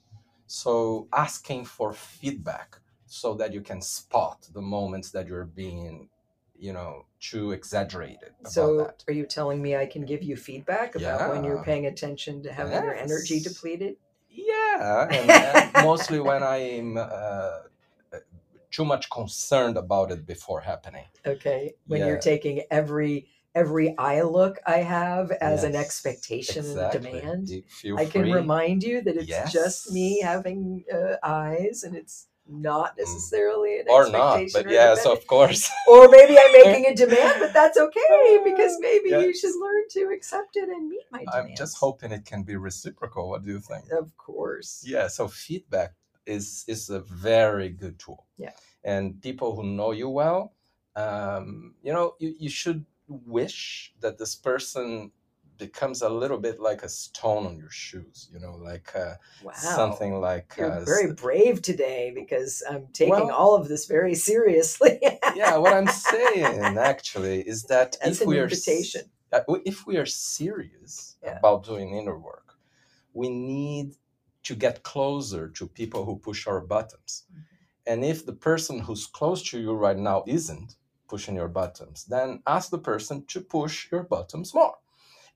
So 0.47 1.07
asking 1.13 1.65
for 1.65 1.93
feedback 1.93 2.79
so 3.05 3.33
that 3.35 3.53
you 3.53 3.61
can 3.61 3.81
spot 3.81 4.47
the 4.53 4.61
moments 4.61 5.11
that 5.11 5.27
you're 5.27 5.45
being, 5.45 6.09
you 6.57 6.73
know, 6.73 7.05
too 7.19 7.51
exaggerated 7.51 8.33
about 8.41 8.53
So, 8.53 8.77
that. 8.77 9.03
are 9.07 9.13
you 9.13 9.25
telling 9.25 9.61
me 9.61 9.75
I 9.75 9.85
can 9.85 10.05
give 10.05 10.23
you 10.23 10.35
feedback 10.35 10.95
about 10.95 11.29
when 11.29 11.43
you're 11.43 11.63
paying 11.63 11.85
attention 11.85 12.43
to 12.43 12.51
having 12.53 12.83
your 12.83 12.95
energy 12.95 13.39
depleted? 13.39 13.97
Yeah, 14.29 15.07
and, 15.11 15.29
and 15.29 15.83
mostly 15.83 16.19
when 16.19 16.43
I'm 16.43 16.97
uh, 16.97 17.59
too 18.71 18.85
much 18.85 19.09
concerned 19.09 19.77
about 19.77 20.11
it 20.11 20.25
before 20.25 20.61
happening. 20.61 21.05
Okay, 21.25 21.75
when 21.87 22.05
you're 22.05 22.17
taking 22.17 22.63
every 22.71 23.29
every 23.55 23.95
eye 23.97 24.21
look 24.21 24.59
I 24.65 24.77
have 24.77 25.31
as 25.31 25.63
an 25.63 25.75
expectation 25.75 26.65
exactly. 26.65 27.11
demand, 27.11 27.49
I 27.97 28.05
can 28.05 28.23
free. 28.23 28.33
remind 28.33 28.83
you 28.83 29.01
that 29.03 29.15
it's 29.17 29.51
just 29.51 29.91
me 29.91 30.21
having 30.21 30.83
uh, 30.93 31.15
eyes 31.23 31.83
and 31.83 31.95
it's 31.95 32.27
not 32.45 32.97
necessarily 32.97 33.79
an 33.79 33.85
Mm. 33.87 33.91
or 33.91 34.09
not, 34.09 34.41
but 34.51 34.65
or 34.65 34.69
yes, 34.69 35.03
demand. 35.03 35.17
of 35.17 35.27
course. 35.27 35.69
or 35.87 36.09
maybe 36.09 36.37
I'm 36.37 36.51
making 36.63 36.85
a 36.91 36.95
demand, 36.95 37.35
but 37.39 37.53
that's 37.53 37.77
okay 37.77 38.39
because 38.43 38.75
maybe 38.79 39.09
you 39.09 39.27
Yes. 39.27 39.39
should 39.39 39.55
learn 39.61 39.83
to 39.91 40.11
accept 40.13 40.57
it 40.57 40.67
and 40.67 40.89
meet 40.89 41.05
my 41.09 41.19
demands. 41.19 41.35
I'm 41.51 41.55
just 41.55 41.77
hoping 41.77 42.11
it 42.11 42.25
can 42.25 42.43
be 42.43 42.55
reciprocal. 42.57 43.29
What 43.29 43.43
do 43.43 43.49
you 43.49 43.59
think? 43.61 43.85
Of 43.91 44.17
course. 44.17 44.83
Yeah, 44.85 45.07
so 45.07 45.27
feedback 45.29 45.93
is 46.25 46.65
is 46.67 46.89
a 46.89 46.99
very 46.99 47.69
good 47.69 47.97
tool. 47.99 48.25
Yeah. 48.37 48.51
And 48.83 49.21
people 49.21 49.55
who 49.55 49.63
know 49.63 49.91
you 49.91 50.09
well, 50.09 50.53
um, 50.97 51.75
you 51.81 51.93
know, 51.93 52.15
you, 52.19 52.35
you 52.37 52.49
should 52.49 52.85
wish 53.07 53.93
that 54.01 54.17
this 54.17 54.35
person 54.35 55.11
becomes 55.57 56.01
a 56.01 56.09
little 56.09 56.39
bit 56.39 56.59
like 56.59 56.83
a 56.83 56.89
stone 56.89 57.45
on 57.45 57.57
your 57.57 57.69
shoes, 57.69 58.29
you 58.33 58.39
know, 58.39 58.55
like 58.55 58.91
uh, 58.95 59.15
Wow. 59.43 59.53
something 59.53 60.19
like 60.19 60.55
You're 60.57 60.71
uh, 60.71 60.83
very 60.85 61.13
brave 61.13 61.61
today 61.61 62.11
because 62.15 62.63
I'm 62.69 62.87
taking 62.93 63.11
Well- 63.27 63.31
all 63.31 63.55
of 63.55 63.67
this 63.67 63.85
very 63.85 64.15
seriously. 64.15 64.99
yeah 65.35 65.57
what 65.57 65.73
i'm 65.73 65.87
saying 65.87 66.77
actually 66.77 67.41
is 67.41 67.63
that 67.63 67.97
if 68.05 68.21
we 68.25 68.37
are 68.39 68.43
invitation. 68.43 69.01
uh, 69.31 69.41
if 69.65 69.85
we 69.87 69.97
are 69.97 70.05
serious 70.05 71.17
Yeah. 71.23 71.37
about 71.39 71.65
doing 71.65 71.95
inner 71.95 72.17
work 72.19 72.55
we 73.13 73.29
need 73.29 73.95
to 74.43 74.55
get 74.55 74.83
closer 74.83 75.47
to 75.49 75.67
people 75.67 76.05
who 76.05 76.17
push 76.17 76.45
our 76.47 76.61
buttons 76.61 77.23
Mm-hmm. 77.31 77.91
and 77.91 78.05
if 78.05 78.25
the 78.25 78.33
person 78.49 78.79
who's 78.79 79.05
close 79.07 79.41
to 79.49 79.59
you 79.59 79.73
right 79.73 79.97
now 79.97 80.23
isn't 80.27 80.75
pushing 81.07 81.35
your 81.35 81.47
buttons. 81.49 82.05
Then 82.05 82.41
ask 82.47 82.69
the 82.71 82.79
person 82.79 83.25
to 83.27 83.41
push 83.41 83.91
your 83.91 84.03
buttons 84.03 84.53
more. 84.53 84.75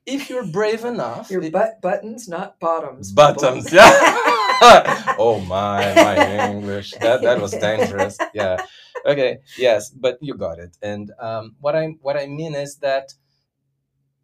If 0.06 0.30
you're 0.30 0.48
brave 0.48 0.86
enough 0.86 1.30
Your 1.30 1.44
it- 1.44 1.52
butt 1.54 1.82
buttons, 1.82 2.28
not 2.30 2.60
bottoms. 2.60 3.12
people. 3.12 3.34
buttons 3.34 3.74
yeah. 3.74 4.18
Oh 5.20 5.40
my 5.48 5.94
my 5.96 6.50
english. 6.50 6.92
That 7.02 7.22
that 7.22 7.42
was 7.42 7.52
dangerous. 7.52 8.18
Yeah. 8.34 8.58
Okay 9.06 9.40
yes 9.58 9.90
but 9.92 10.18
you 10.22 10.34
got 10.36 10.60
it. 10.60 10.78
And 10.82 11.12
um 11.20 11.56
what 11.60 11.76
i 11.76 11.86
what 12.02 12.18
i 12.18 12.26
mean 12.26 12.56
is 12.56 12.78
that 12.78 13.14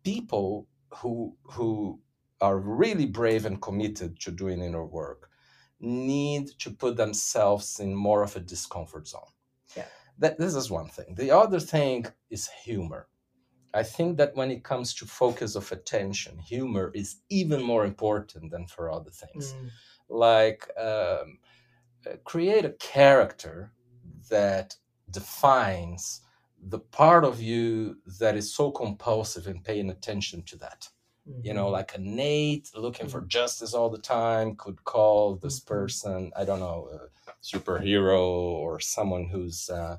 people 0.04 0.68
who 0.98 1.36
who 1.44 2.00
are 2.42 2.58
really 2.60 3.06
brave 3.06 3.46
and 3.46 3.62
committed 3.62 4.20
to 4.20 4.32
doing 4.32 4.62
inner 4.62 4.86
work 4.86 5.30
need 5.80 6.48
to 6.60 6.72
put 6.72 6.98
themselves 6.98 7.80
in 7.80 7.94
more 7.96 8.24
of 8.24 8.36
a 8.36 8.40
discomfort 8.40 9.08
zone. 9.08 9.32
That 10.20 10.38
this 10.38 10.56
is 10.56 10.70
one 10.72 10.90
thing. 10.90 11.16
The 11.16 11.32
other 11.32 11.60
thing 11.60 12.06
is 12.30 12.50
humor. 12.50 13.08
I 13.74 13.84
think 13.84 14.18
that 14.18 14.36
when 14.36 14.52
it 14.52 14.64
comes 14.64 14.94
to 14.96 15.06
focus 15.06 15.56
of 15.56 15.72
attention 15.72 16.38
humor 16.40 16.92
is 16.96 17.22
even 17.30 17.62
more 17.64 17.86
important 17.86 18.52
than 18.52 18.68
for 18.68 18.92
other 18.92 19.12
things. 19.12 19.56
Mm, 19.56 19.72
like 20.10 20.70
um, 20.80 21.40
uh, 22.08 22.18
create 22.24 22.66
a 22.66 22.72
character 22.74 23.74
that 24.30 24.78
defines 25.12 26.22
the 26.70 26.80
part 26.80 27.26
of 27.26 27.42
you 27.42 27.98
that 28.20 28.36
is 28.38 28.54
so 28.56 28.72
compulsive 28.72 29.48
in 29.48 29.62
paying 29.62 29.90
attention 29.90 30.44
to 30.44 30.58
that. 30.58 30.90
You 31.42 31.54
know 31.54 31.68
mhm. 31.68 31.72
like 31.72 31.96
an 31.96 32.20
eight 32.20 32.72
looking 32.76 33.08
for 33.08 33.22
justice 33.22 33.74
all 33.74 33.90
the 33.90 33.98
time 34.00 34.56
could 34.56 34.84
call 34.86 35.36
this 35.36 35.60
Mhm. 35.60 35.66
person 35.66 36.32
i 36.38 36.46
don't 36.46 36.60
know 36.60 36.90
a 36.94 37.10
superhero 37.44 38.22
or 38.22 38.80
someone 38.80 39.28
who's 39.28 39.70
uh, 39.70 39.98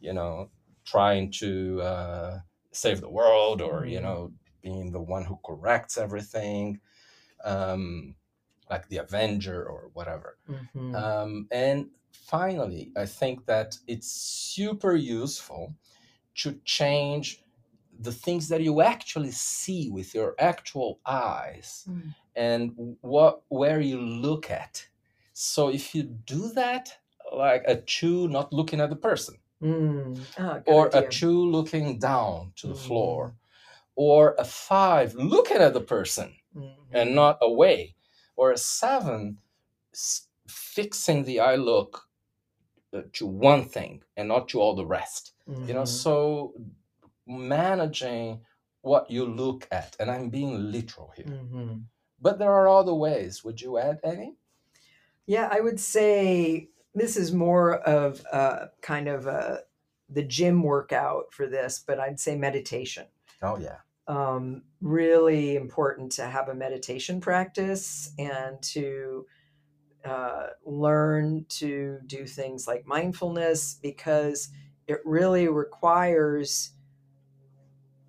you 0.00 0.12
know 0.12 0.50
trying 0.84 1.30
to 1.32 1.80
uh, 1.82 2.40
save 2.72 3.00
the 3.00 3.10
world 3.10 3.60
or 3.62 3.86
you 3.86 4.00
Mhm. 4.00 4.02
know 4.02 4.32
being 4.62 4.92
the 4.92 5.00
one 5.00 5.24
who 5.24 5.38
corrects 5.46 5.98
everything 5.98 6.80
um, 7.44 8.16
like 8.70 8.88
the 8.88 8.98
Avenger 8.98 9.64
or 9.66 9.90
whatever. 9.94 10.38
Mhm. 10.48 10.94
Um, 10.94 11.48
and 11.52 11.90
finally, 12.12 12.92
I 12.96 13.06
think 13.06 13.46
that 13.46 13.78
it's 13.86 14.10
super 14.10 14.94
useful 14.96 15.74
to 16.36 16.60
change 16.64 17.44
the 18.00 18.12
things 18.12 18.48
that 18.48 18.62
you 18.62 18.80
actually 18.82 19.32
see 19.32 19.90
with 19.90 20.14
your 20.14 20.34
actual 20.38 21.00
eyes 21.06 21.88
Mm. 21.88 22.14
and 22.36 22.96
what 23.00 23.42
where 23.48 23.80
you 23.80 24.00
look 24.00 24.50
at. 24.50 24.88
So 25.40 25.68
if 25.68 25.94
you 25.94 26.02
do 26.02 26.48
that, 26.54 26.98
like 27.32 27.62
a 27.68 27.76
two 27.80 28.26
not 28.26 28.52
looking 28.52 28.80
at 28.80 28.90
the 28.90 28.96
person, 28.96 29.36
Mm. 29.62 30.14
Good 30.34 30.64
or 30.66 30.88
idea. 30.88 31.08
a 31.08 31.08
two 31.08 31.50
looking 31.50 31.98
down 32.00 32.52
to 32.56 32.66
the 32.66 32.74
Mhm. 32.74 32.86
floor, 32.86 33.34
or 33.94 34.34
a 34.38 34.44
five 34.44 35.14
looking 35.14 35.58
at 35.58 35.74
the 35.74 35.80
person 35.80 36.34
and 36.92 37.10
Mhm. 37.10 37.14
not 37.14 37.38
away, 37.40 37.94
or 38.36 38.50
a 38.50 38.58
seven 38.58 39.38
fixing 40.48 41.22
the 41.24 41.38
eye 41.40 41.56
look 41.56 42.08
uh, 42.92 43.02
to 43.12 43.26
one 43.26 43.64
thing 43.64 44.02
and 44.16 44.26
not 44.28 44.48
to 44.48 44.60
all 44.60 44.74
the 44.74 44.86
rest. 44.86 45.34
You 45.68 45.74
know, 45.74 45.84
Mhm. 45.84 45.88
so 45.88 46.54
managing 47.26 48.44
what 48.82 49.10
you 49.10 49.24
look 49.26 49.68
at, 49.70 49.94
and 50.00 50.10
I'm 50.10 50.30
being 50.30 50.72
literal 50.72 51.10
here. 51.16 51.26
Mhm. 51.26 51.84
But 52.20 52.38
there 52.38 52.52
are 52.52 52.68
other 52.68 52.94
ways. 52.94 53.44
Would 53.44 53.60
you 53.60 53.78
add 53.78 54.00
any? 54.02 54.36
Yeah, 55.28 55.46
I 55.52 55.60
would 55.60 55.78
say 55.78 56.70
this 56.94 57.18
is 57.18 57.34
more 57.34 57.74
of 57.74 58.24
a 58.32 58.70
kind 58.80 59.08
of 59.08 59.26
a 59.26 59.60
the 60.08 60.22
gym 60.22 60.62
workout 60.62 61.34
for 61.34 61.46
this, 61.46 61.84
but 61.86 62.00
I'd 62.00 62.18
say 62.18 62.34
meditation. 62.34 63.04
Oh 63.42 63.58
yeah. 63.58 63.76
Um, 64.06 64.62
really 64.80 65.54
important 65.54 66.12
to 66.12 66.24
have 66.24 66.48
a 66.48 66.54
meditation 66.54 67.20
practice 67.20 68.12
and 68.18 68.60
to 68.62 69.26
uh, 70.02 70.46
learn 70.64 71.44
to 71.50 71.98
do 72.06 72.26
things 72.26 72.66
like 72.66 72.86
mindfulness 72.86 73.78
because 73.82 74.48
it 74.86 75.00
really 75.04 75.46
requires 75.48 76.72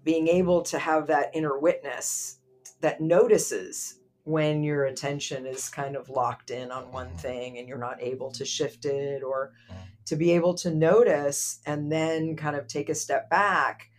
being 0.06 0.30
able 0.30 0.62
to 0.62 0.80
have 0.80 1.08
that 1.08 1.32
inner 1.34 1.60
witness 1.60 2.40
that 2.80 3.02
notices 3.02 3.99
when 4.30 4.64
your 4.64 4.86
attention 4.86 5.46
is 5.46 5.70
kind 5.70 5.96
of 5.96 6.10
locked 6.10 6.52
in 6.52 6.72
on 6.72 6.92
one 6.92 7.16
Mhm. 7.16 7.20
thing 7.20 7.58
and 7.58 7.68
you're 7.68 7.78
not 7.78 8.02
able 8.02 8.32
to 8.32 8.46
shift 8.46 8.86
it 8.86 9.24
or 9.24 9.54
Mhm. 9.70 9.88
to 10.06 10.16
be 10.16 10.32
able 10.32 10.54
to 10.56 10.72
notice 10.74 11.62
and 11.66 11.92
then 11.92 12.36
kind 12.36 12.56
of 12.56 12.68
take 12.68 12.90
a 12.90 12.96
step 12.96 13.30
back 13.30 13.90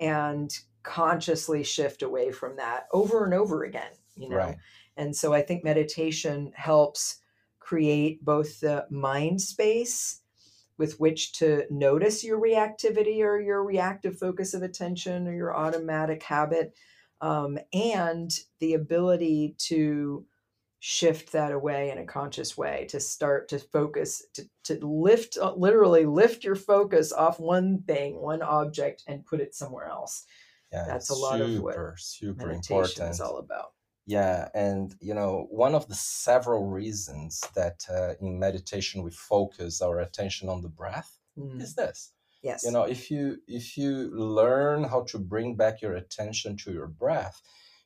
and 0.00 0.60
consciously 0.82 1.62
shift 1.64 2.02
away 2.02 2.32
from 2.32 2.56
that 2.56 2.86
over 2.92 3.24
and 3.24 3.34
over 3.34 3.64
again 3.64 3.92
you 4.16 4.28
know 4.28 4.36
Right. 4.36 4.58
and 4.96 5.14
so 5.16 5.32
I 5.34 5.42
think 5.42 5.64
meditation 5.64 6.52
helps 6.56 7.20
create 7.60 8.24
both 8.24 8.60
the 8.60 8.86
mind 8.90 9.42
space 9.42 10.22
with 10.78 11.00
which 11.00 11.32
to 11.34 11.66
notice 11.70 12.24
your 12.24 12.40
reactivity 12.40 13.20
or 13.24 13.40
your 13.40 13.64
reactive 13.64 14.18
focus 14.18 14.54
of 14.54 14.62
attention 14.62 15.26
or 15.28 15.34
your 15.34 15.56
automatic 15.56 16.22
habit, 16.22 16.74
um, 17.20 17.58
and 17.72 18.30
the 18.60 18.74
ability 18.74 19.54
to 19.58 20.26
shift 20.80 21.32
that 21.32 21.50
away 21.52 21.90
in 21.90 21.98
a 21.98 22.06
conscious 22.06 22.56
way 22.56 22.86
to 22.88 23.00
start 23.00 23.48
to 23.48 23.58
focus 23.58 24.24
to, 24.32 24.48
to 24.62 24.86
lift 24.86 25.36
uh, 25.36 25.52
literally 25.54 26.06
lift 26.06 26.44
your 26.44 26.54
focus 26.54 27.12
off 27.12 27.40
one 27.40 27.82
thing 27.82 28.20
one 28.20 28.42
object 28.42 29.02
and 29.08 29.26
put 29.26 29.40
it 29.40 29.54
somewhere 29.54 29.86
else 29.86 30.24
Yeah. 30.72 30.84
That's 30.86 31.10
a 31.10 31.14
lot 31.14 31.40
of 31.40 31.50
what 31.58 31.74
super, 31.74 31.96
super 31.98 32.46
meditation 32.46 33.02
important. 33.02 33.10
is 33.14 33.20
all 33.20 33.38
about 33.38 33.72
Yeah, 34.06 34.48
and 34.54 34.94
you 35.00 35.14
know, 35.14 35.46
one 35.50 35.74
of 35.74 35.88
the 35.88 35.94
several 35.94 36.66
reasons 36.66 37.40
that 37.54 37.84
uh, 37.90 38.14
in 38.20 38.38
meditation 38.38 39.02
we 39.02 39.10
focus 39.10 39.82
our 39.82 39.98
attention 40.00 40.48
on 40.48 40.62
the 40.62 40.68
breath 40.68 41.18
Mm, 41.38 41.60
is 41.60 41.74
this. 41.74 42.12
Yes 42.42 42.64
You 42.64 42.72
know, 42.72 42.84
if 42.84 43.10
you 43.10 43.38
if 43.46 43.76
you 43.76 44.10
learn 44.10 44.84
how 44.84 45.04
to 45.04 45.18
bring 45.18 45.56
back 45.56 45.82
your 45.82 45.94
attention 45.94 46.56
to 46.58 46.72
your 46.72 46.86
breath, 46.88 47.40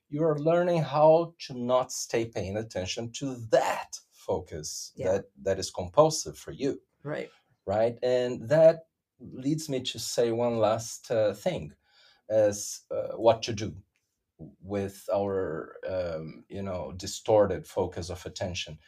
you 0.09 0.25
are 0.25 0.39
learning 0.39 0.83
how 0.83 1.35
to 1.47 1.55
not 1.55 1.93
stay 1.93 2.27
paying 2.27 2.57
attention 2.57 3.13
to 3.13 3.37
that 3.51 3.99
focus 4.13 4.93
Yeah. 4.97 5.07
that 5.07 5.25
that 5.43 5.59
is 5.59 5.71
compulsive 5.71 6.39
for 6.39 6.53
you, 6.53 6.81
right 7.05 7.31
right? 7.67 7.99
And 8.03 8.49
that 8.49 8.87
leads 9.21 9.69
me 9.69 9.81
to 9.83 9.99
say 9.99 10.33
one 10.33 10.59
last 10.59 11.11
uh, 11.11 11.35
thing, 11.35 11.75
as 12.31 12.83
uh, 12.91 13.17
what 13.17 13.43
to 13.45 13.53
do 13.55 13.75
with 14.63 15.09
our 15.15 15.77
um, 15.89 16.45
you 16.49 16.63
know 16.63 16.93
distorted 16.97 17.67
focus 17.67 18.11
of 18.11 18.25
attention 18.27 18.79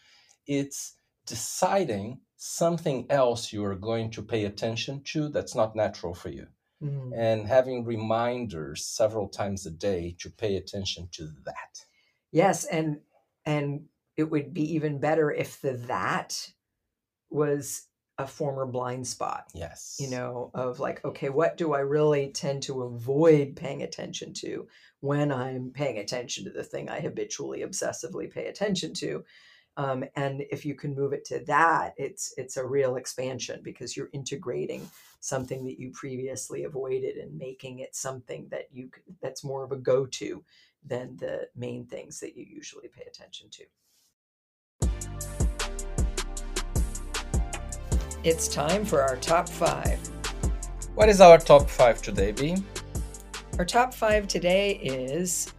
it's 0.46 0.98
deciding 1.26 2.20
something 2.36 3.06
else 3.10 3.52
you 3.52 3.64
are 3.64 3.74
going 3.76 4.10
to 4.10 4.22
pay 4.22 4.44
attention 4.44 5.02
to 5.02 5.28
that's 5.28 5.54
not 5.54 5.76
natural 5.76 6.14
for 6.14 6.28
you 6.30 6.48
Mm. 6.80 7.16
and 7.16 7.46
having 7.48 7.84
reminders 7.84 8.84
several 8.86 9.28
times 9.28 9.66
a 9.66 9.70
day 9.70 10.14
to 10.20 10.30
pay 10.30 10.56
attention 10.56 11.08
to 11.12 11.28
that 11.44 11.86
Yes, 12.32 12.64
and 12.64 13.00
and 13.44 13.88
it 14.16 14.24
would 14.24 14.54
be 14.54 14.74
even 14.74 15.00
better 15.00 15.30
if 15.30 15.60
the 15.60 15.72
that 15.74 16.52
was 17.30 17.88
a 18.18 18.26
former 18.26 18.66
blind 18.66 19.06
spot, 19.06 19.52
yes 19.54 19.98
you 19.98 20.08
know, 20.08 20.50
of 20.54 20.80
like, 20.80 21.04
okay, 21.04 21.30
what 21.30 21.56
do 21.56 21.74
I 21.74 21.80
really 21.80 22.32
tend 22.32 22.64
to 22.64 22.82
avoid 22.82 23.56
paying 23.56 23.82
attention 23.82 24.34
to 24.34 24.68
when 25.00 25.32
I'm 25.32 25.72
paying 25.72 25.98
attention 25.98 26.44
to 26.44 26.50
the 26.50 26.64
thing 26.64 26.88
I 26.88 27.00
habitually 27.00 27.60
obsessively 27.60 28.30
pay 28.30 28.46
attention 28.48 28.94
to? 28.94 29.24
Um, 29.76 30.04
and 30.14 30.42
if 30.52 30.64
you 30.64 30.74
can 30.74 30.94
move 30.94 31.12
it 31.12 31.24
to 31.26 31.40
that, 31.46 31.94
it's 31.96 32.32
it's 32.36 32.56
a 32.56 32.64
real 32.64 32.96
expansion 32.96 33.60
because 33.62 33.96
you're 33.96 34.10
integrating 34.12 34.88
something 35.20 35.64
that 35.64 35.80
you 35.80 35.90
previously 35.90 36.64
avoided 36.64 37.16
and 37.16 37.36
making 37.36 37.80
it 37.80 37.96
something 37.96 38.46
that 38.50 38.68
you 38.72 38.90
that's 39.20 39.42
more 39.42 39.64
of 39.64 39.72
a 39.72 39.76
go-to 39.76 40.44
than 40.86 41.16
the 41.16 41.48
main 41.56 41.86
things 41.86 42.20
that 42.20 42.36
you 42.36 42.44
usually 42.44 42.88
pay 42.88 43.02
attention 43.06 43.48
to. 43.50 43.64
It's 48.22 48.48
time 48.48 48.84
for 48.84 49.02
our 49.02 49.16
top 49.16 49.48
five. 49.48 49.98
what 50.94 51.08
is 51.08 51.20
our 51.20 51.38
top 51.38 51.68
five 51.68 52.00
today 52.02 52.32
b 52.32 52.56
Our 53.58 53.64
top 53.64 53.94
five 53.94 54.28
today 54.28 54.76
is 54.76 55.53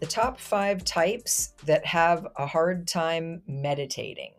the 0.00 0.06
top 0.06 0.38
five 0.38 0.84
types 0.84 1.54
that 1.64 1.84
have 1.86 2.26
a 2.36 2.46
hard 2.46 2.86
time 2.86 3.42
meditating. 3.46 4.34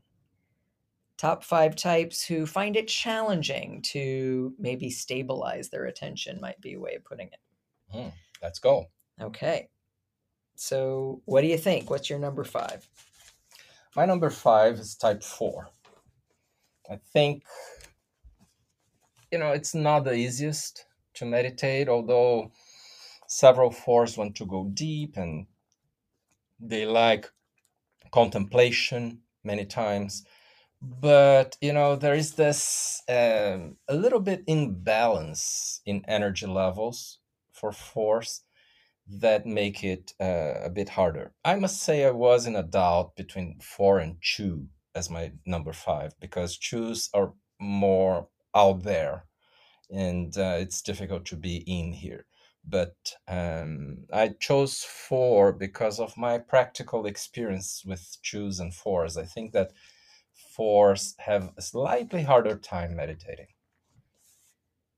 Top 1.17 1.43
five 1.43 1.75
types 1.75 2.25
who 2.25 2.45
find 2.45 2.75
it 2.75 2.87
challenging 2.87 3.81
to 3.83 4.53
maybe 4.59 4.89
stabilize 4.89 5.69
their 5.69 5.85
attention, 5.85 6.41
might 6.41 6.59
be 6.59 6.73
a 6.73 6.79
way 6.79 6.95
of 6.95 7.05
putting 7.05 7.27
it. 7.27 7.39
Hmm, 7.89 8.09
let's 8.43 8.59
go 8.59 8.85
Okay. 9.21 9.69
So, 10.57 11.21
what 11.25 11.41
do 11.41 11.47
you 11.47 11.57
think? 11.57 11.89
What's 11.89 12.09
your 12.09 12.19
number 12.19 12.43
five? 12.43 12.87
my 13.95 14.05
number 14.05 14.29
five 14.29 14.75
is 14.75 14.95
type 14.95 15.23
four 15.23 15.69
i 16.89 16.99
think 17.13 17.43
you 19.31 19.37
know 19.37 19.51
it's 19.51 19.73
not 19.73 20.03
the 20.03 20.13
easiest 20.13 20.85
to 21.13 21.25
meditate 21.25 21.87
although 21.87 22.51
several 23.35 23.69
fours 23.69 24.17
want 24.17 24.33
to 24.33 24.45
go 24.45 24.63
deep 24.73 25.17
and 25.17 25.45
they 26.57 26.85
like 26.85 27.29
contemplation 28.11 29.19
many 29.43 29.65
times. 29.65 30.23
But 30.81 31.57
you 31.59 31.73
know 31.73 31.95
there 31.97 32.15
is 32.15 32.35
this 32.35 33.01
um, 33.09 33.77
a 33.89 33.95
little 33.95 34.21
bit 34.21 34.43
imbalance 34.47 35.81
in 35.85 36.05
energy 36.07 36.47
levels 36.47 37.19
for 37.51 37.71
fours 37.73 38.41
that 39.07 39.45
make 39.45 39.83
it 39.83 40.13
uh, 40.21 40.55
a 40.63 40.69
bit 40.69 40.89
harder. 40.89 41.33
I 41.43 41.55
must 41.55 41.81
say 41.81 42.05
i 42.05 42.11
was 42.11 42.45
in 42.47 42.55
a 42.55 42.63
doubt 42.63 43.15
between 43.17 43.59
four 43.59 43.99
and 43.99 44.15
two 44.35 44.67
as 44.93 45.09
my 45.09 45.33
number 45.45 45.73
five 45.73 46.13
because 46.21 46.57
twos 46.57 47.09
are 47.13 47.33
more 47.59 48.29
out 48.55 48.83
there 48.83 49.25
and 49.91 50.37
uh, 50.37 50.57
it's 50.63 50.81
difficult 50.81 51.25
to 51.25 51.35
be 51.35 51.57
in 51.67 51.91
here 51.91 52.25
but 52.67 52.95
um, 53.27 54.05
I 54.11 54.29
chose 54.39 54.83
four 54.83 55.53
because 55.53 55.99
of 55.99 56.17
my 56.17 56.37
practical 56.37 57.05
experience 57.05 57.83
with 57.85 58.17
twos 58.23 58.59
and 58.59 58.73
fours. 58.73 59.17
I 59.17 59.25
think 59.25 59.53
that 59.53 59.71
fours 60.33 61.15
have 61.19 61.51
a 61.57 61.61
slightly 61.61 62.23
harder 62.23 62.57
time 62.57 62.95
meditating. 62.95 63.47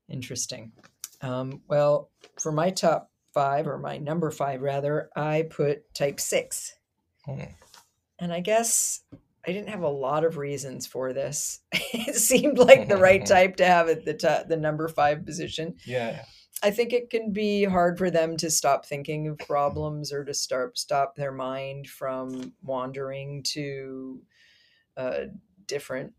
Interesting. 0.08 0.72
Um, 1.20 1.62
well, 1.68 2.10
for 2.40 2.52
my 2.52 2.70
top 2.70 3.10
five, 3.34 3.66
or 3.66 3.78
my 3.78 3.98
number 3.98 4.30
five 4.30 4.62
rather, 4.62 5.10
I 5.14 5.46
put 5.50 5.92
type 5.94 6.20
six. 6.20 6.74
Hmm. 7.26 7.42
And 8.18 8.32
I 8.32 8.40
guess 8.40 9.02
I 9.46 9.52
didn't 9.52 9.68
have 9.68 9.82
a 9.82 9.88
lot 9.88 10.24
of 10.24 10.36
reasons 10.36 10.86
for 10.86 11.12
this. 11.12 11.60
it 11.72 12.16
seemed 12.16 12.58
like 12.58 12.88
the 12.88 12.96
right 12.96 13.24
type 13.26 13.56
to 13.56 13.66
have 13.66 13.88
at 13.88 14.04
the 14.04 14.14
top, 14.14 14.48
the 14.48 14.56
number 14.56 14.88
five 14.88 15.24
position. 15.24 15.74
Yeah, 15.84 16.24
I 16.62 16.70
think 16.70 16.92
it 16.92 17.10
can 17.10 17.32
be 17.32 17.64
hard 17.64 17.98
for 17.98 18.10
them 18.10 18.36
to 18.38 18.50
stop 18.50 18.84
thinking 18.84 19.28
of 19.28 19.38
problems 19.38 20.12
or 20.12 20.24
to 20.24 20.34
start 20.34 20.78
stop 20.78 21.14
their 21.14 21.32
mind 21.32 21.88
from 21.88 22.52
wandering 22.62 23.42
to 23.54 24.20
uh, 24.96 25.26
different 25.66 26.14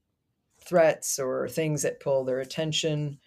threats 0.65 1.19
or 1.19 1.49
things 1.49 1.81
that 1.81 1.99
pull 1.99 2.23
their 2.23 2.39
attention. 2.39 3.19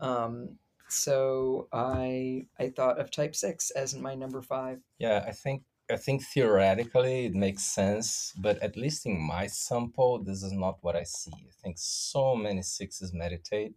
Um, 0.00 0.58
so 0.88 1.68
I 1.72 2.46
I 2.58 2.70
thought 2.70 3.00
of 3.00 3.10
type 3.10 3.34
six 3.34 3.70
as 3.70 3.94
my 3.94 4.14
number 4.14 4.42
five. 4.42 4.80
Yeah, 4.98 5.24
I 5.26 5.32
think 5.32 5.62
I 5.90 5.96
think 5.96 6.22
theoretically 6.22 7.26
it 7.26 7.34
makes 7.34 7.62
sense, 7.64 8.34
but 8.36 8.58
at 8.62 8.76
least 8.76 9.06
in 9.06 9.18
my 9.18 9.46
sample, 9.46 10.22
this 10.22 10.42
is 10.42 10.52
not 10.52 10.78
what 10.82 10.96
I 10.96 11.04
see. 11.04 11.32
I 11.32 11.52
think 11.62 11.76
so 11.78 12.34
many 12.36 12.62
sixes 12.62 13.14
meditate, 13.14 13.74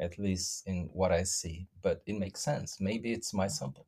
at 0.00 0.18
least 0.18 0.66
in 0.66 0.90
what 0.92 1.12
I 1.12 1.22
see, 1.22 1.66
but 1.82 2.02
it 2.06 2.18
makes 2.18 2.40
sense. 2.40 2.80
Maybe 2.80 3.12
it's 3.12 3.34
my 3.34 3.46
sample. 3.46 3.86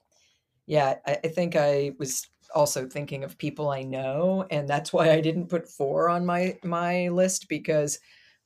Yeah, 0.66 0.96
I, 1.06 1.14
think 1.28 1.56
I 1.56 1.92
was 1.98 2.28
also 2.54 2.86
thinking 2.86 3.24
of 3.24 3.38
people 3.38 3.70
I 3.70 3.82
know, 3.82 4.46
and 4.50 4.68
that's 4.68 4.92
why 4.92 5.10
I 5.10 5.20
didn't 5.20 5.48
put 5.48 5.68
four 5.68 6.08
on 6.08 6.24
my 6.26 6.58
my 6.62 7.08
list 7.08 7.48
because 7.48 7.98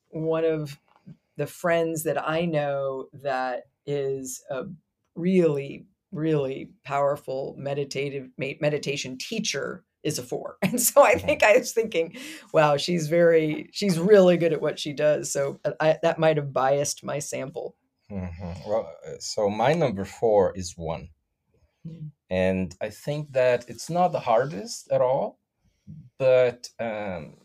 one 0.09 0.45
of 0.45 0.79
the 1.37 1.47
friends 1.47 2.05
that 2.05 2.27
I 2.27 2.45
know 2.45 3.09
that 3.13 3.65
is 3.87 4.43
a 4.51 4.65
really 5.15 5.87
really 6.13 6.71
powerful 6.85 7.57
meditative 7.59 8.31
meditation 8.39 9.19
teacher 9.19 9.85
is 10.05 10.19
a 10.19 10.23
four 10.23 10.57
and 10.63 10.81
so 10.81 11.03
i 11.03 11.15
think 11.15 11.43
i 11.43 11.57
was 11.57 11.73
thinking 11.73 12.17
wow 12.53 12.77
she's 12.77 13.09
very 13.09 13.69
she's 13.73 13.99
really 13.99 14.37
good 14.37 14.53
at 14.53 14.61
what 14.61 14.79
she 14.79 14.93
does 14.93 15.31
so 15.33 15.59
uh, 15.65 15.73
I, 15.81 15.99
that 16.03 16.19
might 16.19 16.37
have 16.37 16.53
biased 16.53 17.05
my 17.05 17.19
sample 17.19 17.77
mm-hmm. 18.11 18.69
well 18.69 18.91
uh, 19.07 19.19
so 19.19 19.51
my 19.51 19.73
number 19.73 20.05
four 20.05 20.53
is 20.57 20.75
one 20.77 21.09
mm. 21.87 22.11
and 22.31 22.75
i 22.81 22.91
think 22.91 23.33
that 23.33 23.65
it's 23.69 23.91
not 23.91 24.13
the 24.13 24.21
hardest 24.21 24.91
at 24.91 25.01
all 25.01 25.39
but 26.19 26.69
um, 26.79 27.39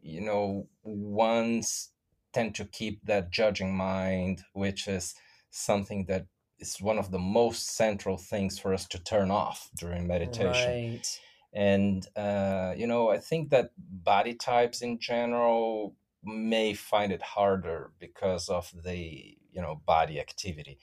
you 0.00 0.20
know 0.20 0.68
ones 0.82 1.90
tend 2.32 2.54
to 2.56 2.64
keep 2.64 3.00
that 3.04 3.30
judging 3.30 3.76
mind 3.76 4.42
which 4.52 4.88
is 4.88 5.14
something 5.50 6.04
that 6.06 6.26
is 6.58 6.80
one 6.80 6.98
of 6.98 7.10
the 7.10 7.18
most 7.18 7.76
central 7.76 8.16
things 8.16 8.58
for 8.58 8.72
us 8.72 8.86
to 8.88 9.02
turn 9.02 9.30
off 9.30 9.68
during 9.76 10.06
meditation. 10.06 10.92
Right. 10.92 11.20
And, 11.54 12.06
uh, 12.16 12.74
you 12.76 12.86
know, 12.86 13.10
I 13.10 13.18
think 13.18 13.50
that 13.50 13.70
body 13.78 14.34
types 14.34 14.82
in 14.82 14.98
general 14.98 15.94
may 16.24 16.74
find 16.74 17.12
it 17.12 17.22
harder 17.22 17.92
because 17.98 18.48
of 18.48 18.72
the, 18.84 19.36
you 19.52 19.62
know, 19.62 19.80
body 19.86 20.18
activity. 20.18 20.78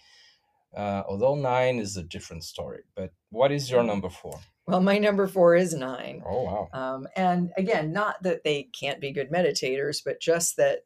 Uh, 0.76 1.04
although 1.08 1.36
nine 1.36 1.80
is 1.80 1.98
a 1.98 2.04
different 2.04 2.46
story. 2.46 2.84
But 2.96 3.12
what 3.30 3.52
is 3.52 3.70
your 3.70 3.84
mm. 3.84 3.88
number 3.88 4.10
four? 4.10 4.40
Well, 4.66 4.80
my 4.80 4.98
number 4.98 5.28
four 5.28 5.56
is 5.56 5.74
nine. 5.74 6.24
Oh, 6.26 6.44
wow. 6.44 6.70
Um, 6.72 7.08
and 7.18 7.52
again, 7.58 7.92
not 7.92 8.24
that 8.24 8.46
they 8.46 8.70
can't 8.80 9.02
be 9.02 9.12
good 9.12 9.30
meditators, 9.30 10.02
but 10.04 10.22
just 10.22 10.56
that 10.56 10.86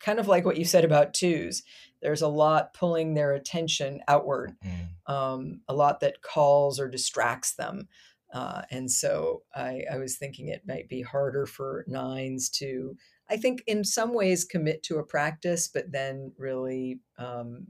kind 0.00 0.18
of 0.18 0.28
like 0.28 0.46
what 0.46 0.56
you 0.56 0.64
said 0.64 0.84
about 0.84 1.12
twos 1.12 1.62
there's 2.02 2.22
a 2.22 2.28
lot 2.28 2.74
pulling 2.74 3.14
their 3.14 3.32
attention 3.32 4.00
outward, 4.06 4.54
mm. 4.64 5.12
um, 5.12 5.60
a 5.68 5.74
lot 5.74 6.00
that 6.00 6.22
calls 6.22 6.78
or 6.78 6.88
distracts 6.88 7.54
them. 7.54 7.88
Uh, 8.32 8.62
and 8.70 8.90
so 8.90 9.42
I, 9.54 9.84
I 9.90 9.98
was 9.98 10.16
thinking 10.16 10.48
it 10.48 10.62
might 10.66 10.88
be 10.88 11.02
harder 11.02 11.46
for 11.46 11.84
nines 11.86 12.50
to, 12.50 12.96
I 13.30 13.36
think, 13.36 13.62
in 13.66 13.84
some 13.84 14.14
ways 14.14 14.44
commit 14.44 14.82
to 14.84 14.98
a 14.98 15.04
practice, 15.04 15.68
but 15.68 15.92
then 15.92 16.32
really 16.36 17.00
um, 17.18 17.68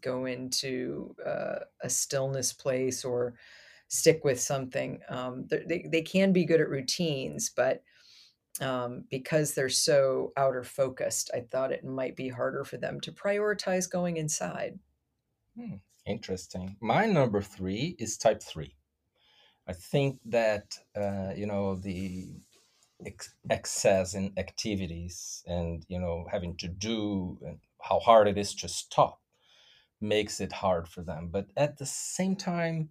go 0.00 0.26
into 0.26 1.14
uh, 1.24 1.60
a 1.82 1.90
stillness 1.90 2.52
place 2.52 3.04
or 3.04 3.34
stick 3.88 4.24
with 4.24 4.40
something. 4.40 5.00
Um, 5.08 5.46
they, 5.48 5.86
they 5.90 6.02
can 6.02 6.32
be 6.32 6.44
good 6.44 6.60
at 6.60 6.68
routines, 6.68 7.50
but 7.54 7.82
um, 8.60 9.04
because 9.10 9.54
they're 9.54 9.68
so 9.68 10.32
outer 10.36 10.62
focused, 10.62 11.30
I 11.34 11.40
thought 11.40 11.72
it 11.72 11.84
might 11.84 12.16
be 12.16 12.28
harder 12.28 12.64
for 12.64 12.76
them 12.76 13.00
to 13.00 13.12
prioritize 13.12 13.90
going 13.90 14.16
inside. 14.16 14.78
Hmm, 15.56 15.76
interesting. 16.06 16.76
My 16.80 17.06
number 17.06 17.42
three 17.42 17.96
is 17.98 18.16
type 18.16 18.42
three. 18.42 18.76
I 19.66 19.72
think 19.72 20.20
that, 20.26 20.78
uh, 20.96 21.32
you 21.36 21.46
know, 21.46 21.76
the 21.76 22.28
ex- 23.06 23.34
excess 23.50 24.14
in 24.14 24.32
activities 24.36 25.42
and, 25.46 25.84
you 25.88 25.98
know, 25.98 26.26
having 26.30 26.56
to 26.58 26.68
do 26.68 27.38
and 27.42 27.60
how 27.82 28.00
hard 28.00 28.28
it 28.28 28.38
is 28.38 28.54
to 28.56 28.68
stop 28.68 29.20
makes 30.00 30.40
it 30.40 30.52
hard 30.52 30.88
for 30.88 31.02
them. 31.02 31.28
But 31.30 31.48
at 31.56 31.78
the 31.78 31.86
same 31.86 32.36
time, 32.36 32.90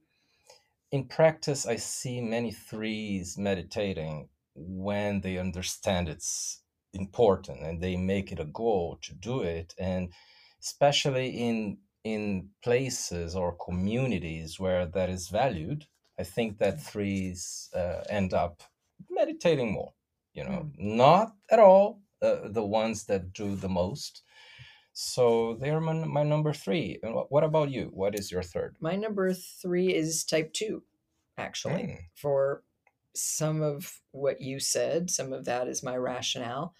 in 0.91 1.08
practice, 1.08 1.66
I 1.66 1.76
see 1.78 2.22
many 2.22 2.52
threes 2.52 3.38
meditating 3.38 4.30
when 4.56 5.22
they 5.22 5.38
understand 5.38 6.08
it's 6.10 6.62
important 6.94 7.62
and 7.64 7.82
they 7.82 7.98
make 7.98 8.32
it 8.32 8.40
a 8.40 8.45
goal 8.45 9.00
to 9.02 9.14
do 9.16 9.41
it 9.41 9.74
and 9.80 10.14
especially 10.62 11.30
in 11.30 11.80
in 12.04 12.50
places 12.64 13.36
or 13.36 13.58
communities 13.58 14.60
where 14.60 14.86
that 14.86 15.10
is 15.10 15.30
valued 15.30 15.88
i 16.19 16.23
think 16.23 16.57
that 16.57 16.81
threes 16.81 17.69
uh, 17.76 18.03
end 18.10 18.34
up 18.34 18.64
meditating 19.10 19.72
more 19.72 19.94
you 20.34 20.44
know 20.44 20.69
mm. 20.69 20.72
not 20.77 21.34
at 21.52 21.60
all 21.60 22.02
uh, 22.22 22.48
the 22.49 22.64
ones 22.64 23.06
that 23.06 23.34
do 23.34 23.56
the 23.56 23.69
most 23.69 24.23
so 24.95 25.57
they're 25.60 25.81
my, 25.81 25.94
my 25.94 26.22
number 26.22 26.53
three 26.53 26.99
and 27.02 27.15
what, 27.15 27.31
what, 27.31 27.44
about 27.44 27.72
you 27.72 27.90
what 27.94 28.18
is 28.18 28.31
your 28.31 28.44
third 28.44 28.76
my 28.80 28.95
number 28.95 29.34
three 29.34 29.94
is 29.94 30.23
type 30.23 30.53
two 30.53 30.84
actually 31.38 31.84
mm. 31.84 31.98
for 32.15 32.64
some 33.15 33.61
of 33.61 34.02
what 34.11 34.41
you 34.41 34.60
said. 34.60 35.10
Some 35.10 35.34
of 35.34 35.45
that 35.45 35.68
is 35.68 35.84
my 35.84 35.95
rationale. 35.95 36.73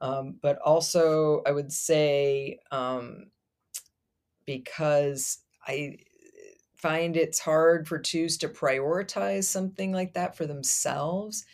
Um, 0.00 0.38
but 0.42 0.58
also, 0.58 1.42
I 1.46 1.52
would 1.52 1.72
say 1.72 2.58
um, 2.70 3.30
because 4.46 5.38
I 5.66 5.98
find 6.84 7.16
it's 7.16 7.38
hard 7.38 7.88
for 7.88 7.98
twos 7.98 8.36
to 8.36 8.46
prioritize 8.46 9.44
something 9.44 9.90
like 9.90 10.12
that 10.12 10.36
for 10.36 10.44
themselves 10.44 11.46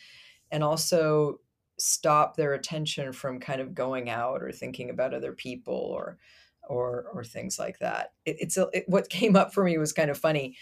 and 0.51 0.61
also 0.61 1.39
stop 1.79 2.35
their 2.35 2.53
attention 2.53 3.13
from 3.13 3.39
kind 3.39 3.61
of 3.61 3.73
going 3.73 4.09
out 4.09 4.43
or 4.43 4.51
thinking 4.51 4.89
about 4.89 5.13
other 5.13 5.31
people 5.31 5.73
or 5.73 6.17
or 6.67 7.05
or 7.13 7.23
things 7.23 7.57
like 7.57 7.79
that 7.79 8.11
it, 8.25 8.35
it's 8.41 8.57
a, 8.57 8.67
it, 8.73 8.83
what 8.87 9.09
came 9.19 9.37
up 9.37 9.53
for 9.53 9.63
me 9.63 9.77
was 9.77 9.93
kind 9.93 10.11
of 10.11 10.17
funny 10.17 10.57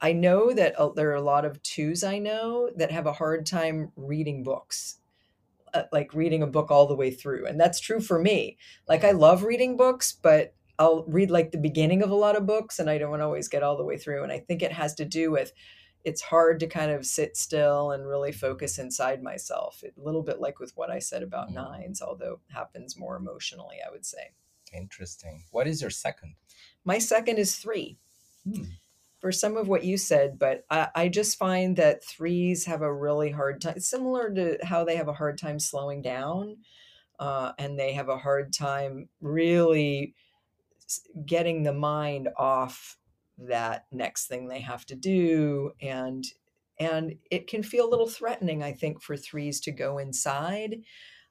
I 0.00 0.12
know 0.12 0.52
that 0.52 0.74
uh, 0.76 0.88
there 0.88 1.10
are 1.10 1.14
a 1.14 1.22
lot 1.22 1.44
of 1.44 1.62
twos 1.62 2.02
I 2.02 2.18
know 2.18 2.70
that 2.76 2.90
have 2.90 3.06
a 3.06 3.12
hard 3.12 3.46
time 3.46 3.92
reading 3.94 4.42
books, 4.42 4.96
uh, 5.72 5.84
like 5.92 6.12
reading 6.12 6.42
a 6.42 6.48
book 6.48 6.72
all 6.72 6.86
the 6.86 6.96
way 6.96 7.12
through. 7.12 7.46
And 7.46 7.60
that's 7.60 7.80
true 7.80 8.00
for 8.00 8.18
me. 8.18 8.58
Like, 8.88 9.04
I 9.04 9.12
love 9.12 9.44
reading 9.44 9.76
books, 9.76 10.12
but 10.12 10.52
I'll 10.78 11.04
read 11.06 11.30
like 11.30 11.52
the 11.52 11.58
beginning 11.58 12.02
of 12.02 12.10
a 12.10 12.16
lot 12.16 12.36
of 12.36 12.46
books 12.46 12.78
and 12.78 12.90
I 12.90 12.98
don't 12.98 13.20
always 13.20 13.48
get 13.48 13.62
all 13.62 13.76
the 13.76 13.84
way 13.84 13.96
through. 13.96 14.22
And 14.22 14.32
I 14.32 14.40
think 14.40 14.62
it 14.62 14.72
has 14.72 14.94
to 14.94 15.04
do 15.04 15.30
with 15.30 15.52
it's 16.04 16.20
hard 16.20 16.60
to 16.60 16.66
kind 16.66 16.90
of 16.90 17.06
sit 17.06 17.36
still 17.36 17.92
and 17.92 18.06
really 18.06 18.32
focus 18.32 18.78
inside 18.78 19.22
myself. 19.22 19.82
A 19.84 20.00
little 20.00 20.22
bit 20.22 20.40
like 20.40 20.58
with 20.60 20.72
what 20.76 20.90
I 20.90 20.98
said 20.98 21.22
about 21.22 21.50
mm. 21.50 21.54
nines, 21.54 22.02
although 22.02 22.40
happens 22.52 22.98
more 22.98 23.16
emotionally, 23.16 23.76
I 23.86 23.90
would 23.90 24.04
say. 24.04 24.32
Interesting. 24.72 25.44
What 25.50 25.66
is 25.66 25.80
your 25.80 25.90
second? 25.90 26.34
My 26.84 26.98
second 26.98 27.38
is 27.38 27.56
three. 27.56 27.98
Hmm 28.44 28.64
for 29.24 29.32
some 29.32 29.56
of 29.56 29.68
what 29.68 29.84
you 29.84 29.96
said, 29.96 30.38
but 30.38 30.66
I, 30.68 30.88
I, 30.94 31.08
just 31.08 31.38
find 31.38 31.78
that 31.78 32.04
threes 32.04 32.66
have 32.66 32.82
a 32.82 32.92
really 32.92 33.30
hard 33.30 33.62
time, 33.62 33.80
similar 33.80 34.30
to 34.34 34.58
how 34.62 34.84
they 34.84 34.96
have 34.96 35.08
a 35.08 35.14
hard 35.14 35.38
time 35.38 35.58
slowing 35.58 36.02
down, 36.02 36.58
uh, 37.18 37.52
and 37.58 37.78
they 37.78 37.94
have 37.94 38.10
a 38.10 38.18
hard 38.18 38.52
time 38.52 39.08
really 39.22 40.14
getting 41.26 41.62
the 41.62 41.72
mind 41.72 42.28
off 42.36 42.98
that 43.38 43.86
next 43.90 44.26
thing 44.26 44.48
they 44.48 44.60
have 44.60 44.84
to 44.86 44.94
do, 44.94 45.72
and 45.80 46.24
and 46.78 47.14
it 47.30 47.46
can 47.46 47.62
feel 47.62 47.88
a 47.88 47.90
little 47.90 48.08
threatening, 48.08 48.62
I 48.62 48.72
think, 48.72 49.02
for 49.02 49.16
threes 49.16 49.60
to 49.60 49.72
go 49.72 49.98
inside 49.98 50.76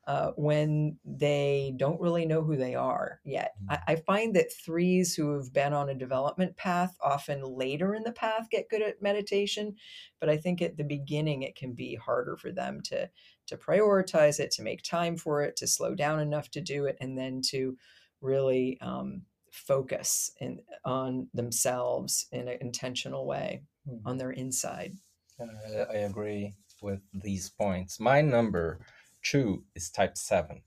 uh, 0.06 0.32
when 0.36 0.98
they 1.06 1.74
don't 1.78 2.00
really 2.00 2.26
know 2.26 2.44
who 2.44 2.58
they 2.58 2.76
are 2.76 3.22
yet. 3.24 3.54
Mm. 3.64 3.80
I, 3.88 3.94
I, 3.94 3.96
find 3.96 4.36
that 4.36 4.52
threes 4.52 5.16
who 5.16 5.34
have 5.38 5.54
been 5.54 5.72
on 5.72 5.90
a 5.90 5.96
development 5.96 6.58
path 6.58 6.98
often 7.02 7.42
later 7.42 7.96
in 7.96 8.04
the 8.04 8.12
path 8.12 8.50
get 8.50 8.70
good 8.70 8.82
at 8.82 9.02
meditation, 9.02 9.76
but 10.20 10.30
I 10.30 10.36
think 10.36 10.62
at 10.62 10.76
the 10.76 10.84
beginning 10.84 11.44
it 11.44 11.56
can 11.56 11.74
be 11.74 11.96
harder 11.96 12.36
for 12.36 12.52
them 12.52 12.82
to 12.86 13.10
to 13.48 13.58
prioritize 13.58 14.40
it, 14.40 14.52
to 14.52 14.62
make 14.62 14.84
time 14.84 15.16
for 15.16 15.42
it, 15.42 15.56
to 15.58 15.68
slow 15.68 15.96
down 15.96 16.20
enough 16.20 16.50
to 16.52 16.62
do 16.62 16.86
it, 16.86 16.98
and 17.00 17.18
then 17.18 17.42
to 17.52 17.78
really 18.20 18.78
um, 18.82 19.22
focus 19.54 20.32
in, 20.40 20.60
on 20.84 21.28
themselves 21.34 22.26
in 22.32 22.48
an 22.48 22.58
intentional 22.60 23.26
way 23.26 23.62
mm. 23.88 24.00
on 24.04 24.18
their 24.18 24.32
inside. 24.32 24.96
Uh, 25.40 25.84
I 25.92 25.98
agree 25.98 26.56
with 26.82 27.02
these 27.14 27.50
points. 27.50 28.00
My 28.00 28.22
number 28.22 28.80
two 29.24 29.64
is 29.76 29.90
type 29.90 30.18
7. 30.18 30.62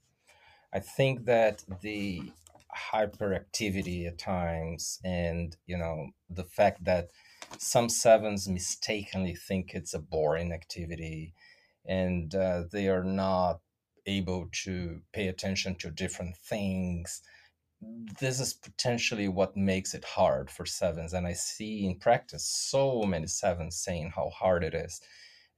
I 0.73 0.79
think 0.79 1.25
that 1.25 1.63
the 1.81 2.31
hyperactivity 2.93 4.07
at 4.07 4.19
times 4.19 4.99
and 5.03 5.55
you 5.65 5.77
know 5.77 6.09
the 6.29 6.43
fact 6.43 6.83
that 6.83 7.09
some 7.57 7.89
sevens 7.89 8.47
mistakenly 8.47 9.33
think 9.33 9.73
it's 9.73 9.93
a 9.93 9.99
boring 9.99 10.51
activity 10.51 11.33
and 11.87 12.35
uh, 12.35 12.63
they 12.71 12.87
are 12.87 13.03
not 13.03 13.61
able 14.05 14.47
to 14.51 15.01
pay 15.13 15.27
attention 15.27 15.75
to 15.75 15.89
different 15.89 16.35
things 16.37 17.21
this 17.81 18.39
is 18.39 18.53
potentially 18.53 19.27
what 19.27 19.55
makes 19.55 19.93
it 19.93 20.03
hard 20.03 20.49
for 20.49 20.65
sevens 20.65 21.13
and 21.13 21.27
i 21.27 21.33
see 21.33 21.85
in 21.85 21.95
practice 21.99 22.43
so 22.43 23.03
many 23.03 23.27
sevens 23.27 23.77
saying 23.77 24.11
how 24.15 24.29
hard 24.29 24.63
it 24.63 24.73
is. 24.73 24.99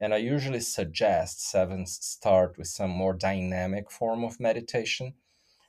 And 0.01 0.13
i 0.13 0.17
usually 0.17 0.59
suggest 0.59 1.49
sevens 1.49 1.97
start 2.01 2.57
with 2.57 2.67
some 2.67 2.89
more 2.89 3.13
dynamic 3.13 3.89
form 3.91 4.23
of 4.23 4.39
meditation 4.39 5.13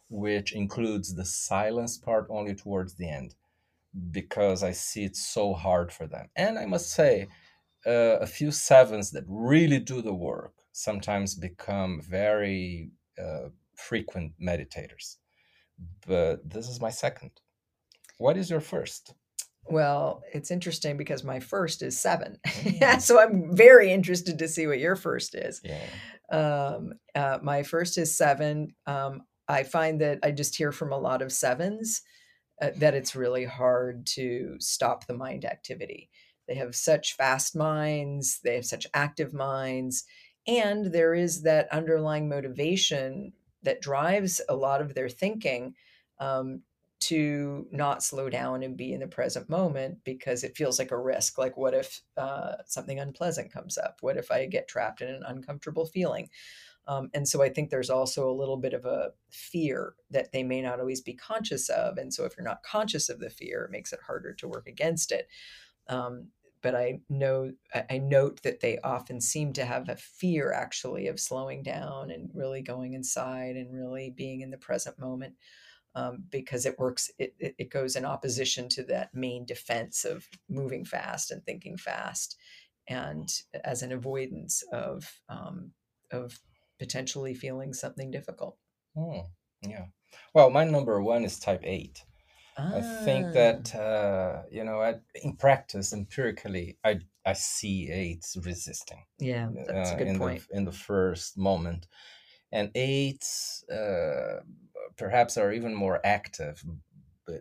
which 0.09 0.52
includes 0.52 1.14
the 1.14 1.24
silence 1.24 1.97
part 1.97 2.27
only 2.31 2.55
towards 2.55 2.94
the 2.94 3.09
end 3.09 3.35
because 4.10 4.62
i 4.64 4.72
see 4.72 5.05
it 5.05 5.16
so 5.16 5.55
hard 5.55 5.93
for 5.93 6.06
them. 6.06 6.28
And 6.35 6.59
i 6.59 6.66
must 6.66 6.90
say 6.90 7.28
uh, 7.86 8.18
a 8.20 8.27
few 8.27 8.51
sevens 8.51 9.12
that 9.12 9.24
really 9.27 9.78
do 9.78 10.02
the 10.02 10.14
work 10.14 10.55
sometimes 10.72 11.35
become 11.35 12.01
very 12.02 12.90
uh, 13.18 13.48
frequent 13.77 14.32
meditators 14.40 15.16
but 16.07 16.48
this 16.48 16.69
is 16.69 16.81
my 16.81 16.90
second. 16.90 17.31
What 18.19 18.36
is 18.36 18.51
your 18.51 18.61
first? 18.61 19.15
Well, 19.65 20.23
it's 20.32 20.51
interesting 20.51 20.97
because 20.97 21.23
my 21.23 21.40
first 21.40 21.82
is 21.82 21.98
seven. 21.98 22.39
Mm. 22.61 23.01
so 23.01 23.20
I'm 23.20 23.57
very 23.57 23.90
interested 23.93 24.39
to 24.39 24.48
see 24.48 24.66
what 24.66 24.78
your 24.78 24.97
first 24.97 25.35
is. 25.35 25.61
Yeah. 25.65 25.86
Um, 26.31 26.94
uh, 27.15 27.39
my 27.43 27.62
first 27.62 27.98
is 27.98 28.16
seven. 28.16 28.74
Um, 28.86 29.23
I 29.48 29.65
find 29.65 30.01
that 30.01 30.19
I 30.23 30.31
just 30.31 30.57
hear 30.57 30.73
from 30.73 30.93
a 30.93 30.98
lot 30.98 31.23
of 31.23 31.32
sevens 31.32 32.02
uh, 32.62 32.70
that 32.77 32.94
it's 32.94 33.16
really 33.16 33.44
hard 33.44 34.07
to 34.07 34.57
stop 34.59 35.07
the 35.07 35.15
mind 35.15 35.44
activity. 35.44 36.11
They 36.47 36.55
have 36.57 36.74
such 36.74 37.16
fast 37.16 37.57
minds, 37.57 38.40
they 38.44 38.55
have 38.57 38.66
such 38.66 38.86
active 38.93 39.32
minds, 39.32 40.05
and 40.47 40.93
there 40.93 41.15
is 41.15 41.43
that 41.43 41.73
underlying 41.73 42.28
motivation 42.28 43.32
that 43.62 43.82
drives 43.82 44.41
a 44.49 44.55
lot 44.55 44.81
of 44.81 44.95
their 44.95 45.09
thinking 45.09 45.74
um, 46.19 46.62
to 47.01 47.66
not 47.73 48.03
slow 48.03 48.28
down 48.28 48.62
and 48.62 48.77
be 48.77 48.93
in 48.93 49.01
the 49.01 49.07
present 49.07 49.49
moment 49.49 49.99
because 50.05 50.45
it 50.45 50.57
feels 50.57 50.78
like 50.78 50.91
a 50.91 50.99
risk. 50.99 51.39
Like, 51.39 51.57
what 51.57 51.74
if 51.74 52.03
uh, 52.16 52.57
something 52.66 53.01
unpleasant 53.01 53.53
comes 53.53 53.78
up? 53.78 53.99
What 54.01 54.16
if 54.16 54.31
I 54.31 54.47
get 54.47 54.69
trapped 54.69 55.01
in 55.01 55.09
an 55.09 55.23
uncomfortable 55.27 55.87
feeling? 55.87 56.28
Um, 56.87 57.09
and 57.15 57.28
so 57.28 57.43
I 57.43 57.49
think 57.49 57.70
there's 57.70 57.91
also 57.91 58.28
a 58.28 58.35
little 58.35 58.57
bit 58.57 58.73
of 58.73 58.85
a 58.85 59.12
fear 59.31 59.95
that 60.11 60.32
they 60.32 60.43
may 60.43 60.61
not 60.61 60.81
always 60.81 61.01
be 61.01 61.15
conscious 61.15 61.69
of. 61.69 61.99
And 61.99 62.12
so 62.12 62.24
if 62.24 62.37
you're 62.37 62.45
not 62.45 62.62
conscious 62.62 63.09
of 63.09 63.20
the 63.20 63.31
fear, 63.31 63.65
it 63.65 63.70
makes 63.70 63.93
it 63.93 64.01
harder 64.07 64.35
to 64.35 64.49
work 64.49 64.66
against 64.66 65.12
it. 65.12 65.28
Um, 65.89 66.28
but 66.62 66.74
I 66.74 67.01
know 67.09 67.53
I 67.91 67.99
note 67.99 68.43
that 68.43 68.61
they 68.61 68.78
often 68.78 69.20
seem 69.20 69.53
to 69.55 69.65
have 69.65 69.89
a 69.89 69.97
fear 69.97 70.53
actually 70.53 71.09
of 71.09 71.20
slowing 71.20 71.62
down 71.62 72.11
and 72.11 72.31
really 72.35 72.62
going 72.62 72.95
inside 72.95 73.57
and 73.57 73.74
really 73.74 74.11
being 74.11 74.41
in 74.41 74.51
the 74.51 74.59
present 74.59 74.99
moment 74.99 75.35
um, 75.95 76.24
because 76.31 76.66
it 76.66 76.78
works 76.78 77.11
it, 77.19 77.35
it 77.39 77.70
goes 77.70 77.97
in 77.97 78.05
opposition 78.05 78.69
to 78.70 78.82
that 78.85 79.15
main 79.15 79.45
defense 79.45 80.05
of 80.05 80.27
moving 80.49 80.85
fast 80.85 81.31
and 81.31 81.45
thinking 81.45 81.77
fast 81.77 82.37
and 82.89 83.28
as 83.65 83.82
an 83.82 83.93
avoidance 83.93 84.62
of 84.73 85.20
um, 85.28 85.73
of 86.11 86.41
potentially 86.78 87.35
feeling 87.35 87.73
something 87.73 88.11
difficult. 88.11 88.57
Oh, 88.97 89.27
yeah. 89.62 89.87
Well, 90.35 90.51
my 90.51 90.65
number 90.65 91.01
one 91.01 91.24
is 91.24 91.39
type 91.39 91.61
eight. 91.62 92.03
I 92.59 92.81
think 93.05 93.27
ah. 93.28 93.32
that 93.32 93.74
uh, 93.74 94.43
you 94.51 94.64
know, 94.64 94.81
I, 94.81 94.97
in 95.22 95.36
practice, 95.36 95.93
empirically, 95.93 96.77
I 96.85 97.01
I 97.24 97.32
see 97.35 97.90
eights 97.90 98.36
resisting. 98.43 99.05
Yeah, 99.18 99.48
that's 99.66 99.93
uh, 99.93 99.94
a 99.94 99.98
good 99.98 100.09
in 100.09 100.18
point. 100.18 100.43
The, 100.51 100.56
in 100.56 100.64
the 100.64 100.72
first 100.72 101.39
moment, 101.39 101.86
and 102.52 102.70
eights 102.74 103.64
uh, 103.70 104.40
perhaps 104.97 105.36
are 105.36 105.52
even 105.52 105.74
more 105.74 106.01
active 106.05 106.62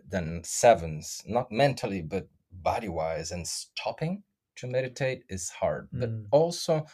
than 0.08 0.42
sevens, 0.44 1.22
not 1.26 1.50
mentally 1.50 2.02
but 2.02 2.28
body 2.52 2.88
wise, 2.88 3.30
and 3.30 3.46
stopping 3.46 4.22
to 4.56 4.66
meditate 4.66 5.24
is 5.28 5.50
hard. 5.50 5.88
Mm. 5.94 6.00
But 6.00 6.38
also, 6.38 6.86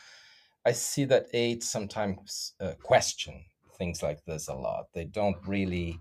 I 0.64 0.72
see 0.72 1.04
that 1.06 1.26
eights 1.32 1.68
sometimes 1.68 2.54
uh, 2.60 2.72
question 2.82 3.44
things 3.78 4.02
like 4.02 4.24
this 4.24 4.48
a 4.48 4.54
lot. 4.54 4.86
They 4.94 5.04
don't 5.04 5.36
really 5.46 6.00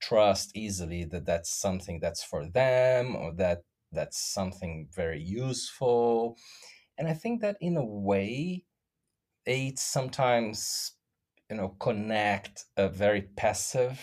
trust 0.00 0.56
easily 0.56 1.04
that 1.04 1.26
that's 1.26 1.50
something 1.50 2.00
that's 2.00 2.22
for 2.22 2.46
them 2.46 3.16
or 3.16 3.32
that 3.34 3.62
that's 3.92 4.18
something 4.20 4.88
very 4.94 5.22
useful. 5.22 6.36
And 6.98 7.08
i 7.08 7.14
think 7.14 7.40
that 7.42 7.56
in 7.60 7.76
a 7.76 7.84
way 7.84 8.64
eights 9.46 9.82
sometimes 9.82 10.92
you 11.50 11.56
know 11.56 11.70
connect 11.80 12.66
a 12.76 12.88
very 12.88 13.22
passive 13.22 14.00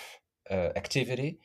uh, 0.51 0.71
activity 0.75 1.39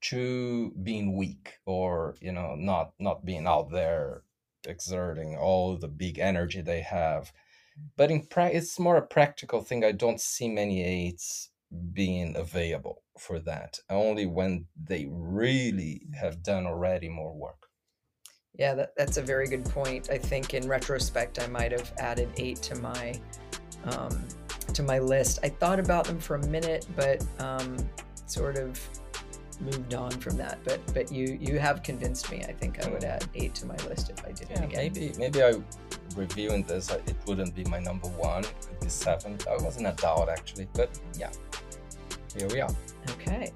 to 0.00 0.72
being 0.82 1.16
weak 1.16 1.58
or 1.66 2.14
you 2.20 2.32
know 2.32 2.54
not 2.56 2.92
not 2.98 3.24
being 3.24 3.46
out 3.46 3.70
there 3.70 4.22
exerting 4.66 5.36
all 5.36 5.76
the 5.76 5.88
big 5.88 6.18
energy 6.18 6.60
they 6.60 6.80
have. 6.82 7.32
But 7.96 8.10
in 8.10 8.26
pra- 8.26 8.50
it's 8.50 8.78
more 8.78 8.96
a 8.96 9.06
practical 9.06 9.62
thing. 9.62 9.84
I 9.84 9.92
don't 9.92 10.20
see 10.20 10.48
many 10.48 10.84
eights 10.84 11.50
being 11.92 12.36
available 12.36 13.02
for 13.18 13.38
that 13.40 13.78
only 13.90 14.26
when 14.26 14.66
they 14.76 15.06
really 15.10 16.02
have 16.20 16.42
done 16.42 16.66
already 16.66 17.08
more 17.08 17.34
work. 17.34 17.68
Yeah 18.58 18.74
that, 18.74 18.92
that's 18.96 19.16
a 19.16 19.22
very 19.22 19.48
good 19.48 19.64
point. 19.64 20.10
I 20.10 20.18
think 20.18 20.54
in 20.54 20.68
retrospect 20.68 21.40
i 21.40 21.46
might 21.46 21.72
have 21.72 21.92
added 21.98 22.28
eight 22.36 22.62
to 22.62 22.76
my 22.76 23.14
um, 23.84 24.24
to 24.72 24.82
my 24.82 24.98
list. 24.98 25.40
I 25.42 25.48
thought 25.48 25.78
about 25.78 26.04
them 26.04 26.18
for 26.18 26.36
a 26.36 26.46
minute 26.46 26.86
but 26.96 27.24
um, 27.38 27.76
sort 28.26 28.56
of 28.56 28.80
moved 29.60 29.94
on 29.94 30.10
from 30.10 30.36
that. 30.36 30.58
But 30.64 30.80
but 30.94 31.12
you 31.12 31.38
you 31.40 31.58
have 31.58 31.82
convinced 31.82 32.30
me 32.30 32.42
i 32.48 32.52
think 32.52 32.84
i 32.84 32.88
would 32.88 33.04
add 33.04 33.24
eight 33.34 33.54
to 33.56 33.66
my 33.66 33.76
list 33.88 34.10
if 34.10 34.24
i 34.24 34.32
did 34.32 34.48
yeah, 34.50 34.62
it 34.62 34.64
again. 34.64 34.92
maybe 34.92 35.12
maybe 35.18 35.42
i 35.42 35.52
reviewing 36.16 36.62
this 36.64 36.90
it 36.90 37.16
wouldn't 37.26 37.54
be 37.54 37.64
my 37.64 37.78
number 37.78 38.08
one 38.08 38.44
it 38.44 38.54
could 38.68 38.80
be 38.80 38.88
seven. 38.88 39.36
I 39.48 39.62
wasn't 39.62 39.86
a 39.86 39.92
doubt 39.92 40.28
actually 40.28 40.68
but 40.74 40.90
yeah 41.18 41.30
here 42.36 42.48
we 42.48 42.60
are. 42.60 42.70
Okay. 43.10 43.52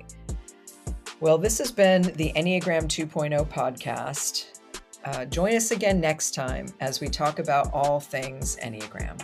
Well, 1.20 1.38
this 1.38 1.58
has 1.58 1.72
been 1.72 2.02
the 2.02 2.32
Enneagram 2.36 2.84
2.0 2.84 3.46
podcast. 3.48 4.60
Uh, 5.04 5.24
join 5.24 5.54
us 5.56 5.70
again 5.70 6.00
next 6.00 6.34
time 6.34 6.66
as 6.80 7.00
we 7.00 7.08
talk 7.08 7.38
about 7.38 7.72
all 7.72 7.98
things 7.98 8.56
Enneagram. 8.62 9.18